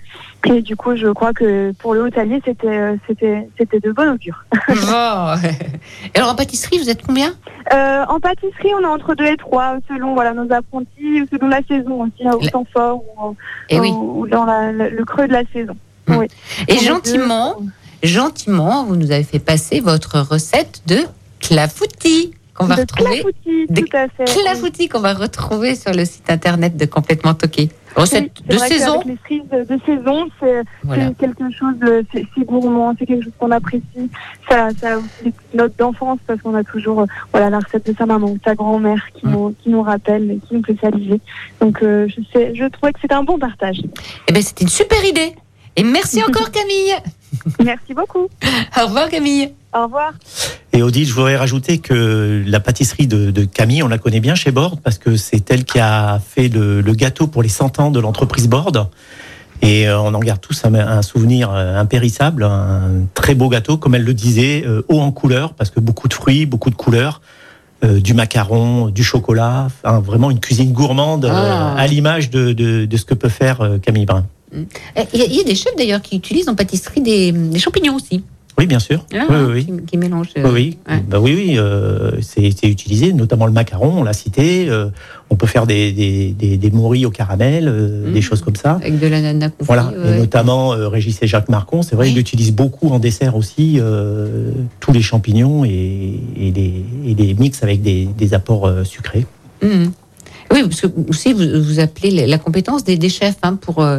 Et 0.46 0.62
du 0.62 0.76
coup, 0.76 0.94
je 0.94 1.08
crois 1.08 1.32
que 1.32 1.72
pour 1.80 1.94
le 1.94 2.02
hôtelier, 2.02 2.40
c'était, 2.44 2.68
euh, 2.68 2.96
c'était, 3.08 3.48
c'était 3.58 3.80
de 3.80 3.90
bon 3.90 4.12
augure. 4.12 4.44
Bon. 4.68 4.74
Et 6.14 6.18
alors 6.18 6.30
en 6.30 6.34
pâtisserie, 6.36 6.78
vous 6.78 6.90
êtes 6.90 7.02
combien? 7.04 7.34
Euh, 7.72 8.04
en 8.08 8.20
pâtisserie, 8.20 8.70
on 8.78 8.82
est 8.82 8.86
entre 8.86 9.14
2 9.14 9.24
et 9.24 9.36
3, 9.36 9.78
selon 9.88 10.14
voilà, 10.14 10.32
nos 10.32 10.50
apprentis, 10.52 11.22
ou 11.22 11.26
selon 11.30 11.48
la 11.48 11.60
saison 11.66 12.02
aussi, 12.02 12.26
hein, 12.26 12.32
au 12.40 12.46
temps 12.48 12.66
fort 12.72 13.02
ou, 13.18 13.36
Eh 13.70 13.80
oui. 13.80 13.90
ou- 13.90 14.20
ou 14.20 14.26
dans 14.28 14.44
la- 14.44 14.70
le, 14.72 15.04
creux 15.04 15.26
de 15.26 15.32
la 15.32 15.42
saison. 15.52 15.74
Oui. 16.08 16.26
Et 16.68 16.74
On 16.76 16.80
gentiment, 16.82 17.56
gentiment, 18.02 18.84
vous 18.84 18.96
nous 18.96 19.10
avez 19.10 19.24
fait 19.24 19.38
passer 19.38 19.80
votre 19.80 20.20
recette 20.20 20.82
de 20.86 20.98
clafoutis 21.40 22.34
qu'on 22.54 22.66
va 22.66 22.76
De 22.76 22.80
retrouver. 22.82 23.20
clafoutis, 23.22 23.66
Des 23.68 23.82
tout 23.82 23.96
à 23.96 24.08
fait. 24.08 24.24
clafoutis 24.24 24.88
qu'on 24.88 25.00
va 25.00 25.14
retrouver 25.14 25.74
sur 25.74 25.92
le 25.92 26.04
site 26.04 26.30
internet 26.30 26.76
de 26.76 26.84
Complètement 26.86 27.34
Toqué. 27.34 27.68
Recette 27.96 28.32
Oui, 28.48 28.56
de 28.56 28.58
saison. 28.58 29.00
Les 29.06 29.16
cerises 29.28 29.48
de, 29.52 29.72
de 29.74 29.80
saison, 29.86 30.26
c'est 30.40 30.62
Voilà. 30.82 31.10
quelque 31.12 31.44
chose, 31.56 31.76
de- 31.78 32.04
c'est 32.12 32.26
gourmand, 32.44 32.92
c'est 32.98 33.06
quelque 33.06 33.22
chose 33.22 33.32
qu'on 33.38 33.52
apprécie. 33.52 34.10
Ça, 34.50 34.68
ça 34.80 34.94
a 34.94 34.96
aussi 34.96 35.06
des 35.24 35.30
petites 35.30 35.54
notes 35.54 35.76
d'enfance 35.78 36.18
parce 36.26 36.40
qu'on 36.42 36.54
a 36.56 36.64
toujours 36.64 37.02
euh, 37.02 37.06
voilà, 37.30 37.50
la 37.50 37.60
recette 37.60 37.86
de 37.86 37.94
sa 37.96 38.04
maman 38.06 38.26
ou 38.28 38.38
sa 38.44 38.56
grand-mère 38.56 39.00
qui, 39.14 39.26
nous, 39.28 39.54
qui 39.62 39.68
nous 39.70 39.82
rappelle 39.82 40.28
et 40.32 40.38
qui 40.38 40.54
nous 40.54 40.64
fait 40.64 40.76
saliver. 40.80 41.20
Donc 41.60 41.82
euh, 41.84 42.08
je, 42.08 42.20
sais, 42.32 42.52
je 42.56 42.64
trouvais 42.64 42.92
que 42.92 42.98
c'était 43.00 43.14
un 43.14 43.22
bon 43.22 43.38
partage. 43.38 43.80
Eh 44.28 44.32
ben, 44.32 44.42
c'était 44.42 44.64
une 44.64 44.70
super 44.70 45.04
idée. 45.04 45.34
Et 45.76 45.84
merci 45.84 46.20
encore 46.28 46.50
Camille. 46.50 46.94
Merci 47.64 47.94
beaucoup. 47.94 48.26
Au 48.76 48.86
revoir 48.86 49.08
Camille. 49.08 49.52
Au 49.72 49.84
revoir. 49.84 50.12
Et 50.76 50.82
Odile, 50.82 51.06
je 51.06 51.14
voudrais 51.14 51.36
rajouter 51.36 51.78
que 51.78 52.42
la 52.46 52.58
pâtisserie 52.58 53.06
de, 53.06 53.30
de 53.30 53.44
Camille, 53.44 53.84
on 53.84 53.88
la 53.88 53.98
connaît 53.98 54.18
bien 54.18 54.34
chez 54.34 54.50
Borde 54.50 54.80
parce 54.80 54.98
que 54.98 55.16
c'est 55.16 55.48
elle 55.52 55.64
qui 55.64 55.78
a 55.78 56.20
fait 56.26 56.48
le, 56.48 56.80
le 56.80 56.92
gâteau 56.94 57.28
pour 57.28 57.44
les 57.44 57.48
100 57.48 57.78
ans 57.78 57.90
de 57.92 58.00
l'entreprise 58.00 58.48
Borde. 58.48 58.88
Et 59.62 59.88
euh, 59.88 60.00
on 60.00 60.12
en 60.14 60.18
garde 60.18 60.40
tous 60.40 60.64
un, 60.64 60.74
un 60.74 61.00
souvenir 61.02 61.50
euh, 61.52 61.78
impérissable, 61.78 62.42
un 62.42 63.06
très 63.14 63.36
beau 63.36 63.48
gâteau, 63.48 63.76
comme 63.76 63.94
elle 63.94 64.02
le 64.02 64.14
disait, 64.14 64.64
euh, 64.66 64.82
haut 64.88 65.00
en 65.00 65.12
couleur, 65.12 65.54
parce 65.54 65.70
que 65.70 65.78
beaucoup 65.78 66.08
de 66.08 66.14
fruits, 66.14 66.44
beaucoup 66.44 66.70
de 66.70 66.74
couleurs, 66.74 67.20
euh, 67.84 68.00
du 68.00 68.12
macaron, 68.12 68.88
du 68.88 69.04
chocolat, 69.04 69.68
vraiment 69.84 70.32
une 70.32 70.40
cuisine 70.40 70.72
gourmande 70.72 71.24
euh, 71.26 71.30
Ah. 71.32 71.74
à 71.78 71.86
l'image 71.86 72.30
de, 72.30 72.52
de- 72.52 72.84
de 72.84 72.96
ce 72.96 73.04
que 73.04 73.14
peut 73.14 73.28
faire 73.28 73.60
Camille 73.80 74.06
Brun. 74.06 74.26
Eh, 74.52 75.02
Il 75.14 75.20
y, 75.20 75.22
a- 75.22 75.26
il 75.26 75.34
y 75.36 75.40
a 75.40 75.44
des 75.44 75.54
chefs 75.54 75.76
d'ailleurs 75.78 76.02
qui 76.02 76.16
utilisent 76.16 76.48
en 76.48 76.56
pâtisserie 76.56 77.00
des, 77.00 77.30
des 77.30 77.58
champignons 77.60 77.94
aussi. 77.94 78.24
Oui, 78.56 78.66
bien 78.66 78.78
sûr. 78.78 79.04
Ah, 79.12 79.26
oui, 79.28 79.36
oui, 79.36 79.52
oui. 79.52 79.64
Qui, 79.80 79.84
qui 79.86 79.98
mélange. 79.98 80.28
euh, 80.38 80.42
Oui, 80.44 80.50
oui, 80.52 80.78
ouais. 80.94 81.02
bah 81.08 81.18
oui, 81.20 81.34
oui, 81.36 81.54
euh, 81.58 82.12
c'est 82.20 82.42
utilisé, 82.62 83.12
notamment 83.12 83.46
le 83.46 83.52
macaron, 83.52 83.98
on 83.98 84.04
l'a 84.04 84.12
cité. 84.12 84.68
euh, 84.68 84.90
on 85.30 85.36
peut 85.36 85.46
faire 85.48 85.66
des, 85.66 85.90
des, 85.90 86.30
des, 86.30 86.56
des 86.56 86.70
morilles 86.70 87.06
au 87.06 87.10
caramel, 87.10 87.66
euh, 87.66 88.08
Mm. 88.10 88.12
des 88.12 88.20
choses 88.22 88.42
comme 88.42 88.54
ça. 88.54 88.72
Avec 88.74 89.00
de 89.00 89.06
l'ananas 89.08 89.48
confit. 89.50 89.66
Voilà, 89.66 89.92
et 89.96 89.98
ouais. 90.10 90.18
notamment 90.18 90.72
euh, 90.74 90.86
Régis 90.88 91.18
et 91.22 91.26
Jacques 91.26 91.48
Marcon, 91.48 91.82
c'est 91.82 91.96
vrai, 91.96 92.06
Oui. 92.06 92.12
ils 92.12 92.18
utilisent 92.18 92.54
beaucoup 92.54 92.90
en 92.90 92.98
dessert 93.00 93.34
aussi 93.36 93.78
euh, 93.80 94.52
tous 94.80 94.92
les 94.92 95.02
champignons 95.02 95.64
et, 95.64 96.20
et, 96.36 96.52
les, 96.52 96.84
et 97.06 97.14
les 97.14 97.34
mix 97.34 97.62
avec 97.64 97.82
des, 97.82 98.06
des 98.16 98.34
apports 98.34 98.70
sucrés. 98.84 99.26
Mhm. 99.62 99.90
Oui, 100.54 100.62
parce 100.62 100.80
que 100.80 100.86
aussi 101.08 101.32
vous, 101.32 101.62
vous 101.62 101.80
appelez 101.80 102.26
la- 102.26 102.38
compétence 102.38 102.84
des, 102.84 102.96
des 102.96 103.08
chefs 103.08 103.36
hein, 103.42 103.56
pour 103.60 103.80
euh, 103.82 103.98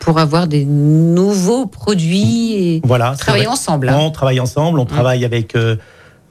pour 0.00 0.18
avoir 0.18 0.46
des 0.48 0.64
nouveaux 0.64 1.66
produits 1.66 2.54
et 2.54 2.80
Voilà, 2.84 3.14
travailler 3.18 3.46
ensemble. 3.46 3.88
hein. 3.90 3.98
On 4.00 4.10
travaille 4.10 4.40
ensemble, 4.40 4.78
on 4.80 4.86
travaille 4.86 5.24
avec. 5.24 5.54
euh, 5.54 5.76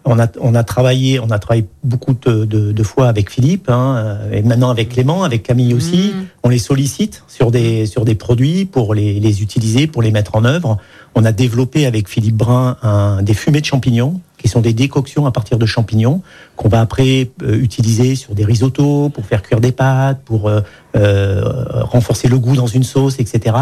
on 0.06 0.18
a, 0.18 0.28
on 0.40 0.56
a 0.56 0.64
travaillé, 0.64 1.20
on 1.20 1.30
a 1.30 1.38
travaillé 1.38 1.66
beaucoup 1.84 2.14
de, 2.14 2.46
de- 2.46 2.72
de 2.72 2.84
fois 2.84 3.10
avec 3.10 3.30
Philippe, 3.30 3.70
hein, 3.70 3.96
euh, 3.98 4.32
et 4.32 4.42
maintenant 4.42 4.70
avec 4.72 4.90
Clément, 4.90 5.24
avec 5.24 5.44
Camille 5.44 5.74
aussi. 5.74 6.14
Mhm. 6.16 6.26
On 6.44 6.50
les 6.50 6.58
sollicite 6.58 7.22
sur 7.28 7.52
des, 7.52 7.86
sur 7.86 8.06
des 8.06 8.16
produits 8.16 8.66
pour 8.66 8.96
les, 8.96 9.20
les 9.20 9.42
utiliser, 9.44 9.86
pour 9.88 10.02
les 10.02 10.10
mettre 10.12 10.36
en 10.36 10.46
œuvre. 10.46 10.78
On 11.16 11.26
a 11.26 11.32
développé 11.34 11.86
avec 11.86 12.08
Philippe 12.08 12.38
Brun 12.38 12.78
un, 12.82 13.22
des 13.22 13.34
fumées 13.36 13.60
de 13.62 13.66
champignons, 13.66 14.20
qui 14.38 14.48
sont 14.48 14.62
des 14.62 14.74
décoctions 14.74 15.26
à 15.28 15.32
partir 15.32 15.58
de 15.60 15.66
champignons, 15.66 16.22
qu'on 16.60 16.68
va 16.68 16.82
après 16.82 17.30
euh, 17.42 17.56
utiliser 17.56 18.16
sur 18.16 18.36
des 18.36 18.44
risottos, 18.44 19.08
pour 19.08 19.26
faire 19.26 19.42
cuire 19.42 19.62
des 19.62 19.72
pâtes, 19.72 20.20
pour 20.26 20.50
euh, 20.50 20.60
euh, 20.98 21.42
renforcer 21.84 22.28
le 22.28 22.38
goût 22.38 22.54
dans 22.58 22.68
une 22.68 22.84
sauce, 22.84 23.16
etc. 23.20 23.56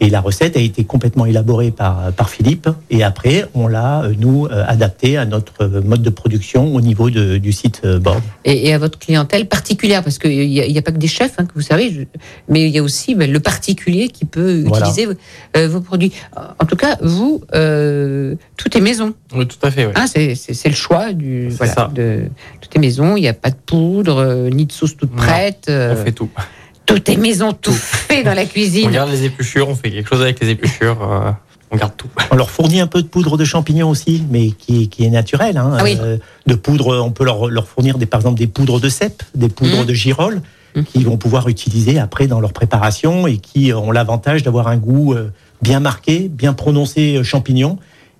Et 0.00 0.10
la 0.10 0.20
recette 0.20 0.54
a 0.58 0.60
été 0.60 0.84
complètement 0.84 1.24
élaborée 1.24 1.70
par, 1.70 2.12
par 2.12 2.28
Philippe. 2.28 2.68
Et 2.90 3.02
après, 3.02 3.46
on 3.54 3.66
l'a, 3.66 4.02
nous, 4.18 4.44
euh, 4.44 4.62
adapté 4.68 5.16
à 5.16 5.24
notre 5.24 5.66
mode 5.82 6.02
de 6.02 6.10
production 6.10 6.74
au 6.74 6.82
niveau 6.82 7.08
de- 7.08 7.38
du 7.38 7.50
site 7.52 7.86
Board. 7.86 8.20
Et, 8.44 8.68
et 8.68 8.74
à 8.74 8.78
votre 8.78 8.98
clientèle 8.98 9.46
particulière, 9.48 10.02
parce 10.04 10.18
qu'il 10.18 10.46
n'y 10.46 10.60
a, 10.60 10.66
il 10.66 10.72
y 10.72 10.78
a 10.78 10.82
pas 10.82 10.92
que 10.92 10.98
des 10.98 11.06
chefs, 11.08 11.32
hein, 11.38 11.46
que 11.46 11.54
vous 11.54 11.62
savez, 11.62 11.90
je- 11.90 12.02
mais 12.50 12.66
il 12.68 12.74
y 12.74 12.78
a 12.78 12.82
aussi 12.82 13.14
ben, 13.14 13.30
le 13.32 13.40
particulier 13.40 14.08
qui 14.08 14.26
peut 14.26 14.64
Voilà. 14.66 14.86
utiliser 14.90 15.08
euh, 15.56 15.66
vos 15.68 15.80
produits. 15.80 16.12
En 16.58 16.66
tout 16.66 16.76
cas, 16.76 16.98
vous, 17.00 17.40
euh, 17.54 18.34
tout 18.58 18.76
est 18.76 18.82
maison. 18.82 19.14
Oui, 19.34 19.46
tout 19.46 19.56
à 19.62 19.70
fait. 19.70 19.86
oui. 19.86 19.92
Hein, 19.96 20.04
c'est 20.06 20.68
le 20.68 20.74
choix 20.74 21.14
du 21.14 21.46
C'est 21.50 21.56
voilà, 21.56 21.72
ça. 21.72 21.90
de 21.94 22.24
tout 22.60 22.68
est 22.74 22.78
maison. 22.78 23.16
Il 23.16 23.20
n'y 23.22 23.28
a 23.28 23.34
pas 23.34 23.50
de 23.50 23.56
poudre, 23.56 24.18
euh, 24.18 24.48
ni 24.50 24.66
de 24.66 24.72
sauce 24.72 24.96
toute 24.96 25.10
Non, 25.12 25.16
prête. 25.16 25.66
euh, 25.68 25.94
On 25.98 26.04
fait 26.04 26.12
tout. 26.12 26.28
tout 26.86 27.10
est 27.10 27.16
maison, 27.16 27.52
tout 27.52 27.72
fait 27.72 28.22
dans 28.22 28.34
la 28.34 28.42
On 28.42 28.46
cuisine. 28.46 28.90
garde 28.90 29.10
les 29.10 29.24
épluchures, 29.24 29.68
on 29.68 29.74
fait 29.74 29.90
quelque 29.90 30.08
chose 30.08 30.22
avec 30.22 30.40
les 30.40 30.50
épluchures. 30.50 30.98
euh, 31.02 31.30
on 31.70 31.76
garde 31.76 31.94
tout. 31.96 32.08
On 32.30 32.36
leur 32.36 32.50
fournit 32.50 32.80
un 32.80 32.86
peu 32.86 33.02
de 33.02 33.08
poudre 33.08 33.36
de 33.36 33.44
champignons 33.44 33.88
aussi, 33.90 34.22
mais 34.30 34.50
qui, 34.52 34.88
qui 34.88 35.04
est 35.04 35.10
naturelle. 35.10 35.56
Hein. 35.56 35.76
Ah 35.78 35.82
oui. 35.82 35.96
Euh, 36.00 36.18
de 36.46 36.54
poudre, 36.54 37.00
on 37.02 37.10
peut 37.10 37.24
leur, 37.24 37.48
leur 37.48 37.66
fournir 37.66 37.98
des, 37.98 38.06
par 38.06 38.20
exemple 38.20 38.38
des 38.38 38.46
poudres 38.46 38.78
de 38.80 38.88
cèpe, 38.88 39.22
des 39.34 39.48
poudres 39.48 39.80
Mhm. 39.80 39.86
de 39.86 39.94
girolles, 39.94 40.42
Mhm. 40.76 40.84
qu'ils 40.84 41.04
vont 41.06 41.16
pouvoir 41.16 41.48
utiliser 41.48 41.98
après 41.98 42.26
dans 42.26 42.40
leur 42.40 42.52
préparation 42.52 43.26
et 43.26 43.38
qui 43.38 43.72
ont 43.72 43.90
l'avantage 43.92 44.42
d'avoir 44.42 44.68
un 44.68 44.76
goût 44.76 45.14
bien 45.62 45.80
marqué, 45.80 46.28
bien 46.28 46.52
prononcé 46.52 47.22
champignon, 47.24 47.78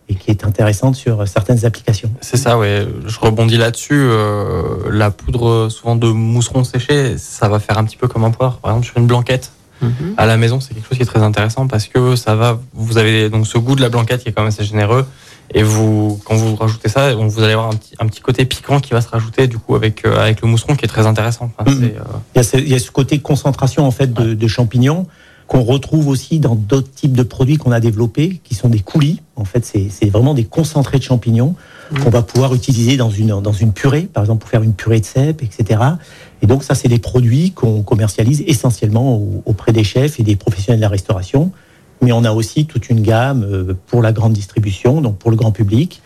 et 0.08 0.14
qui 0.16 0.30
est 0.30 0.44
intéressante 0.44 0.96
sur 0.96 1.22
euh, 1.22 1.26
certaines 1.26 1.64
applications. 1.64 2.10
C'est 2.20 2.36
ça, 2.36 2.58
ouais. 2.58 2.86
Je 3.06 3.18
rebondis 3.20 3.56
là-dessus. 3.56 3.94
euh, 3.94 4.90
la 4.90 5.10
poudre, 5.10 5.68
souvent 5.70 5.96
de 5.96 6.08
mousseron 6.08 6.62
séché, 6.64 7.16
ça 7.18 7.48
va 7.48 7.58
faire 7.58 7.78
un 7.78 7.84
petit 7.84 7.96
peu 7.96 8.06
comme 8.08 8.24
un 8.24 8.30
poire. 8.30 8.58
Par 8.58 8.72
exemple, 8.72 8.86
sur 8.86 8.98
une 8.98 9.06
blanquette 9.06 9.50
Mhm. 9.82 10.14
à 10.16 10.24
la 10.26 10.36
maison, 10.36 10.60
c'est 10.60 10.72
quelque 10.72 10.86
chose 10.88 10.96
qui 10.96 11.02
est 11.02 11.06
très 11.06 11.20
intéressant 11.22 11.66
parce 11.66 11.88
que 11.88 12.14
ça 12.16 12.36
va. 12.36 12.60
Vous 12.74 12.96
avez 12.96 13.28
donc 13.28 13.46
ce 13.46 13.58
goût 13.58 13.74
de 13.74 13.80
la 13.80 13.88
blanquette 13.88 14.22
qui 14.22 14.28
est 14.28 14.32
quand 14.32 14.42
même 14.42 14.48
assez 14.48 14.64
généreux. 14.64 15.04
Et 15.52 15.62
vous, 15.62 16.20
quand 16.24 16.36
vous 16.36 16.54
rajoutez 16.56 16.88
ça, 16.88 17.12
vous 17.14 17.42
allez 17.42 17.52
avoir 17.52 17.68
un 17.68 17.74
petit, 17.76 17.94
un 17.98 18.06
petit 18.06 18.20
côté 18.20 18.44
piquant 18.46 18.78
qui 18.80 18.92
va 18.92 19.00
se 19.00 19.08
rajouter 19.08 19.46
du 19.48 19.58
coup 19.58 19.74
avec 19.74 20.06
euh, 20.06 20.16
avec 20.22 20.40
le 20.42 20.48
mousseron 20.48 20.74
qui 20.76 20.84
est 20.84 20.88
très 20.88 21.06
intéressant. 21.06 21.50
Enfin, 21.58 21.70
euh, 21.70 21.88
Il 22.34 22.36
y, 22.36 22.38
a 22.38 22.42
ce, 22.44 22.56
il 22.56 22.68
y 22.68 22.74
a 22.74 22.78
ce 22.78 22.90
côté 22.92 23.18
concentration 23.18 23.84
en 23.86 23.90
fait 23.90 24.12
de, 24.14 24.32
de 24.34 24.48
champignons 24.48 25.06
qu'on 25.46 25.62
retrouve 25.62 26.08
aussi 26.08 26.38
dans 26.38 26.54
d'autres 26.54 26.90
types 26.90 27.12
de 27.12 27.22
produits 27.22 27.56
qu'on 27.58 27.72
a 27.72 27.80
développés, 27.80 28.40
qui 28.44 28.54
sont 28.54 28.68
des 28.68 28.80
coulis. 28.80 29.20
En 29.36 29.44
fait, 29.44 29.64
c'est 29.64 29.88
c'est 29.90 30.06
vraiment 30.10 30.32
des 30.34 30.44
concentrés 30.44 30.98
de 30.98 31.02
champignons 31.04 31.54
qu'on 32.02 32.10
va 32.10 32.22
pouvoir 32.22 32.54
utiliser 32.54 32.96
dans 32.96 33.10
une 33.10 33.40
dans 33.42 33.52
une 33.52 33.72
purée, 33.72 34.02
par 34.12 34.22
exemple 34.24 34.40
pour 34.40 34.48
faire 34.50 34.62
une 34.62 34.72
purée 34.72 35.00
de 35.00 35.04
cèpe, 35.04 35.42
etc. 35.42 35.80
Et 36.42 36.46
donc 36.46 36.64
ça, 36.64 36.74
c'est 36.74 36.88
des 36.88 36.98
produits 36.98 37.50
qu'on 37.52 37.82
commercialise 37.82 38.42
essentiellement 38.46 39.16
au- 39.16 39.42
auprès 39.44 39.72
des 39.72 39.84
chefs 39.84 40.18
et 40.18 40.22
des 40.22 40.36
professionnels 40.36 40.78
de 40.80 40.82
la 40.84 40.88
restauration. 40.88 41.52
Mais 42.02 42.12
on 42.12 42.24
a 42.24 42.32
aussi 42.32 42.66
toute 42.66 42.88
une 42.90 43.02
gamme 43.02 43.44
euh, 43.44 43.74
pour 43.86 44.02
la 44.02 44.12
grande 44.12 44.32
distribution, 44.32 45.00
donc 45.00 45.16
pour 45.18 45.30
le 45.30 45.36
grand 45.36 45.52
public, 45.52 46.00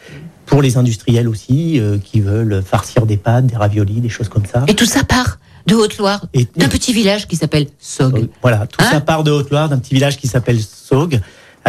pour 0.46 0.62
les 0.62 0.76
industriels 0.76 1.28
aussi 1.28 1.78
euh, 1.80 1.98
qui 1.98 2.20
veulent 2.20 2.62
farcir 2.64 3.06
des 3.06 3.16
pâtes, 3.16 3.46
des 3.46 3.56
raviolis, 3.56 4.00
des 4.00 4.08
choses 4.08 4.28
comme 4.28 4.46
ça. 4.46 4.64
Et 4.68 4.74
tout 4.74 4.84
ça 4.86 5.04
part 5.04 5.38
de 5.68 5.74
Haute-Loire, 5.74 6.26
Et- 6.34 6.48
d'un 6.56 6.68
petit 6.68 6.92
village 6.92 7.28
qui 7.28 7.36
s'appelle 7.36 7.66
Sog. 7.78 8.28
Voilà, 8.42 8.66
tout 8.66 8.82
Hein 8.82 8.88
ça 8.90 9.00
part 9.00 9.22
de 9.22 9.30
Haute-Loire, 9.30 9.68
d'un 9.68 9.78
petit 9.78 9.94
village 9.94 10.16
qui 10.16 10.26
s'appelle 10.26 10.58
Saugue. 10.60 11.20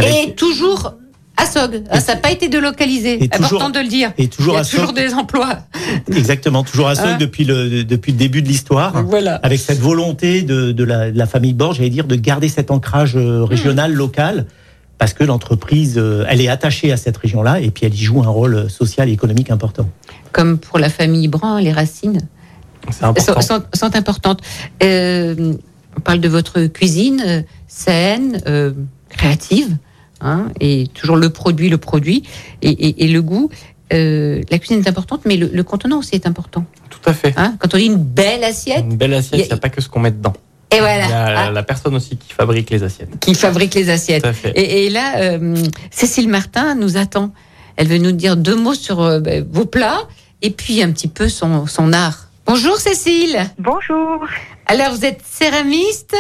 Et 0.02 0.34
toujours 0.34 0.94
à 1.38 1.46
Sog. 1.46 1.84
Ah, 1.90 2.00
ça 2.00 2.16
n'a 2.16 2.20
pas 2.22 2.32
été 2.32 2.48
délocalisé. 2.50 3.18
Toujours- 3.30 3.46
Important 3.62 3.70
de 3.70 3.80
le 3.80 3.88
dire. 3.88 4.12
Et 4.18 4.28
toujours 4.28 4.54
Il 4.54 4.56
y 4.56 4.60
a 4.60 4.62
à 4.62 4.66
toujours 4.66 4.94
des 4.94 5.14
emplois. 5.14 5.60
exactement, 6.16 6.64
toujours 6.64 6.88
à 6.88 6.96
Saugue 6.96 7.06
Hein 7.08 7.18
depuis, 7.20 7.44
le, 7.46 7.84
depuis 7.84 8.12
le 8.12 8.18
début 8.18 8.42
de 8.42 8.48
l'histoire. 8.48 9.04
Voilà. 9.04 9.36
Avec 9.36 9.60
cette 9.60 9.80
volonté 9.80 10.42
de, 10.42 10.72
de 10.72 10.84
la, 10.84 11.12
de 11.12 11.18
la 11.18 11.26
famille 11.26 11.54
Borges, 11.54 11.78
j'allais 11.78 11.90
dire, 11.90 12.06
de 12.08 12.16
garder 12.16 12.50
cet 12.50 12.72
ancrage 12.72 13.16
euh, 13.16 13.44
régional, 13.44 13.94
local, 13.94 14.46
parce 14.98 15.14
que 15.14 15.24
l'entreprise, 15.24 15.96
euh, 15.98 16.26
elle 16.28 16.42
est 16.42 16.50
attachée 16.50 16.92
à 16.92 16.98
cette 16.98 17.16
région-là, 17.18 17.60
et 17.62 17.72
puis 17.72 17.86
elle 17.86 17.94
y 17.94 17.98
joue 18.04 18.22
un 18.22 18.28
rôle 18.30 18.56
euh, 18.56 18.70
social 18.70 19.08
et 19.10 19.14
économique 19.14 19.50
important. 19.50 19.90
Comme 20.32 20.58
pour 20.58 20.78
la 20.80 20.90
famille 20.90 21.28
Brun, 21.30 21.60
les 21.62 21.72
racines 21.72 22.20
important. 23.02 23.42
sont, 23.74 23.96
importantes. 23.96 24.42
Euh, 24.84 25.54
on 25.98 26.02
parle 26.02 26.20
de 26.20 26.30
votre 26.30 26.66
cuisine 26.68 27.22
euh, 27.26 27.42
saine, 27.68 28.42
euh, 28.48 28.72
créative, 29.10 29.76
hein, 30.22 30.48
et 30.60 30.88
toujours 30.94 31.18
le 31.18 31.30
produit, 31.30 31.70
le 31.70 31.78
produit, 31.78 32.24
et, 32.62 32.70
et- 32.70 33.06
et 33.06 33.08
le 33.08 33.22
goût. 33.22 33.50
Euh, 33.92 34.42
la 34.52 34.60
cuisine 34.60 34.84
est 34.86 34.88
importante, 34.90 35.22
mais 35.26 35.36
le, 35.36 35.50
le 35.52 35.64
contenant 35.64 35.98
aussi 35.98 36.14
est 36.16 36.28
important. 36.28 36.64
Tout 36.90 37.00
à 37.06 37.14
fait. 37.14 37.34
Hein. 37.38 37.56
Quand 37.60 37.74
on 37.74 37.78
dit 37.78 37.86
une 37.86 37.98
belle 37.98 38.44
assiette, 38.44 38.86
Une 38.88 38.98
belle 38.98 39.14
assiette, 39.16 39.40
Il 39.40 39.44
a- 39.44 39.48
n'y 39.48 39.54
a 39.54 39.58
pas 39.58 39.70
que 39.70 39.82
ce 39.82 39.90
qu'on 39.90 40.00
met 40.00 40.12
dedans. 40.12 40.34
et 40.72 40.80
voilà, 40.80 41.06
Il 41.06 41.10
y 41.10 41.14
a 41.14 41.40
hein, 41.48 41.52
la 41.52 41.64
personne 41.64 41.96
aussi 41.96 42.16
qui 42.18 42.32
fabrique 42.34 42.70
les 42.70 42.84
assiettes. 42.84 43.20
qui 43.20 43.34
fabrique 43.34 43.74
les 43.74 43.90
assiettes. 43.90 44.22
Tout 44.22 44.30
à 44.30 44.34
fait. 44.34 44.52
Et, 44.52 44.86
et 44.86 44.90
là, 44.92 45.18
euh, 45.18 45.56
Cécile 45.90 46.30
Martin 46.30 46.76
nous 46.76 46.98
attend. 46.98 47.32
Elle 47.78 47.88
veut 47.88 47.98
nous 47.98 48.12
dire 48.12 48.38
deux 48.38 48.56
mots 48.56 48.76
sur 48.76 49.02
euh, 49.02 49.20
ben, 49.20 49.44
vos 49.52 49.66
plats 49.66 50.02
et 50.44 50.52
puis 50.52 50.84
un 50.84 50.92
petit 50.92 51.08
peu 51.08 51.28
son, 51.28 51.66
son 51.66 51.92
art. 51.94 52.29
Bonjour 52.50 52.78
Cécile. 52.78 53.38
Bonjour. 53.60 54.26
Alors 54.66 54.90
vous 54.90 55.06
êtes 55.06 55.22
céramiste. 55.24 56.16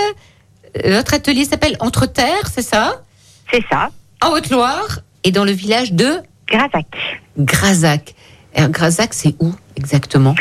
Euh, 0.77 0.95
Votre 0.97 1.15
atelier 1.15 1.43
s'appelle 1.43 1.75
Entre 1.79 2.05
Terres, 2.05 2.49
c'est 2.53 2.61
ça? 2.61 3.01
C'est 3.51 3.63
ça. 3.67 3.89
En 4.21 4.33
Haute-Loire 4.33 4.99
et 5.23 5.31
dans 5.31 5.43
le 5.43 5.51
village 5.51 5.91
de? 5.91 6.17
Grazac. 6.47 6.85
Grazac. 7.39 8.13
Alors 8.53 8.69
Grazac, 8.69 9.15
c'est 9.15 9.33
où 9.39 9.55
exactement? 9.75 10.35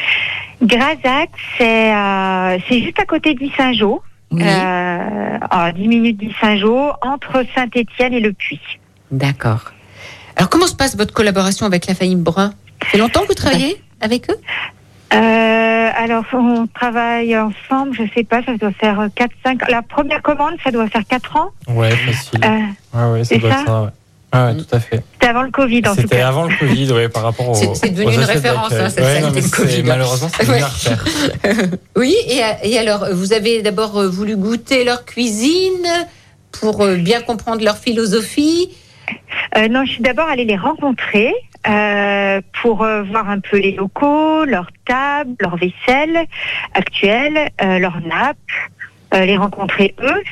Grazac, 0.61 1.31
c'est 1.57 1.95
euh, 1.95 2.59
c'est 2.69 2.83
juste 2.83 3.01
à 3.01 3.07
côté 3.07 3.33
d'Y-Saint-Jean. 3.33 4.01
Oui. 4.31 4.43
Euh, 4.45 5.39
à 5.51 5.73
10 5.73 5.89
minutes 5.89 6.19
d'Y-Saint-Jean, 6.19 6.97
entre 7.01 7.43
Saint-Étienne 7.55 8.13
et 8.13 8.21
Le 8.21 8.35
Puy. 8.35 8.61
D'accord. 9.11 9.73
Alors 10.37 10.51
comment 10.51 10.67
se 10.67 10.77
passe 10.77 10.99
votre 10.99 11.15
collaboration 11.15 11.65
avec 11.65 11.87
la 11.87 11.95
famille 11.95 12.17
Brun? 12.17 12.53
Fait 12.85 12.99
longtemps 12.99 13.23
que 13.23 13.29
vous 13.29 13.33
travaillez 13.35 13.83
avec 14.03 14.29
eux? 14.31 14.37
Euh, 15.15 15.68
alors, 15.97 16.25
on 16.33 16.67
travaille 16.67 17.37
ensemble, 17.37 17.95
je 17.95 18.03
sais 18.15 18.25
pas, 18.25 18.43
ça 18.45 18.57
doit 18.57 18.73
faire 18.73 19.09
4-5... 19.45 19.71
La 19.71 19.83
première 19.83 20.23
commande, 20.23 20.55
ça 20.65 20.71
doit 20.71 20.89
faire 20.89 21.03
4 21.09 21.37
ans. 21.37 21.51
Ouais, 21.69 21.91
facile. 21.91 22.41
Euh, 22.45 22.59
Ouais, 22.99 23.13
ouais, 23.13 23.19
ça 23.25 23.35
c'est 23.35 23.39
doit 23.39 23.51
être 23.51 23.59
ça 23.61 23.67
ça. 23.67 23.83
Ouais. 23.83 23.89
Ah 24.31 24.47
ouais, 24.49 24.57
tout 24.57 24.67
à 24.77 24.81
fait. 24.81 25.03
C'était 25.15 25.29
avant 25.29 25.43
le 25.43 25.51
Covid, 25.51 25.79
en 25.87 25.95
tout 25.95 26.03
C'était 26.03 26.17
cas. 26.19 26.29
avant 26.29 26.45
le 26.45 26.55
Covid, 26.59 26.93
ouais, 26.93 27.09
par 27.09 27.23
rapport 27.23 27.49
au. 27.49 27.55
C'est- 27.55 27.89
devenu 27.91 28.13
une 28.13 28.21
référence, 28.21 28.73
hein, 28.73 28.91
cette 28.91 29.03
Ouais, 29.05 29.21
non, 29.23 29.31
de 29.31 29.41
Covid. 29.51 29.83
Malheureusement, 29.85 30.29
c'est 30.39 30.49
Ouais. 30.51 30.61
Oui, 31.97 32.15
et, 32.27 32.43
et 32.71 32.79
alors, 32.79 33.07
vous 33.13 33.33
avez 33.33 33.63
d'abord 33.63 33.97
euh, 33.99 34.09
voulu 34.09 34.37
goûter 34.37 34.85
leur 34.85 35.07
cuisine 35.07 35.87
pour 36.53 36.83
euh, 36.83 36.97
bien 36.97 37.23
comprendre 37.23 37.65
leur 37.65 37.79
philosophie? 37.79 38.71
Euh, 39.57 39.69
non, 39.69 39.87
je 39.87 39.93
suis 39.93 40.03
d'abord 40.03 40.29
allée 40.29 40.45
les 40.45 40.57
rencontrer 40.59 41.33
euh, 41.67 42.41
pour 42.63 42.83
euh, 42.83 43.03
voir 43.03 43.29
un 43.29 43.41
peu 43.41 43.59
les 43.59 43.73
locaux, 43.73 44.45
leurs 44.45 44.71
tables, 44.87 45.35
leur 45.41 45.57
vaisselle 45.57 46.27
actuelle, 46.75 47.49
euh, 47.63 47.79
leurs 47.79 48.01
nappes, 48.01 48.37
les 49.15 49.39
rencontrer 49.39 49.95
eux, 50.03 50.23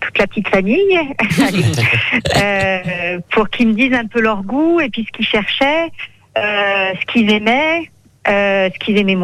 toute 0.00 0.18
la 0.18 0.26
petite 0.26 0.48
famille, 0.48 0.98
pour 3.30 3.50
qu'ils 3.50 3.68
me 3.68 3.74
disent 3.74 3.92
un 3.92 4.06
peu 4.06 4.22
leur 4.22 4.42
goût 4.42 4.80
et 4.80 4.88
puis 4.88 5.04
ce 5.06 5.12
qu'ils 5.12 5.26
cherchaient, 5.26 5.90
ce 6.34 7.04
qu'ils 7.12 7.30
aimaient, 7.30 7.90
ce 8.26 8.78
qu'ils 8.78 8.96
aimaient. 8.96 9.18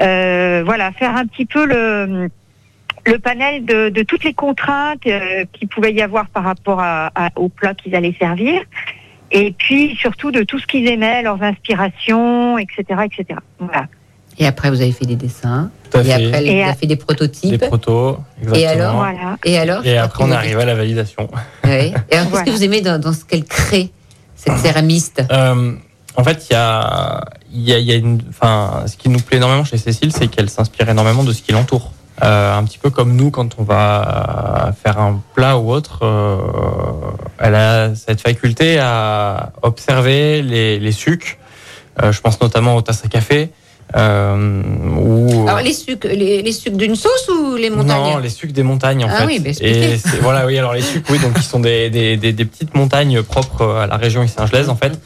Euh, 0.00 0.62
voilà, 0.64 0.90
faire 0.92 1.14
un 1.14 1.26
petit 1.26 1.46
peu 1.46 1.66
le 1.66 2.28
le 3.06 3.18
panel 3.18 3.66
de, 3.66 4.02
toutes 4.02 4.24
les 4.24 4.32
contraintes 4.32 5.02
qu'il 5.52 5.68
pouvait 5.68 5.92
y 5.92 6.00
avoir 6.00 6.26
par 6.28 6.44
rapport 6.44 6.80
à, 6.80 7.08
à- 7.14 7.28
au 7.36 7.50
plat 7.50 7.74
qu'ils 7.74 7.94
allaient 7.94 8.16
servir. 8.18 8.62
Et 9.36 9.52
puis 9.58 9.94
surtout 9.96 10.30
de 10.30 10.42
tout 10.44 10.58
ce 10.60 10.66
qu'ils 10.66 10.86
aimaient, 10.88 11.22
leurs 11.22 11.42
inspirations, 11.42 12.56
etc., 12.56 12.84
etc. 13.04 13.38
Voilà. 13.58 13.86
Et 14.38 14.46
après, 14.46 14.70
vous 14.70 14.80
avez 14.80 14.92
fait 14.92 15.06
des 15.06 15.16
dessins. 15.16 15.70
Tout 15.90 15.98
à 15.98 16.00
et 16.00 16.04
fait. 16.04 16.12
après, 16.12 16.28
vous 16.40 16.46
Et 16.46 16.50
avez 16.50 16.62
à- 16.64 16.74
fait 16.74 16.86
des 16.86 16.96
prototypes. 16.96 17.50
Des 17.50 17.58
protos, 17.68 18.18
exactement. 18.40 18.56
Et 18.62 18.66
alors 18.66 18.94
Voilà. 18.96 19.36
Et 19.44 19.58
alors 19.58 19.84
Et 19.86 19.98
après, 19.98 20.24
on 20.24 20.30
est 20.30 20.34
arrivé 20.34 20.62
à 20.62 20.64
la 20.64 20.74
validation. 20.74 21.28
Oui. 21.64 21.70
Et 21.70 21.74
alors, 21.74 21.94
qu'est-ce 22.08 22.28
Voilà. 22.30 22.44
que 22.46 22.50
vous 22.50 22.64
aimez 22.64 22.80
dans, 22.80 23.00
dans 23.00 23.12
ce 23.12 23.24
qu'elle 23.24 23.44
crée, 23.44 23.90
cette 24.36 24.56
céramiste? 24.58 25.22
Euh, 25.30 25.72
en 26.16 26.24
fait, 26.24 26.46
il 26.48 26.52
y 26.52 26.56
a, 26.56 27.24
il 27.52 27.60
y 27.62 27.72
a, 27.74 27.78
il 27.78 27.84
y 27.86 27.92
a 27.92 27.96
une, 27.96 28.20
enfin, 28.28 28.84
ce 28.86 28.96
qui 28.96 29.08
nous 29.08 29.18
plaît 29.20 29.36
énormément 29.38 29.64
chez 29.64 29.78
Cécile, 29.78 30.12
c'est 30.12 30.28
qu'elle 30.28 30.48
s'inspire 30.50 30.88
énormément 30.88 31.22
de 31.24 31.32
ce 31.32 31.42
qui 31.42 31.52
l'entoure. 31.52 31.92
Euh, 32.22 32.56
un 32.56 32.62
petit 32.64 32.78
peu 32.78 32.90
comme 32.90 33.16
nous, 33.16 33.30
quand 33.32 33.56
on 33.58 33.64
va 33.64 34.72
faire 34.82 35.00
un 35.00 35.20
plat 35.34 35.58
ou 35.58 35.72
autre, 35.72 36.00
euh, 36.02 36.38
elle 37.40 37.56
a 37.56 37.94
cette 37.96 38.20
faculté 38.20 38.78
à 38.78 39.52
observer 39.62 40.40
les, 40.42 40.78
les 40.78 40.92
sucs. 40.92 41.38
Euh, 42.02 42.12
je 42.12 42.20
pense 42.20 42.40
notamment 42.40 42.76
aux 42.76 42.82
tasses 42.82 43.04
à 43.04 43.08
café. 43.08 43.50
Euh, 43.96 44.62
ou 44.96 45.46
Alors, 45.48 45.60
les 45.60 45.72
sucres, 45.72 46.06
les, 46.08 46.40
les 46.42 46.52
sucres 46.52 46.76
d'une 46.76 46.96
sauce 46.96 47.28
ou 47.28 47.56
les 47.56 47.68
montagnes? 47.70 48.12
non, 48.12 48.18
les 48.18 48.30
sucs 48.30 48.52
des 48.52 48.62
montagnes 48.62 49.04
en 49.04 49.08
Ah 49.10 49.18
fait. 49.18 49.26
oui, 49.26 49.38
bah. 49.40 49.50
Et 49.60 49.96
voilà, 50.22 50.46
oui, 50.46 50.56
alors 50.58 50.72
les 50.72 50.80
sucs, 50.82 51.04
oui, 51.10 51.18
donc 51.18 51.34
qui 51.34 51.42
sont 51.42 51.60
des, 51.60 51.90
des, 51.90 52.16
des, 52.16 52.32
des 52.32 52.44
petites 52.44 52.74
montagnes 52.74 53.22
propres 53.22 53.66
à 53.82 53.86
la 53.86 53.96
région 53.96 54.26
Saint-Gelais 54.26 54.68
en 54.68 54.76
fait. 54.76 54.98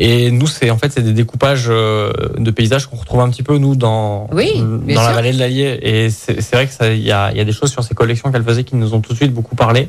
Et 0.00 0.30
nous, 0.30 0.46
c'est 0.46 0.70
en 0.70 0.78
fait 0.78 0.92
c'est 0.92 1.02
des 1.02 1.12
découpages 1.12 1.66
euh, 1.68 2.12
de 2.38 2.50
paysages 2.52 2.86
qu'on 2.86 2.96
retrouve 2.96 3.20
un 3.20 3.28
petit 3.30 3.42
peu 3.42 3.58
nous 3.58 3.74
dans 3.74 4.28
Oui, 4.32 4.52
dans 4.56 5.00
la 5.02 5.06
sûr. 5.06 5.14
vallée 5.14 5.32
de 5.32 5.38
l'Allier. 5.40 5.78
Et 5.82 6.08
c'est 6.10 6.52
vrai 6.54 6.66
que 6.68 6.72
ça, 6.72 6.92
il 6.92 7.02
y 7.02 7.10
a, 7.10 7.32
y 7.32 7.40
a 7.40 7.44
des 7.44 7.52
choses 7.52 7.72
sur 7.72 7.82
ces 7.82 7.94
collections 7.94 8.30
qu'elle 8.30 8.44
faisait 8.44 8.62
qui 8.62 8.76
nous 8.76 8.94
ont 8.94 9.00
tout 9.00 9.12
de 9.12 9.16
suite 9.18 9.34
beaucoup 9.34 9.56
parlé, 9.56 9.88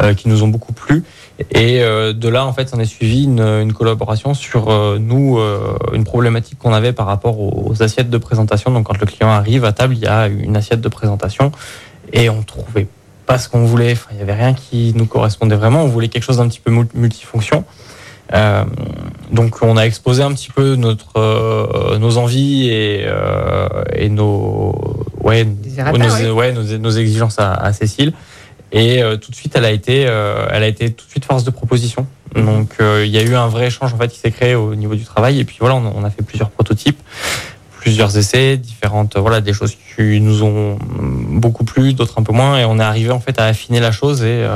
euh, 0.00 0.14
qui 0.14 0.28
nous 0.28 0.44
ont 0.44 0.48
beaucoup 0.48 0.72
plu. 0.72 1.02
Et 1.50 1.82
euh, 1.82 2.12
de 2.12 2.28
là, 2.28 2.46
en 2.46 2.52
fait, 2.52 2.70
on 2.74 2.78
est 2.78 2.84
suivi 2.84 3.24
une, 3.24 3.40
une 3.40 3.72
collaboration 3.72 4.34
sur 4.34 4.70
euh, 4.70 4.98
nous, 5.00 5.40
une 5.92 6.04
problématique 6.04 6.58
qu'on 6.58 6.72
avait 6.72 6.92
par 6.92 7.06
rapport 7.06 7.40
aux, 7.40 7.70
aux 7.70 7.82
assiettes 7.82 8.10
de 8.10 8.18
présentation. 8.18 8.70
Donc, 8.70 8.86
quand 8.86 9.00
le 9.00 9.06
client 9.06 9.30
arrive 9.30 9.64
à 9.64 9.72
table, 9.72 9.94
il 9.96 10.00
y 10.04 10.06
a 10.06 10.28
une 10.28 10.56
assiette 10.56 10.80
de 10.80 10.88
présentation 10.88 11.50
et 12.12 12.30
on 12.30 12.42
trouvait 12.42 12.86
pas 13.26 13.38
ce 13.38 13.48
qu'on 13.48 13.64
voulait. 13.64 13.92
Enfin, 13.92 14.10
il 14.12 14.18
y 14.18 14.22
avait 14.22 14.34
rien 14.34 14.54
qui 14.54 14.92
nous 14.94 15.06
correspondait 15.06 15.56
vraiment. 15.56 15.82
On 15.82 15.88
voulait 15.88 16.08
quelque 16.08 16.22
chose 16.24 16.36
d'un 16.36 16.46
petit 16.48 16.60
peu 16.60 16.70
mul- 16.70 16.86
multifonction. 16.94 17.64
Euh, 18.32 18.64
donc, 19.32 19.62
on 19.62 19.76
a 19.76 19.82
exposé 19.82 20.22
un 20.22 20.32
petit 20.32 20.50
peu 20.50 20.76
notre 20.76 21.16
euh, 21.16 21.98
nos 21.98 22.16
envies 22.16 22.68
et, 22.68 23.04
euh, 23.04 23.68
et 23.94 24.08
nos 24.08 25.04
ouais 25.22 25.44
nos, 25.44 26.14
ouais. 26.14 26.30
ouais, 26.30 26.52
nos, 26.52 26.78
nos 26.78 26.90
exigences 26.90 27.38
à, 27.38 27.52
à 27.52 27.72
Cécile. 27.72 28.12
Et 28.72 29.02
euh, 29.02 29.16
tout 29.16 29.32
de 29.32 29.36
suite, 29.36 29.54
elle 29.56 29.64
a 29.64 29.72
été, 29.72 30.06
euh, 30.06 30.46
elle 30.50 30.62
a 30.62 30.68
été 30.68 30.92
tout 30.92 31.04
de 31.04 31.10
suite 31.10 31.24
force 31.24 31.42
de 31.42 31.50
proposition. 31.50 32.06
Donc, 32.36 32.74
euh, 32.80 33.04
il 33.04 33.10
y 33.10 33.18
a 33.18 33.22
eu 33.22 33.34
un 33.34 33.48
vrai 33.48 33.66
échange 33.66 33.92
en 33.92 33.98
fait 33.98 34.06
qui 34.06 34.18
s'est 34.20 34.30
créé 34.30 34.54
au 34.54 34.76
niveau 34.76 34.94
du 34.94 35.04
travail. 35.04 35.40
Et 35.40 35.44
puis 35.44 35.56
voilà, 35.58 35.74
on, 35.74 35.92
on 35.96 36.04
a 36.04 36.10
fait 36.10 36.22
plusieurs 36.22 36.50
prototypes, 36.50 37.00
plusieurs 37.80 38.16
essais, 38.16 38.56
différentes, 38.56 39.16
voilà, 39.16 39.40
des 39.40 39.52
choses 39.52 39.74
qui 39.96 40.20
nous 40.20 40.44
ont 40.44 40.78
beaucoup 40.80 41.64
plu, 41.64 41.94
d'autres 41.94 42.20
un 42.20 42.22
peu 42.22 42.32
moins. 42.32 42.58
Et 42.58 42.64
on 42.64 42.78
est 42.78 42.84
arrivé 42.84 43.10
en 43.10 43.18
fait 43.18 43.40
à 43.40 43.46
affiner 43.46 43.80
la 43.80 43.90
chose. 43.90 44.22
Et 44.22 44.46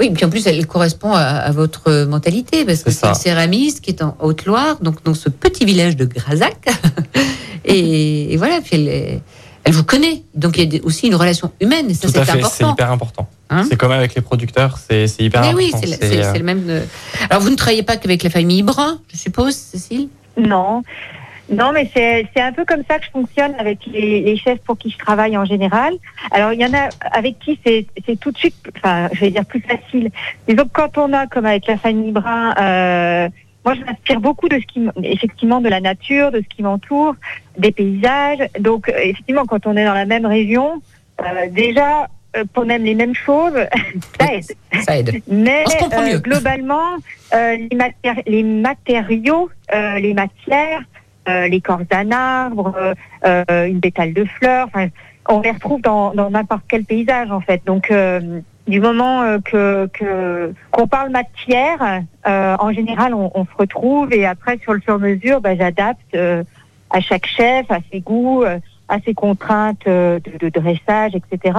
Oui, 0.00 0.10
puis 0.10 0.24
en 0.24 0.30
plus, 0.30 0.46
elle 0.46 0.66
correspond 0.66 1.12
à, 1.12 1.20
à 1.22 1.50
votre 1.52 2.04
mentalité, 2.04 2.64
parce 2.64 2.82
que 2.82 2.90
C'est 2.90 3.06
une 3.06 3.14
céramiste 3.14 3.80
qui 3.80 3.90
est 3.90 4.02
en 4.02 4.16
Haute-Loire, 4.20 4.78
donc 4.80 5.02
dans 5.04 5.14
ce 5.14 5.28
petit 5.28 5.64
village 5.64 5.96
de 5.96 6.04
Grazac. 6.04 6.56
et, 7.64 8.32
et 8.32 8.36
voilà, 8.36 8.60
puis 8.60 8.70
elle, 8.74 8.88
est- 8.88 9.20
elle 9.62 9.72
vous 9.72 9.84
connaît. 9.84 10.22
Donc 10.34 10.58
il 10.58 10.74
y 10.74 10.78
a 10.78 10.84
aussi 10.84 11.06
une 11.06 11.14
relation 11.14 11.50
humaine, 11.60 11.90
et 11.90 11.94
ça 11.94 12.10
tout 12.10 12.18
à 12.18 12.24
c'est 12.24 12.32
fait, 12.32 12.38
c'est 12.38 12.44
important. 12.64 12.72
hyper 12.72 12.90
important. 12.92 13.28
Hein 13.50 13.64
c'est 13.68 13.76
comme 13.76 13.92
avec 13.92 14.14
les 14.14 14.20
producteurs, 14.22 14.78
c'est 14.78 15.06
hyper 15.20 15.40
Mais 15.42 15.48
important. 15.48 15.78
oui, 15.82 15.88
c'est 16.00 16.08
le, 16.16 16.24
euh, 16.24 16.42
même. 16.42 16.82
Alors 17.30 17.42
vous 17.42 17.50
ne 17.50 17.56
travaillez 17.56 17.82
pas 17.82 17.96
qu'avec 17.96 18.22
la 18.22 18.30
famille 18.30 18.62
Brun, 18.62 18.98
je 19.12 19.16
suppose, 19.18 19.54
Cécile? 19.54 20.08
Non. 20.36 20.82
Non, 21.50 21.72
mais 21.72 21.90
c'est 21.94 22.26
c'est 22.34 22.42
un 22.42 22.52
peu 22.52 22.64
comme 22.64 22.82
ça 22.88 22.98
que 22.98 23.04
je 23.04 23.10
fonctionne 23.10 23.54
avec 23.58 23.80
les, 23.86 24.20
les 24.20 24.36
chefs 24.36 24.60
pour 24.60 24.78
qui 24.78 24.90
je 24.90 24.98
travaille 24.98 25.36
en 25.36 25.44
général. 25.44 25.94
Alors, 26.30 26.52
il 26.52 26.60
y 26.60 26.64
en 26.64 26.72
a 26.72 26.88
avec 27.12 27.38
qui 27.38 27.58
c'est 27.64 27.86
c'est 28.06 28.18
tout 28.18 28.30
de 28.32 28.38
suite, 28.38 28.54
enfin, 28.76 29.08
je 29.12 29.20
vais 29.20 29.30
dire 29.30 29.44
plus 29.44 29.60
facile. 29.60 30.10
Disons 30.48 30.64
que 30.64 30.70
quand 30.72 30.96
on 30.98 31.12
a, 31.12 31.26
comme 31.26 31.44
avec 31.46 31.66
la 31.66 31.76
famille 31.76 32.12
Brun, 32.12 32.54
euh, 32.58 33.28
moi, 33.64 33.74
je 33.74 33.80
m'inspire 33.80 34.20
beaucoup 34.20 34.48
de 34.48 34.58
ce 34.58 34.66
qui, 34.66 34.86
effectivement, 35.02 35.60
de 35.60 35.68
la 35.70 35.80
nature, 35.80 36.30
de 36.30 36.40
ce 36.42 36.54
qui 36.54 36.62
m'entoure, 36.62 37.14
des 37.58 37.72
paysages. 37.72 38.46
Donc, 38.60 38.88
euh, 38.88 38.92
effectivement, 39.02 39.46
quand 39.46 39.66
on 39.66 39.76
est 39.76 39.84
dans 39.86 39.94
la 39.94 40.04
même 40.04 40.26
région, 40.26 40.82
euh, 41.20 41.24
déjà, 41.50 42.08
euh, 42.36 42.44
qu'on 42.54 42.68
aime 42.68 42.84
les 42.84 42.94
mêmes 42.94 43.14
choses, 43.14 43.54
ça 44.20 44.34
aide. 44.34 44.44
Ça 44.82 44.98
aide. 44.98 45.22
Mais 45.28 45.64
euh, 45.92 46.18
globalement, 46.18 46.96
euh, 47.34 47.56
les, 47.56 47.76
matéri- 47.76 48.22
les 48.26 48.42
matériaux, 48.42 49.48
euh, 49.74 49.98
les 49.98 50.12
matières, 50.12 50.82
euh, 51.28 51.48
l'écorce 51.48 51.84
d'un 51.88 52.10
arbre, 52.10 52.74
euh, 52.76 52.94
euh, 53.26 53.66
une 53.66 53.80
pétale 53.80 54.12
de 54.12 54.24
fleurs, 54.24 54.68
on 55.28 55.40
les 55.40 55.52
retrouve 55.52 55.80
dans 55.80 56.12
n'importe 56.14 56.64
quel 56.68 56.84
paysage 56.84 57.30
en 57.30 57.40
fait. 57.40 57.62
Donc 57.64 57.90
du 58.66 58.80
moment 58.80 59.40
que 59.40 59.88
qu'on 60.70 60.86
parle 60.86 61.10
matière, 61.10 62.02
en 62.26 62.72
général 62.72 63.14
on, 63.14 63.46
se 63.46 63.56
retrouve 63.56 64.12
et 64.12 64.26
après 64.26 64.58
sur 64.58 64.74
le 64.74 64.82
sur-mesure, 64.82 65.40
bah, 65.40 65.56
j'adapte 65.56 66.14
à 66.14 67.00
chaque 67.00 67.26
chef, 67.26 67.70
à 67.70 67.78
ses 67.90 68.00
goûts, 68.00 68.44
à 68.44 69.00
ses 69.00 69.14
contraintes 69.14 69.86
de, 69.86 70.20
de 70.38 70.48
dressage, 70.50 71.12
etc. 71.14 71.58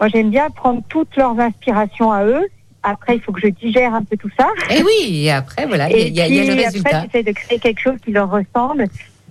Moi 0.00 0.08
j'aime 0.08 0.30
bien 0.30 0.48
prendre 0.48 0.80
toutes 0.88 1.14
leurs 1.16 1.38
inspirations 1.38 2.10
à 2.10 2.24
eux. 2.24 2.46
Après 2.82 3.16
il 3.16 3.20
faut 3.22 3.32
que 3.32 3.40
je 3.40 3.48
digère 3.48 3.92
un 3.94 4.02
peu 4.04 4.16
tout 4.16 4.30
ça. 4.38 4.46
Et 4.70 4.82
oui, 4.82 5.24
et 5.24 5.30
après, 5.30 5.66
voilà, 5.66 5.90
il 5.90 5.96
y 6.14 6.20
a- 6.20 6.26
y, 6.26 6.26
a- 6.26 6.26
il 6.28 6.34
y 6.34 6.40
a 6.50 6.54
le 6.54 6.62
résultat. 6.62 6.88
après, 6.98 7.08
j'essaie 7.12 7.24
de 7.24 7.32
créer 7.32 7.58
quelque 7.58 7.80
chose 7.80 7.96
qui 8.04 8.12
leur 8.12 8.30
ressemble. 8.30 8.86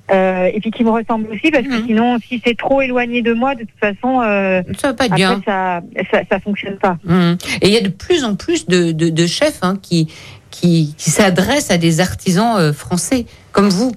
euh, 0.10 0.50
et 0.54 0.62
puis 0.62 0.72
qui 0.72 0.86
me 0.86 0.90
ressemble 0.90 1.28
aussi, 1.34 1.52
parce 1.52 1.66
Mhm. 1.66 1.82
que 1.82 1.86
sinon, 1.86 2.18
si 2.26 2.42
c'est 2.46 2.58
trop 2.58 2.82
éloigné 2.82 3.22
de 3.22 3.34
moi, 3.34 3.56
de 3.56 3.66
toute 3.66 3.78
façon, 3.78 4.22
euh, 4.22 4.62
Ça 4.80 4.88
va 4.88 4.94
pas 4.94 5.04
après, 5.04 5.18
bien. 5.18 5.42
ça, 5.46 5.82
ça, 6.10 6.22
ça 6.32 6.40
fonctionne 6.40 6.78
pas. 6.78 6.96
Hum. 7.10 7.38
Et 7.62 7.68
il 7.68 7.74
y 7.74 7.78
a 7.78 7.82
de 7.82 7.90
plus 7.90 8.24
en 8.24 8.36
plus 8.36 8.68
de, 8.68 8.94
de, 8.94 9.10
de 9.10 9.28
chefs 9.28 9.60
hein, 9.64 9.78
qui, 9.82 10.08
qui, 10.50 10.96
qui 10.98 11.10
s'adressent 11.12 11.72
à 11.72 11.78
des 11.78 12.00
artisans 12.00 12.56
euh, 12.58 12.72
français, 12.72 13.26
comme 13.52 13.68
vous. 13.68 13.92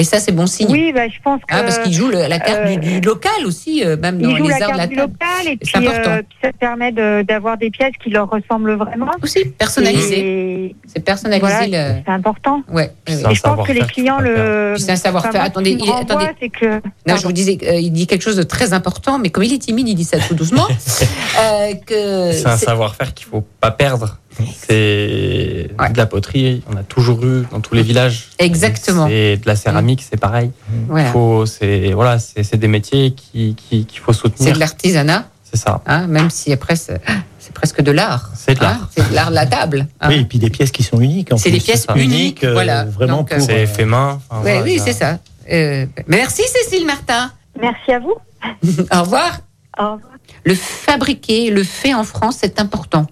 Et 0.00 0.04
ça, 0.04 0.20
c'est 0.20 0.30
bon 0.32 0.46
signe. 0.46 0.68
Oui, 0.70 0.92
bah, 0.94 1.08
je 1.08 1.20
pense 1.24 1.40
que. 1.40 1.46
Ah, 1.50 1.62
parce 1.64 1.78
qu'ils 1.80 1.92
jouent 1.92 2.08
le- 2.08 2.28
la 2.28 2.38
carte 2.38 2.60
euh, 2.66 2.76
du, 2.76 3.00
du 3.00 3.00
local 3.00 3.44
aussi, 3.44 3.84
euh, 3.84 3.96
même 3.96 4.18
dans 4.22 4.28
les 4.32 4.48
la 4.48 4.54
arts 4.66 4.72
de 4.72 4.76
la 4.78 4.86
table. 4.86 4.94
local 4.96 5.46
et 5.52 5.56
puis, 5.56 5.72
important. 5.76 6.10
euh, 6.10 6.22
puis 6.28 6.38
ça 6.42 6.52
permet 6.52 6.92
de- 6.92 7.22
d'avoir 7.22 7.58
des 7.58 7.68
pièces 7.70 7.94
qui 8.02 8.08
leur 8.10 8.30
ressemblent 8.30 8.74
vraiment. 8.74 9.10
Aussi, 9.22 9.44
personnalisé. 9.46 10.76
C'est 10.86 11.04
personnalisé. 11.04 11.40
voilà, 11.40 11.66
le- 11.66 12.00
c'est 12.06 12.12
important. 12.12 12.62
Ouais, 12.70 12.92
Et 13.08 13.12
je 13.34 13.40
pense 13.42 13.66
que 13.66 13.72
les 13.72 13.80
clients 13.80 14.20
le. 14.20 14.74
C'est 14.78 14.92
un 14.92 14.96
savoir-faire. 14.96 15.42
Attendez, 15.42 15.72
il- 15.72 15.90
attendez. 15.90 16.26
que. 16.48 16.80
Non, 17.06 17.16
je 17.16 17.22
vous 17.24 17.32
disais, 17.32 17.58
euh, 17.64 17.74
il 17.74 17.90
dit 17.90 18.06
quelque 18.06 18.22
chose 18.22 18.36
de 18.36 18.42
très 18.44 18.72
important, 18.72 19.18
mais 19.18 19.30
comme 19.30 19.42
il 19.42 19.52
est 19.52 19.58
timide, 19.58 19.88
il 19.88 19.94
dit 19.96 20.04
ça 20.04 20.18
tout 20.18 20.34
doucement. 20.34 20.66
euh, 21.40 21.74
que 21.86 22.32
C'est 22.32 22.46
un 22.46 22.56
savoir-faire 22.56 23.14
qu'il 23.14 23.26
faut 23.26 23.44
pas 23.60 23.72
perdre. 23.72 24.18
C'est 24.46 25.70
Ouais. 25.78 25.90
de 25.90 25.96
la 25.96 26.06
poterie, 26.06 26.62
on 26.72 26.76
a 26.76 26.82
toujours 26.82 27.24
eu 27.24 27.44
dans 27.50 27.60
tous 27.60 27.74
les 27.74 27.82
villages. 27.82 28.28
Exactement. 28.38 29.06
C'est 29.08 29.36
de 29.38 29.46
la 29.46 29.56
céramique, 29.56 30.04
c'est 30.08 30.16
pareil. 30.20 30.50
Voilà. 30.88 31.10
Faut, 31.12 31.46
c'est 31.46 31.92
voilà, 31.92 32.18
c'est 32.18 32.42
c'est 32.42 32.56
des 32.56 32.68
métiers 32.68 33.12
qui 33.12 33.54
qui- 33.56 33.84
qu'il 33.86 34.00
faut 34.00 34.12
c'est 34.12 34.20
soutenir. 34.20 34.54
de 34.54 34.58
l'artisanat, 34.60 35.28
C'est 35.42 35.56
ça. 35.58 35.80
hein, 35.86 36.06
même 36.06 36.30
si 36.30 36.52
après, 36.52 36.76
c'est 36.76 37.00
c'est 37.38 37.52
presque 37.52 37.80
de 37.80 37.90
l'art. 37.92 38.30
C'est 38.36 38.54
de 38.56 38.60
l'art. 38.62 38.82
hein, 38.82 38.88
c'est 38.96 39.08
de 39.10 39.14
l'art 39.14 39.30
de 39.30 39.34
la 39.34 39.46
table. 39.46 39.86
hein. 40.00 40.08
Oui, 40.10 40.16
et 40.20 40.24
puis 40.24 40.38
des 40.38 40.50
pièces 40.50 40.70
qui 40.72 40.82
sont 40.82 41.00
uniques. 41.00 41.32
en 41.32 41.36
C'est 41.36 41.50
plus. 41.50 41.58
des 41.58 41.64
pièces 41.64 41.86
uniques, 41.96 42.44
euh, 42.44 42.52
voilà. 42.52 42.84
Vraiment 42.84 43.18
Donc, 43.18 43.30
pour. 43.30 43.40
C'est 43.40 43.64
euh, 43.64 43.66
fait 43.66 43.84
main. 43.84 44.20
Enfin, 44.30 44.42
Ouais, 44.42 44.52
voilà, 44.58 44.62
oui, 44.62 44.80
c'est 44.84 44.92
ça. 44.92 45.18
Euh, 45.50 45.86
merci 46.06 46.42
Cécile 46.46 46.86
Martin. 46.86 47.32
Merci 47.60 47.92
à 47.92 47.98
vous. 48.00 48.14
Au 48.94 49.00
revoir. 49.02 49.40
Au 49.78 49.92
revoir. 49.94 49.98
Le 50.44 50.54
fabriquer, 50.54 51.50
le 51.50 51.62
fait 51.64 51.94
en 51.94 52.04
France, 52.04 52.36
c'est 52.40 52.60
important 52.60 53.06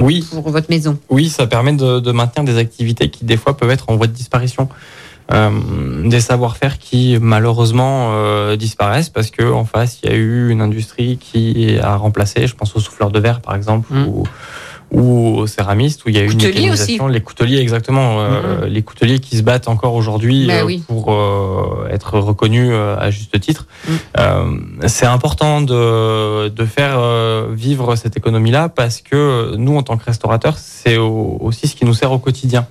Oui, 0.00 0.24
pour 0.30 0.48
votre 0.50 0.70
maison. 0.70 0.98
oui, 1.08 1.28
ça 1.28 1.46
permet 1.46 1.72
de, 1.72 1.98
de 2.00 2.12
maintenir 2.12 2.44
des 2.44 2.58
activités 2.58 3.10
qui 3.10 3.24
des 3.24 3.36
fois 3.36 3.56
peuvent 3.56 3.70
être 3.70 3.86
en 3.88 3.96
voie 3.96 4.06
de 4.06 4.12
disparition. 4.12 4.68
Euh, 5.32 6.08
des 6.08 6.20
savoir-faire 6.20 6.78
qui 6.78 7.16
malheureusement 7.20 8.10
euh, 8.14 8.56
disparaissent 8.56 9.10
parce 9.10 9.30
que 9.30 9.44
en 9.48 9.64
face 9.64 10.00
il 10.02 10.10
y 10.10 10.12
a 10.12 10.16
eu 10.16 10.50
une 10.50 10.60
industrie 10.60 11.18
qui 11.18 11.78
a 11.80 11.94
remplacé, 11.94 12.48
je 12.48 12.56
pense 12.56 12.74
aux 12.74 12.80
souffleurs 12.80 13.12
de 13.12 13.20
verre 13.20 13.40
par 13.40 13.54
exemple 13.54 13.86
Mm. 13.92 14.06
ou, 14.08 14.24
ou 14.90 15.36
aux 15.38 15.46
céramistes 15.46 16.04
où 16.04 16.08
il 16.08 16.16
y 16.16 16.18
a 16.18 16.22
eu 16.22 16.24
une 16.26 16.32
Couteliers 16.32 16.52
mécanisation. 16.62 17.06
Les 17.06 17.20
couteliers 17.20 17.58
exactement, 17.58 18.16
euh, 18.22 18.66
les 18.66 18.82
couteliers 18.82 19.20
qui 19.20 19.36
se 19.36 19.42
battent 19.42 19.68
encore 19.68 19.94
aujourd'hui 19.94 20.48
Bah 20.48 20.54
euh, 20.62 20.64
oui. 20.64 20.82
pour 20.88 21.12
euh, 21.12 21.79
être 21.90 22.18
reconnus 22.18 22.70
euh, 22.72 22.96
à 22.98 23.10
juste 23.10 23.38
titre. 23.40 23.66
Mm. 23.86 23.92
Euh, 24.18 24.60
c'est 24.86 25.06
important 25.06 25.60
de, 25.60 26.48
de 26.48 26.64
faire 26.64 26.96
euh, 26.98 27.48
vivre 27.52 27.96
cette 27.96 28.16
économie-là 28.16 28.68
parce 28.68 29.00
que 29.00 29.54
nous, 29.56 29.76
en 29.76 29.82
tant 29.82 29.96
que 29.96 30.04
restaurateurs, 30.04 30.56
c'est 30.58 30.96
au- 30.96 31.38
aussi 31.40 31.68
ce 31.68 31.74
qui 31.74 31.84
nous 31.84 31.94
sert 31.94 32.12
au 32.12 32.18
quotidien. 32.18 32.66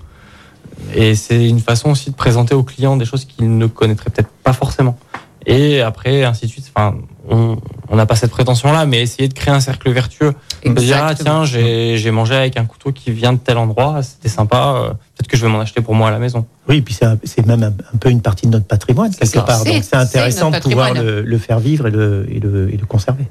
Et 0.96 1.14
c'est 1.16 1.48
une 1.48 1.60
façon 1.60 1.92
aussi 1.92 2.10
de 2.10 2.16
présenter 2.16 2.56
aux 2.56 2.64
clients 2.64 2.98
des 2.98 3.06
choses 3.06 3.26
qu'ils 3.26 3.58
ne 3.58 3.68
connaîtraient 3.68 4.10
peut-être 4.10 4.30
pas 4.44 4.54
forcément. 4.54 4.98
Et 5.46 5.82
après, 5.82 6.24
ainsi 6.24 6.46
de 6.46 6.52
suite. 6.52 6.72
Enfin, 6.76 6.96
on 7.30 7.58
on 7.92 7.96
n'a 7.96 8.06
pas 8.06 8.16
cette 8.16 8.30
prétention-là, 8.30 8.86
mais 8.86 9.02
essayer 9.02 9.28
de 9.28 9.34
créer 9.34 9.52
un 9.52 9.60
cercle 9.60 9.90
vertueux. 9.92 10.34
On 10.64 10.76
peut 10.76 10.82
dire, 10.82 11.00
ah, 11.04 11.16
tiens, 11.16 11.44
j'ai 11.44 12.12
mangé 12.12 12.36
avec 12.36 12.56
un 12.58 12.66
couteau 12.66 12.92
qui 12.92 13.10
vient 13.12 13.34
de 13.34 13.40
tel 13.40 13.58
endroit, 13.58 14.04
c'était 14.04 14.30
sympa, 14.30 14.76
euh, 14.76 14.90
peut-être 14.90 15.28
que 15.28 15.36
je 15.38 15.44
vais 15.46 15.52
m'en 15.52 15.60
acheter 15.60 15.82
pour 15.82 15.96
moi 15.96 16.10
à 16.10 16.12
la 16.12 16.20
maison. 16.20 16.46
Oui, 16.68 16.82
puis 16.82 16.96
c'est 17.24 17.46
même 17.48 17.64
un, 17.64 17.74
un 17.94 17.98
peu 18.00 18.10
une 18.12 18.22
partie 18.22 18.46
de 18.46 18.52
notre 18.52 18.68
patrimoine, 18.68 19.10
quelque 19.12 19.26
ça. 19.26 19.42
part. 19.42 19.62
C'est- 19.62 19.74
Donc 19.74 19.84
c'est 19.84 19.96
intéressant 19.96 20.52
de 20.52 20.60
pouvoir 20.60 20.94
le, 20.94 21.22
le 21.24 21.38
faire 21.40 21.60
vivre 21.60 21.88
et 21.88 21.92
le, 21.92 22.28
et 22.30 22.40
le, 22.40 22.72
et 22.72 22.78
le 22.78 22.86
conserver. 22.86 23.26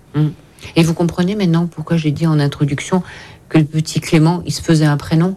Et 0.74 0.82
vous 0.82 0.94
comprenez 0.94 1.36
maintenant 1.36 1.66
pourquoi 1.68 1.96
j'ai 1.96 2.10
dit 2.10 2.26
en 2.26 2.40
introduction 2.40 3.04
que 3.48 3.58
le 3.58 3.64
petit 3.64 4.00
Clément, 4.00 4.42
il 4.44 4.52
se 4.52 4.60
faisait 4.60 4.86
un 4.86 4.96
prénom? 4.96 5.36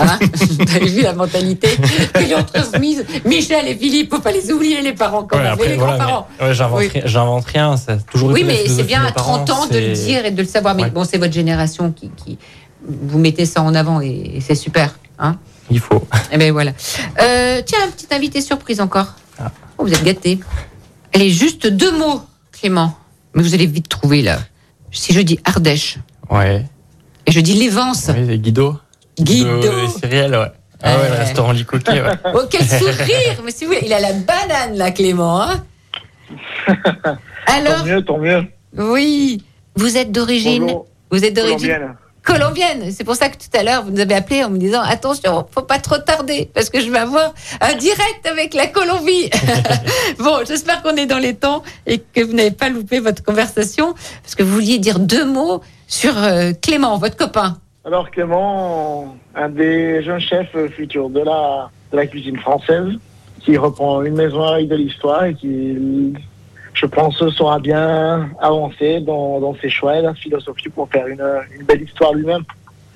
Hein 0.00 0.18
Vous 0.32 0.74
avez 0.76 0.86
vu 0.88 1.02
la 1.02 1.12
mentalité 1.12 1.68
qu'ils 2.16 2.34
ont 2.34 2.42
transmise 2.42 3.04
Michel 3.24 3.68
et 3.68 3.76
Philippe, 3.76 4.12
faut 4.14 4.20
pas 4.20 4.32
les 4.32 4.50
oublier, 4.50 4.80
les 4.80 4.94
parents, 4.94 5.24
quand 5.24 5.36
Ouais, 5.36 5.42
même, 5.42 5.50
et 5.50 5.54
après, 5.54 5.68
les 5.68 5.76
voilà, 5.76 5.96
grands-parents. 5.98 6.28
ouais, 6.40 6.54
j'invente 6.54 7.44
Oui. 7.46 7.52
rien- 7.52 7.76
ça 7.76 7.96
toujours 8.10 8.30
Oui, 8.30 8.42
mais 8.44 8.66
c'est 8.66 8.84
bien 8.84 9.02
à 9.02 9.06
mes 9.06 9.12
parents, 9.12 9.44
30 9.44 9.50
ans 9.50 9.66
de 9.66 9.78
le 9.78 9.92
dire 9.92 10.24
et 10.24 10.30
de 10.30 10.40
le 10.42 10.48
savoir. 10.48 10.74
Mais 10.74 10.84
Ouais. 10.84 10.90
bon, 10.90 11.04
c'est 11.04 11.18
votre 11.18 11.32
génération 11.32 11.92
qui, 11.92 12.10
qui- 12.16 12.38
Vous 12.84 13.18
mettez 13.18 13.44
ça 13.46 13.62
en 13.62 13.74
avant 13.76 14.00
et, 14.00 14.32
et 14.36 14.40
c'est 14.40 14.54
super. 14.56 14.98
Hein 15.18 15.36
Il 15.70 15.78
faut. 15.78 16.02
Eh 16.32 16.36
ben 16.38 16.50
voilà. 16.52 16.72
Euh, 17.20 17.62
tiens, 17.64 17.78
un 17.86 17.90
petit 17.90 18.06
invité 18.12 18.40
surprise 18.40 18.80
encore. 18.80 19.14
Ah. 19.38 19.52
Oh, 19.78 19.84
vous 19.84 19.92
êtes 19.92 20.02
gâtés. 20.02 20.40
Allez, 21.14 21.30
juste 21.30 21.66
deux 21.68 21.96
mots, 21.96 22.22
Clément. 22.50 22.96
Mais 23.34 23.42
vous 23.42 23.54
allez 23.54 23.66
vite 23.66 23.88
trouver 23.88 24.22
là. 24.22 24.38
Si 24.90 25.12
je 25.12 25.20
dis 25.20 25.38
Ardèche 25.44 25.98
Ouais. 26.28 26.64
et 27.26 27.30
je 27.30 27.38
dis 27.40 27.54
Lévance. 27.54 28.10
Oui, 28.16 28.38
Guido. 28.38 28.76
Guido. 29.20 29.60
et 29.60 29.88
Cyrielle, 29.88 30.32
ouais. 30.36 30.52
Ah 30.82 30.96
ouais, 30.96 31.08
le 31.08 31.14
Euh. 31.14 31.18
restaurant 31.18 31.52
Licoquet, 31.52 32.02
ouais. 32.02 32.10
Oh, 32.34 32.40
quel 32.50 32.66
sourire 32.66 33.40
Mais 33.44 33.50
si 33.52 33.64
vous 33.64 33.72
voulez, 33.72 33.84
il 33.86 33.92
a 33.92 34.00
la 34.00 34.12
banane 34.12 34.76
là, 34.76 34.90
Clément. 34.90 35.40
hein 35.42 35.64
Alors, 37.46 37.78
Tant 37.80 37.84
mieux, 37.84 38.04
tant 38.04 38.18
mieux. 38.18 38.44
oui, 38.76 39.44
vous 39.76 39.96
êtes 39.96 40.12
d'origine. 40.12 40.72
Vous 41.10 41.24
êtes 41.24 41.34
d'origine 41.34 41.58
Colombienne. 41.58 41.96
colombienne. 42.80 42.92
C'est 42.96 43.04
pour 43.04 43.16
ça 43.16 43.28
que 43.28 43.36
tout 43.36 43.54
à 43.56 43.62
l'heure, 43.62 43.84
vous 43.84 43.90
nous 43.90 44.00
avez 44.00 44.14
appelé 44.14 44.42
en 44.44 44.50
me 44.50 44.56
disant 44.58 44.80
attention, 44.80 45.46
faut 45.52 45.62
pas 45.62 45.78
trop 45.78 45.98
tarder 45.98 46.48
parce 46.54 46.70
que 46.70 46.80
je 46.80 46.90
vais 46.90 46.98
avoir 46.98 47.34
un 47.60 47.74
direct 47.74 48.24
avec 48.26 48.54
la 48.54 48.66
Colombie. 48.68 49.28
bon, 50.18 50.38
j'espère 50.46 50.82
qu'on 50.82 50.96
est 50.96 51.06
dans 51.06 51.18
les 51.18 51.34
temps 51.34 51.62
et 51.86 51.98
que 51.98 52.22
vous 52.22 52.32
n'avez 52.32 52.50
pas 52.52 52.70
loupé 52.70 53.00
votre 53.00 53.22
conversation 53.22 53.94
parce 54.22 54.34
que 54.34 54.42
vous 54.42 54.52
vouliez 54.54 54.78
dire 54.78 54.98
deux 55.00 55.26
mots 55.26 55.60
sur 55.86 56.16
euh, 56.16 56.52
Clément, 56.60 56.96
votre 56.96 57.16
copain. 57.16 57.58
Alors 57.84 58.10
Clément, 58.10 59.16
un 59.34 59.48
des 59.48 60.04
jeunes 60.04 60.20
chefs 60.20 60.56
futurs 60.76 61.10
de 61.10 61.20
la, 61.20 61.68
de 61.90 61.96
la 61.96 62.06
cuisine 62.06 62.38
française, 62.38 62.86
qui 63.40 63.56
reprend 63.56 64.02
une 64.02 64.14
maison 64.14 64.44
avec 64.44 64.68
de 64.68 64.76
l'histoire 64.76 65.24
et 65.24 65.34
qui, 65.34 66.12
je 66.74 66.86
pense, 66.86 67.16
saura 67.30 67.58
bien 67.58 68.30
avancer 68.40 69.00
dans, 69.00 69.40
dans 69.40 69.56
ses 69.60 69.68
choix 69.68 69.98
et 69.98 70.02
la 70.02 70.14
philosophie 70.14 70.68
pour 70.68 70.88
faire 70.88 71.08
une, 71.08 71.24
une 71.58 71.66
belle 71.66 71.82
histoire 71.82 72.14
lui-même. 72.14 72.44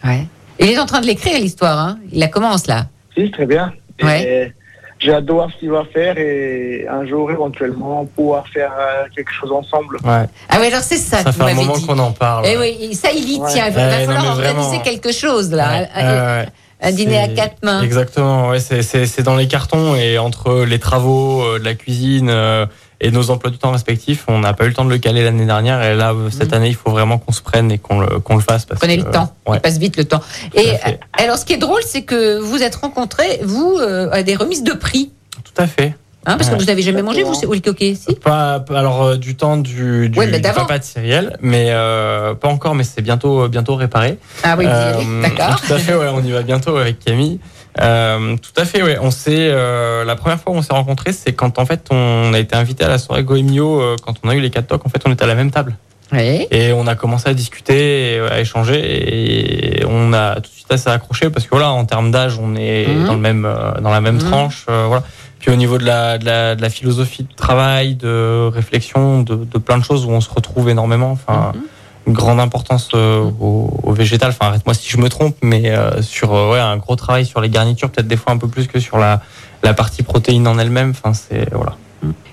Ouais. 0.05 0.25
Il 0.61 0.71
est 0.71 0.79
en 0.79 0.87
train 0.87 1.01
de 1.01 1.07
l'écrire 1.07 1.39
l'histoire. 1.39 1.79
Hein 1.79 1.99
Il 2.13 2.21
la 2.21 2.29
commence 2.29 2.69
là. 2.69 2.87
Si, 3.17 3.29
très 3.33 3.47
bien. 3.47 3.73
Ouais. 4.03 4.55
J'ai 4.99 5.13
hâte 5.13 5.27
de 5.27 5.33
voir 5.33 5.51
ce 5.51 5.57
qu'il 5.59 5.71
va 5.71 5.85
faire 5.93 6.17
et 6.17 6.87
un 6.89 7.07
jour 7.07 7.31
éventuellement 7.31 8.07
pouvoir 8.17 8.49
faire 8.49 8.73
euh, 8.79 9.05
quelque 9.15 9.31
chose 9.31 9.53
ensemble. 9.53 9.97
Ouais. 10.03 10.25
Ah 10.49 10.57
oui, 10.59 10.67
alors 10.69 10.81
c'est 10.81 10.97
ça, 10.97 11.19
Ça 11.23 11.33
fait 11.33 11.43
un 11.43 11.55
moment 11.55 11.75
qu'on 11.87 11.99
en 11.99 12.13
parle. 12.13 12.47
Eh 12.49 12.57
oui, 12.57 12.95
ça 12.95 13.09
il 13.15 13.31
y 13.31 13.39
Ouais. 13.39 13.49
tient. 13.53 13.67
Il 13.69 13.75
va 13.75 13.91
falloir 13.91 14.37
organiser 14.39 14.81
quelque 14.83 15.13
chose 15.13 15.53
là. 15.53 15.69
Ouais, 15.97 16.03
ouais. 16.03 16.47
Un 16.81 16.93
dîner 16.93 17.19
à 17.19 17.29
quatre 17.29 17.63
mains. 17.63 17.83
Exactement, 17.83 18.49
ouais, 18.51 18.61
c'est- 18.61 18.83
c'est 18.83 19.07
c'est 19.07 19.23
dans 19.23 19.37
les 19.37 19.49
cartons 19.49 19.95
et 19.97 20.19
entre 20.19 20.65
les 20.65 20.79
travaux, 20.79 21.43
euh, 21.43 21.59
de 21.59 21.65
la 21.65 21.75
cuisine 21.75 22.29
euh, 22.31 22.67
et 23.01 23.11
nos 23.11 23.31
emplois 23.31 23.51
du 23.51 23.59
temps 23.59 23.73
respectifs, 23.73 24.25
on 24.29 24.39
n'a 24.39 24.55
pas 24.55 24.65
eu 24.65 24.69
le 24.69 24.75
temps 24.75 24.85
de 24.85 24.91
le 24.91 24.99
caler 24.99 25.23
l'année 25.23 25.45
dernière 25.45 25.83
et 25.83 25.95
là, 25.95 26.13
euh, 26.13 26.31
cette 26.31 26.53
année, 26.53 26.69
il 26.69 26.75
faut 26.75 26.91
vraiment 26.91 27.19
qu'on 27.19 27.33
se 27.33 27.43
prenne 27.43 27.71
et 27.71 27.79
qu'on 27.79 28.01
le, 28.01 28.41
fasse. 28.41 28.65
Parce. 28.65 28.81
Prenez 28.81 28.99
que, 28.99 29.05
le 29.05 29.11
temps. 29.11 29.35
Ouais. 29.47 29.59
Il 29.59 29.61
passe 29.61 29.79
vite 29.79 29.97
le 29.97 30.05
temps. 30.05 30.23
Et 30.55 30.71
euh, 30.71 30.93
alors, 31.13 31.37
ce 31.37 31.45
qui 31.45 31.53
est 31.53 31.59
drôle, 31.59 31.83
c'est 31.85 32.03
que 32.03 32.39
vous 32.39 32.63
êtes 32.63 32.77
rencontrés, 32.77 33.41
vous, 33.43 33.77
euh, 33.79 34.09
à 34.13 34.23
des 34.23 34.35
remises 34.35 34.63
de 34.63 34.73
prix. 34.73 35.11
Tout 35.45 35.63
à 35.63 35.67
fait. 35.67 35.95
Hein, 36.29 36.39
parce 36.39 36.51
que 36.51 36.57
vous 36.57 36.65
n'avez 36.65 36.83
jamais 36.83 37.03
mangé, 37.03 37.23
vous, 37.23 37.53
le 37.53 37.61
coquet, 37.61 37.95
si? 37.95 38.17
Pas, 38.17 38.59
pas- 38.59 38.81
alors 38.81 39.03
euh, 39.05 39.17
du 39.17 39.37
temps 39.37 39.57
du, 39.57 40.09
du, 40.09 40.19
Ouais, 40.19 40.27
mais 40.27 40.41
du 40.41 40.51
papa 40.51 40.81
de 40.81 40.83
Cyrielle, 40.83 41.37
mais 41.41 41.67
euh, 41.69 42.35
pas 42.35 42.49
encore, 42.49 42.75
mais 42.75 42.83
c'est 42.83 43.01
bientôt 43.01 43.47
bientôt 43.47 43.77
réparé. 43.77 44.19
Ah 44.43 44.57
oui, 44.59 44.65
d'accord. 45.23 45.61
Tout 45.61 45.73
à 45.73 45.79
fait, 45.79 45.95
ouais, 45.95 46.09
on 46.13 46.21
y 46.25 46.33
va 46.33 46.43
bientôt 46.43 46.77
avec 46.79 46.99
Camille. 46.99 47.39
Euh, 47.81 48.37
tout 48.37 48.61
à 48.61 48.65
fait, 48.65 48.83
ouais. 48.83 48.99
On 49.01 49.11
s'est 49.11 49.49
euh, 49.51 50.05
la 50.05 50.17
première 50.17 50.41
fois 50.41 50.53
où 50.53 50.57
on 50.57 50.63
s'est 50.63 50.73
rencontrés, 50.73 51.13
c'est 51.13 51.33
quand 51.33 51.59
en 51.59 51.67
fait 51.67 51.87
on 51.91 52.33
a 52.33 52.39
été 52.39 52.57
invité 52.57 52.85
à 52.85 52.89
la 52.89 52.99
soirée 52.99 53.23
Goemio 53.23 53.81
euh, 53.81 53.97
quand 54.05 54.15
on 54.25 54.29
a 54.31 54.35
eu 54.35 54.41
les 54.41 54.51
quatre 54.51 54.69
tocs. 54.69 54.85
En 54.87 54.89
fait, 54.89 55.03
on 55.07 55.13
était 55.13 55.25
à 55.25 55.27
la 55.27 55.35
même 55.35 55.51
table. 55.51 55.77
Oui. 56.13 56.47
Et 56.53 56.73
on 56.73 56.87
a 56.87 56.95
commencé 56.95 57.29
à 57.29 57.35
discuter, 57.35 58.15
et, 58.15 58.21
à 58.21 58.41
échanger, 58.41 59.81
et 59.81 59.85
on 59.87 60.13
a 60.13 60.37
tout 60.37 60.43
de 60.43 60.47
suite 60.47 60.71
assez 60.73 60.89
accroché 60.89 61.31
parce 61.31 61.45
que 61.47 61.51
voilà, 61.51 61.71
en 61.73 61.85
termes 61.85 62.11
d'âge, 62.13 62.39
on 62.41 62.55
est 62.55 62.87
Mhm. 62.89 63.07
dans 63.07 63.13
le 63.15 63.19
même, 63.21 63.45
euh, 63.45 63.73
dans 63.81 63.91
la 63.91 64.01
même 64.01 64.15
Mhm. 64.17 64.31
tranche, 64.31 64.67
euh, 64.71 64.85
voilà. 64.87 65.03
Puis 65.41 65.51
au 65.51 65.57
niveau 65.57 65.79
de 65.79 65.85
la, 65.85 66.17
de 66.19 66.25
la, 66.25 66.55
de 66.55 66.63
la 66.63 66.71
philosophie 66.71 67.25
de 67.25 67.35
travail, 67.35 67.95
de 67.97 68.49
réflexion, 68.53 69.23
de, 69.23 69.35
de 69.35 69.59
plein 69.59 69.79
de 69.79 69.85
choses 69.85 70.07
où 70.07 70.11
on 70.11 70.21
se 70.21 70.31
retrouve 70.31 70.69
énormément. 70.71 71.11
Enfin, 71.11 71.53
Mhm. 71.55 71.61
Une 72.07 72.13
grande 72.13 72.41
importance 72.41 72.91
euh, 72.95 73.19
au, 73.41 73.81
au 73.83 73.93
végétal. 73.93 74.31
Enfin, 74.31 74.47
arrête-moi 74.47 74.75
si 74.75 74.91
je 74.91 74.99
me 74.99 75.09
trompe, 75.09 75.37
mais 75.43 75.71
euh, 75.71 76.03
sur 76.03 76.35
euh, 76.35 76.53
ouais, 76.53 76.61
un 76.61 76.77
gros 76.77 76.97
travail 76.97 77.27
sur 77.27 77.41
les 77.41 77.49
garnitures, 77.49 77.91
peut-être 77.91 78.09
des 78.09 78.17
fois 78.17 78.33
un 78.33 78.39
peu 78.39 78.49
plus 78.49 78.69
que 78.69 78.79
sur 78.79 78.99
la, 78.99 79.21
la 79.63 79.75
partie 79.75 80.03
protéine 80.03 80.47
en 80.47 80.59
elle-même. 80.59 80.91
Enfin, 80.91 81.15
c'est 81.15 81.53
voilà. 81.53 81.77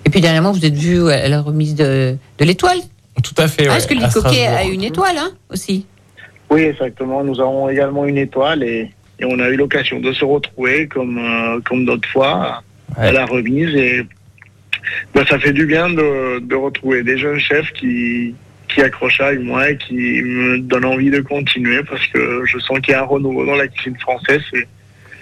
Et 0.06 0.10
puis 0.10 0.22
dernièrement, 0.22 0.52
vous 0.52 0.66
êtes 0.66 0.76
vu 0.76 1.10
à 1.10 1.28
la 1.28 1.42
remise 1.42 1.76
de, 1.76 2.18
de 2.38 2.46
l'étoile. 2.46 2.78
Tout 3.24 3.36
à 3.38 3.48
fait. 3.48 3.64
Ah, 3.64 3.70
ouais, 3.70 3.70
parce 3.70 3.86
que 3.86 3.94
le 3.94 4.14
coquet 4.14 4.48
a 4.48 4.64
une 4.64 4.84
étoile, 4.84 5.18
hein, 5.18 5.32
aussi. 5.50 5.86
Oui, 6.50 6.62
exactement. 6.62 7.24
Nous 7.24 7.40
avons 7.40 7.70
également 7.70 8.06
une 8.06 8.18
étoile 8.18 8.64
et, 8.64 8.92
et 9.20 9.26
on 9.26 9.40
a 9.40 9.50
eu 9.50 9.56
l'occasion 9.56 10.00
de 10.00 10.12
se 10.14 10.26
retrouver 10.26 10.88
comme, 10.88 11.18
euh, 11.18 11.60
comme 11.64 11.86
d'autres 11.86 12.10
fois 12.10 12.62
à 12.96 13.12
la 13.12 13.26
remise. 13.26 13.74
Et 13.76 14.06
ben, 15.16 15.26
ça 15.28 15.40
fait 15.40 15.54
du 15.54 15.66
bien 15.66 15.90
de, 15.90 16.40
de 16.40 16.56
retrouver 16.56 17.04
des 17.04 17.18
jeunes 17.18 17.40
chefs 17.40 17.72
qui, 17.74 18.36
qui 18.74 18.82
accrochent 18.82 19.22
avec 19.22 19.42
moi 19.42 19.70
et 19.70 19.78
qui 19.78 19.94
me 19.94 20.58
donnent 20.60 20.86
envie 20.86 21.10
de 21.10 21.20
continuer 21.22 21.84
parce 21.84 22.06
que 22.08 22.44
je 22.46 22.58
sens 22.60 22.80
qu'il 22.80 22.92
y 22.94 22.96
a 22.96 23.02
un 23.02 23.06
renouveau 23.06 23.46
dans 23.46 23.56
la 23.56 23.68
cuisine 23.68 23.98
française 24.00 24.42
et, 24.54 24.60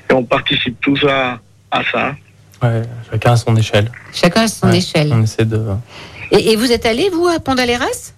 et 0.10 0.14
on 0.14 0.24
participe 0.24 0.80
tous 0.82 1.04
à, 1.08 1.40
à 1.72 1.82
ça. 1.92 2.16
Ouais, 2.64 2.82
chacun 3.10 3.32
à 3.34 3.36
son 3.38 3.56
échelle. 3.56 3.92
Chacun 4.14 4.42
à 4.44 4.48
son 4.48 4.70
Ouais, 4.70 4.78
échelle. 4.78 5.10
On 5.12 5.24
essaie 5.24 5.46
de. 5.46 5.60
Et, 6.32 6.52
et 6.52 6.56
vous 6.56 6.72
êtes 6.72 6.86
allé, 6.86 7.10
vous, 7.10 7.28
à 7.28 7.40
Pont-d'Aléras 7.40 8.14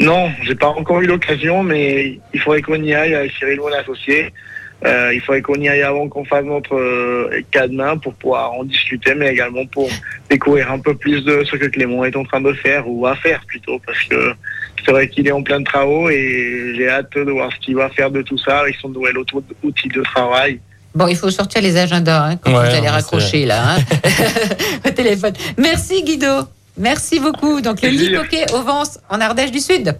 Non, 0.00 0.30
j'ai 0.42 0.54
pas 0.54 0.68
encore 0.68 1.00
eu 1.00 1.06
l'occasion, 1.06 1.62
mais 1.62 2.18
il 2.34 2.40
faudrait 2.40 2.62
qu'on 2.62 2.82
y 2.82 2.94
aille 2.94 3.14
avec 3.14 3.32
Cyril, 3.32 3.58
mon 3.60 3.72
associé. 3.72 4.32
Euh, 4.84 5.14
il 5.14 5.20
faudrait 5.20 5.42
qu'on 5.42 5.54
y 5.54 5.68
aille 5.68 5.82
avant 5.82 6.08
qu'on 6.08 6.24
fasse 6.24 6.44
notre 6.44 6.74
euh, 6.74 7.40
cadenas 7.52 7.96
pour 7.96 8.14
pouvoir 8.14 8.52
en 8.52 8.64
discuter, 8.64 9.14
mais 9.14 9.28
également 9.28 9.64
pour 9.66 9.88
découvrir 10.28 10.72
un 10.72 10.80
peu 10.80 10.94
plus 10.94 11.24
de 11.24 11.44
ce 11.44 11.56
que 11.56 11.66
Clément 11.66 12.04
est 12.04 12.16
en 12.16 12.24
train 12.24 12.40
de 12.40 12.52
faire, 12.52 12.88
ou 12.88 13.02
va 13.02 13.14
faire 13.14 13.40
plutôt, 13.46 13.80
parce 13.86 14.02
que 14.04 14.34
c'est 14.84 14.90
vrai 14.90 15.08
qu'il 15.08 15.28
est 15.28 15.32
en 15.32 15.42
plein 15.42 15.60
de 15.60 15.64
travaux 15.64 16.10
et 16.10 16.74
j'ai 16.76 16.88
hâte 16.88 17.14
de 17.14 17.30
voir 17.30 17.50
ce 17.52 17.64
qu'il 17.64 17.76
va 17.76 17.88
faire 17.90 18.10
de 18.10 18.22
tout 18.22 18.38
ça 18.38 18.60
avec 18.60 18.74
son 18.80 18.88
nouvel 18.88 19.14
outil 19.62 19.88
de 19.88 20.02
travail. 20.02 20.58
Bon, 20.94 21.06
il 21.06 21.16
faut 21.16 21.30
sortir 21.30 21.62
les 21.62 21.76
agendas 21.76 22.26
hein, 22.26 22.36
quand 22.36 22.50
Ouais, 22.50 22.68
vous 22.68 22.76
allez 22.76 22.88
raccrocher 22.88 23.46
là, 23.46 23.76
hein, 23.76 23.78
au 24.86 24.90
téléphone. 24.90 25.32
Merci 25.56 26.02
Guido. 26.02 26.48
Merci 26.76 27.20
beaucoup. 27.20 27.60
Donc 27.60 27.82
le 27.82 27.88
lit 27.88 28.12
coquet 28.14 28.46
au 28.52 28.62
Vence 28.62 28.98
en 29.08 29.20
Ardèche 29.20 29.52
du 29.52 29.60
Sud. 29.60 29.96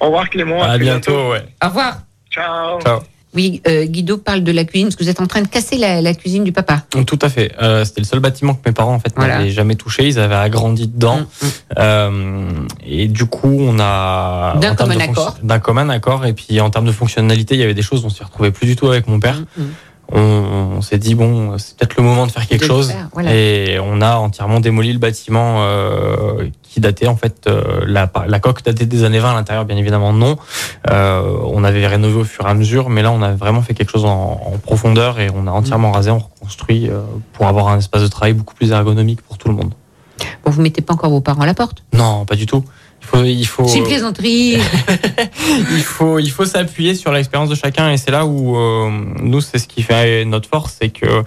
Au 0.00 0.06
revoir 0.06 0.28
Clément. 0.30 0.62
À 0.62 0.68
très 0.68 0.78
bientôt, 0.78 1.30
ouais. 1.30 1.44
Au 1.62 1.68
revoir. 1.68 1.98
Ciao. 2.30 2.80
Ciao. 2.80 3.00
Oui, 3.34 3.60
euh, 3.66 3.84
Guido 3.86 4.16
parle 4.16 4.42
de 4.44 4.52
la 4.52 4.64
cuisine 4.64 4.86
parce 4.88 4.96
que 4.96 5.02
vous 5.04 5.10
êtes 5.10 5.20
en 5.20 5.26
train 5.26 5.42
de 5.42 5.48
casser 5.48 5.76
la, 5.76 6.00
la 6.00 6.14
cuisine 6.14 6.44
du 6.44 6.52
papa. 6.52 6.84
Tout 7.06 7.18
à 7.20 7.28
fait. 7.28 7.52
Euh, 7.60 7.84
C'était 7.84 8.00
le 8.00 8.06
seul 8.06 8.20
bâtiment 8.20 8.54
que 8.54 8.60
mes 8.66 8.72
parents 8.72 8.94
en 8.94 9.00
fait 9.00 9.12
Voilà. 9.16 9.36
Mm, 9.36 9.38
n'avaient 9.38 9.50
jamais 9.50 9.74
touché. 9.74 10.06
Ils 10.06 10.18
avaient 10.18 10.34
agrandi 10.34 10.86
dedans. 10.86 11.20
Euh, 11.78 12.46
et 12.86 13.08
du 13.08 13.26
coup, 13.26 13.56
on 13.60 13.78
a 13.80 14.56
D'un 14.60 14.74
commun 14.74 14.98
accord. 15.00 15.36
D'un 15.42 15.58
commun 15.58 15.88
accord. 15.88 16.26
Et 16.26 16.32
puis 16.32 16.60
en 16.60 16.70
termes 16.70 16.86
de 16.86 16.92
fonctionnalité, 16.92 17.54
il 17.54 17.60
y 17.60 17.64
avait 17.64 17.74
des 17.74 17.82
choses 17.82 18.04
on 18.04 18.10
s'y 18.10 18.22
retrouvait 18.22 18.50
plus 18.52 18.66
du 18.66 18.76
tout 18.76 18.86
avec 18.88 19.08
mon 19.08 19.18
père. 19.20 19.40
Mm, 19.56 19.62
On, 20.14 20.20
on 20.76 20.80
s'est 20.80 20.98
dit 20.98 21.14
bon, 21.14 21.58
c'est 21.58 21.76
peut-être 21.76 21.96
le 21.96 22.04
moment 22.04 22.26
de 22.26 22.30
faire 22.32 22.46
quelque 22.46 22.62
De 22.62 22.66
chose. 22.66 22.90
faire, 22.92 23.08
voilà. 23.12 23.34
Et 23.34 23.78
on 23.82 24.00
a 24.00 24.16
entièrement 24.16 24.60
démoli 24.60 24.92
le 24.92 24.98
bâtiment 25.00 25.56
euh, 25.62 26.48
qui 26.62 26.80
datait 26.80 27.08
en 27.08 27.16
fait 27.16 27.46
euh, 27.48 27.80
la, 27.86 28.10
la 28.28 28.38
coque 28.40 28.62
datait 28.62 28.86
des 28.86 29.02
années 29.04 29.18
20 29.18 29.30
à 29.30 29.34
l'intérieur, 29.34 29.64
bien 29.64 29.76
évidemment 29.76 30.12
non. 30.12 30.36
Euh, 30.90 31.36
on 31.44 31.64
avait 31.64 31.86
rénové 31.86 32.20
au 32.20 32.24
fur 32.24 32.46
et 32.46 32.50
à 32.50 32.54
mesure, 32.54 32.90
mais 32.90 33.02
là 33.02 33.10
on 33.10 33.22
a 33.22 33.32
vraiment 33.32 33.62
fait 33.62 33.74
quelque 33.74 33.90
chose 33.90 34.04
en, 34.04 34.40
en 34.54 34.58
profondeur 34.62 35.18
et 35.18 35.28
on 35.34 35.46
a 35.46 35.50
entièrement 35.50 35.90
Mm. 35.90 35.94
rasé, 35.94 36.10
on 36.12 36.18
reconstruit 36.18 36.88
pour 37.32 37.46
avoir 37.46 37.68
un 37.68 37.78
espace 37.78 38.02
de 38.02 38.08
travail 38.08 38.32
beaucoup 38.34 38.54
plus 38.54 38.70
ergonomique 38.70 39.20
pour 39.22 39.36
tout 39.38 39.48
le 39.48 39.54
monde. 39.54 39.74
Bon, 40.44 40.50
vous 40.52 40.62
mettez 40.62 40.80
pas 40.82 40.94
encore 40.94 41.10
vos 41.10 41.20
parents 41.20 41.42
à 41.42 41.46
la 41.46 41.54
porte? 41.54 41.82
Non, 41.92 42.24
pas 42.24 42.36
du 42.36 42.46
tout. 42.46 42.64
Il 43.04 43.06
faut, 43.06 43.24
il 43.24 43.44
faut, 43.44 43.68
C'est 43.68 43.78
une 43.78 43.84
plaisanterie. 43.84 44.56
il 45.70 45.82
faut, 45.82 46.18
il 46.18 46.30
faut 46.30 46.44
s'appuyer 46.44 46.94
sur 46.94 47.12
l'expérience 47.12 47.50
de 47.50 47.54
chacun 47.54 47.90
et 47.90 47.96
c'est 47.96 48.10
là 48.10 48.24
où 48.24 48.56
euh, 48.56 48.90
nous, 49.20 49.40
c'est 49.40 49.58
ce 49.58 49.68
qui 49.68 49.82
fait 49.82 50.24
notre 50.24 50.48
force, 50.48 50.76
c'est 50.80 50.88
que 50.88 51.06
euh, 51.06 51.22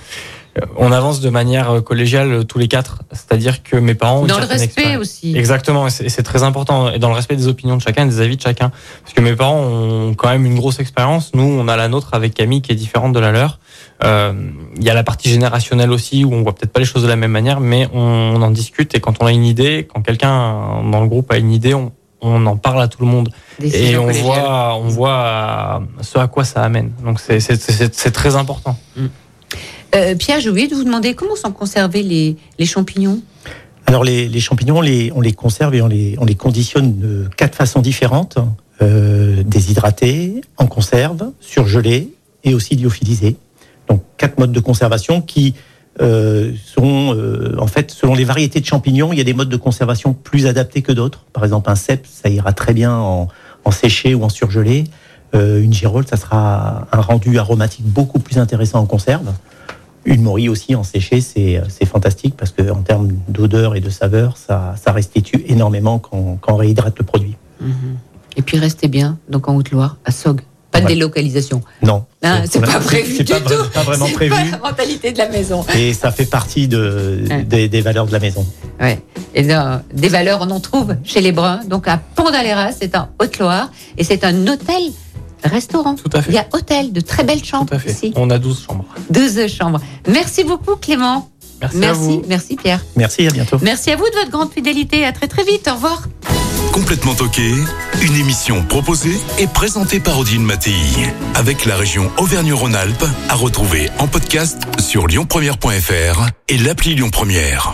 on 0.75 0.91
avance 0.91 1.21
de 1.21 1.30
manière 1.30 1.84
collégiale 1.84 2.45
tous 2.45 2.57
les 2.57 2.67
quatre. 2.67 3.03
C'est-à-dire 3.11 3.63
que 3.63 3.78
mes 3.78 3.93
parents 3.93 4.25
Dans 4.25 4.39
le 4.39 4.45
respect 4.45 4.63
expérience. 4.63 5.01
aussi. 5.01 5.38
Exactement, 5.38 5.88
et 5.88 5.89
c'est 5.89 6.05
et 6.05 6.09
c'est 6.09 6.23
très 6.23 6.43
important. 6.43 6.91
Et 6.91 6.99
dans 6.99 7.09
le 7.09 7.15
respect 7.15 7.36
des 7.36 7.47
opinions 7.47 7.78
de 7.78 7.82
chacun, 7.82 8.05
et 8.05 8.09
des 8.09 8.21
avis 8.21 8.38
de 8.38 8.41
chacun. 8.41 8.71
Parce 9.03 9.13
que 9.13 9.21
mes 9.21 9.36
parents 9.36 9.61
ont 9.61 10.13
quand 10.15 10.30
même 10.30 10.45
une 10.45 10.55
grosse 10.55 10.80
expérience. 10.80 11.32
Nous, 11.36 11.43
on 11.43 11.67
a 11.67 11.75
la 11.75 11.88
nôtre 11.89 12.09
avec 12.13 12.34
Camille 12.34 12.61
qui 12.61 12.71
est 12.71 12.75
différente 12.75 13.13
de 13.13 13.19
la 13.19 13.32
leur. 13.32 13.59
Euh, 14.03 14.33
Il 14.77 14.83
y 14.83 14.89
a 14.89 14.93
la 14.93 15.03
partie 15.03 15.29
générationnelle 15.29 15.91
aussi 15.91 16.23
où 16.23 16.33
on 16.33 16.43
voit 16.43 16.53
peut-être 16.53 16.71
pas 16.71 16.79
les 16.79 16.85
choses 16.85 17.03
de 17.03 17.07
la 17.07 17.15
même 17.15 17.31
manière, 17.31 17.59
mais 17.59 17.87
on, 17.93 17.99
on 18.35 18.41
en 18.41 18.51
discute. 18.51 18.93
Et 18.95 18.99
quand 18.99 19.15
on 19.21 19.25
a 19.25 19.31
une 19.31 19.45
idée, 19.45 19.87
quand 19.91 20.01
quelqu'un 20.01 20.83
dans 20.91 21.01
le 21.01 21.07
groupe 21.07 21.31
a 21.31 21.37
une 21.37 21.51
idée, 21.51 21.73
on, 21.73 21.91
on 22.21 22.45
en 22.45 22.57
parle 22.57 22.81
à 22.81 22.87
tout 22.87 23.01
le 23.01 23.07
monde. 23.07 23.29
Décision 23.59 24.09
et 24.09 24.19
on 24.19 24.23
voit, 24.23 24.75
on 24.75 24.87
voit 24.87 25.83
ce 26.01 26.19
à 26.19 26.27
quoi 26.27 26.43
ça 26.43 26.61
amène. 26.63 26.91
Donc 27.03 27.19
c'est- 27.19 28.11
très 28.11 28.35
important. 28.35 28.77
Euh, 29.95 30.15
Pierre, 30.15 30.39
j'ai 30.41 30.49
oublié 30.49 30.67
de 30.67 30.75
vous 30.75 30.83
demander 30.83 31.13
comment 31.15 31.35
sont 31.35 31.51
conservés 31.51 32.03
les, 32.03 32.35
les 32.59 32.65
champignons? 32.65 33.19
Alors 33.85 34.03
les, 34.03 34.27
les 34.27 34.39
champignons, 34.41 34.77
on 34.79 34.81
les, 34.81 35.11
on 35.15 35.21
les 35.21 35.31
conserve 35.31 35.73
et 35.73 35.81
on 35.81 35.87
les, 35.87 36.15
on 36.19 36.25
les 36.25 36.35
conditionne 36.35 36.97
de 36.99 37.29
quatre 37.37 37.55
façons 37.55 37.79
différentes. 37.81 38.37
Euh, 38.81 39.41
déshydratés, 39.43 40.41
en 40.57 40.67
conserve, 40.67 41.31
surgelés 41.39 42.09
et 42.43 42.53
aussi 42.53 42.75
lyophilisés. 42.75 43.37
Donc 43.88 44.01
quatre 44.17 44.39
modes 44.39 44.51
de 44.51 44.59
conservation 44.59 45.21
qui 45.21 45.55
euh, 45.99 46.53
sont 46.63 47.15
euh, 47.15 47.55
en 47.57 47.65
fait 47.65 47.89
selon 47.89 48.13
les 48.13 48.23
variétés 48.23 48.59
de 48.59 48.65
champignons, 48.65 49.11
il 49.11 49.17
y 49.17 49.21
a 49.21 49.23
des 49.23 49.33
modes 49.33 49.49
de 49.49 49.57
conservation 49.57 50.13
plus 50.13 50.45
adaptés 50.45 50.81
que 50.81 50.91
d'autres. 50.91 51.25
Par 51.33 51.43
exemple 51.43 51.69
un 51.69 51.75
cèpe, 51.75 52.05
ça 52.05 52.29
ira 52.29 52.53
très 52.53 52.73
bien 52.73 52.95
en, 52.95 53.27
séché 53.71 54.15
ou 54.15 54.23
en 54.23 54.29
surgelé. 54.29 54.85
Euh, 55.35 55.61
une 55.61 55.73
girole, 55.73 56.07
ça 56.07 56.15
sera 56.15 56.88
un 56.93 57.01
rendu 57.01 57.38
aromatique 57.38 57.85
beaucoup 57.85 58.19
plus 58.19 58.38
intéressant 58.38 58.79
en 58.79 58.85
conserve. 58.85 59.33
Une 60.05 60.21
morille 60.21 60.47
aussi 60.47 60.73
en 60.73 60.83
séché, 60.83 61.19
c'est 61.19 61.85
fantastique 61.85 62.35
parce 62.38 62.51
que 62.51 62.71
en 62.71 62.81
termes 62.81 63.09
d'odeur 63.27 63.75
et 63.75 63.81
de 63.81 63.89
saveur, 63.89 64.38
ça, 64.38 64.75
ça 64.81 64.93
restitue 64.93 65.43
énormément 65.47 65.99
quand, 65.99 66.38
quand 66.39 66.53
on 66.53 66.55
réhydrate 66.55 66.97
le 66.97 67.03
produit. 67.03 67.35
Et 68.38 68.41
puis 68.41 68.57
restez 68.57 68.88
bien, 68.88 69.17
donc 69.27 69.49
en 69.49 69.55
Haute-Loire, 69.55 69.97
à 70.05 70.11
Sog. 70.11 70.41
Pas 70.72 70.82
de 70.82 70.88
délocalisation. 70.88 71.61
Non, 71.82 72.05
Hein, 72.24 72.43
c'est 72.49 72.59
pas 72.59 72.80
prévu 72.80 73.15
c'est 73.18 73.24
du 73.24 73.32
pas, 73.32 73.39
tout. 73.39 73.70
pas 73.74 73.84
vraiment 73.84 74.05
C'est 74.07 74.13
prévu. 74.13 74.32
pas 74.32 74.43
la 74.43 74.57
mentalité 74.57 75.11
de 75.11 75.18
la 75.18 75.30
maison. 75.30 75.63
Et 75.76 75.93
ça 75.93 76.11
fait 76.11 76.26
partie 76.26 76.68
de, 76.68 77.22
des, 77.45 77.70
des 77.70 77.82
valeurs 77.82 78.05
de 78.07 78.11
la 78.11 78.20
maison. 78.20 78.45
Ouais. 78.82 78.99
Et 79.36 79.43
des 79.43 80.09
valeurs, 80.09 80.39
on 80.41 80.49
en 80.49 80.59
trouve 80.59 80.95
chez 81.03 81.22
les 81.22 81.32
Bruns. 81.32 81.61
Donc 81.68 81.88
à 81.88 81.97
Pont 81.97 82.26
c'est 82.78 82.95
en 82.97 83.09
Haute-Loire. 83.22 83.72
Et 83.97 84.03
c'est 84.03 84.24
un 84.24 84.47
hôtel-restaurant. 84.47 85.95
Tout 85.95 86.09
à 86.13 86.22
fait. 86.22 86.32
Il 86.32 86.36
y 86.36 86.39
a 86.39 86.47
hôtel, 86.53 86.91
de 86.91 87.01
très 87.01 87.24
belles 87.24 87.43
chambres 87.43 87.74
ici. 87.88 88.11
On 88.15 88.30
a 88.30 88.39
12 88.39 88.65
chambres. 88.68 88.86
12 89.09 89.47
chambres. 89.47 89.80
Merci 90.07 90.43
beaucoup 90.43 90.76
Clément. 90.76 91.30
Merci 91.62 91.86
à 91.86 91.93
vous. 91.93 92.22
Merci 92.28 92.55
Pierre. 92.55 92.84
Merci, 92.95 93.28
à 93.28 93.32
bientôt. 93.32 93.58
Merci 93.62 93.91
à 93.91 93.95
vous 93.95 94.05
de 94.05 94.16
votre 94.16 94.32
grande 94.32 94.51
fidélité. 94.51 95.05
À 95.05 95.12
très 95.12 95.28
très 95.28 95.43
vite. 95.43 95.68
Au 95.68 95.76
revoir. 95.76 96.03
Complètement 96.72 97.16
toqué, 97.16 97.53
une 98.01 98.16
émission 98.16 98.64
proposée 98.64 99.18
et 99.39 99.47
présentée 99.47 99.99
par 99.99 100.20
Odile 100.20 100.41
Mattei, 100.41 100.76
avec 101.34 101.66
la 101.66 101.76
région 101.76 102.12
Auvergne-Rhône-Alpes, 102.18 103.05
à 103.30 103.34
retrouver 103.34 103.89
en 103.97 104.08
podcast 104.08 104.60
sur 104.78 105.08
lyonpremière.fr 105.08 106.28
et 106.49 106.58
l'appli 106.60 106.93
Lyon 106.93 107.10
Première. 107.10 107.74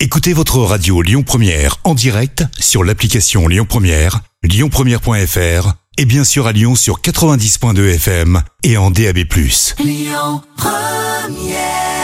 Écoutez 0.00 0.32
votre 0.32 0.58
radio 0.58 1.02
Lyon 1.02 1.22
Première 1.22 1.76
en 1.84 1.94
direct 1.94 2.44
sur 2.58 2.82
l'application 2.82 3.46
Lyon 3.46 3.64
Première, 3.64 4.20
lyonpremière.fr 4.42 5.74
et 5.98 6.04
bien 6.04 6.24
sûr 6.24 6.46
à 6.46 6.52
Lyon 6.52 6.74
sur 6.74 7.00
90.2 7.00 7.94
FM 7.94 8.42
et 8.64 8.76
en 8.76 8.90
DAB+. 8.90 9.18
Lyon 9.78 10.42
Première 10.56 11.95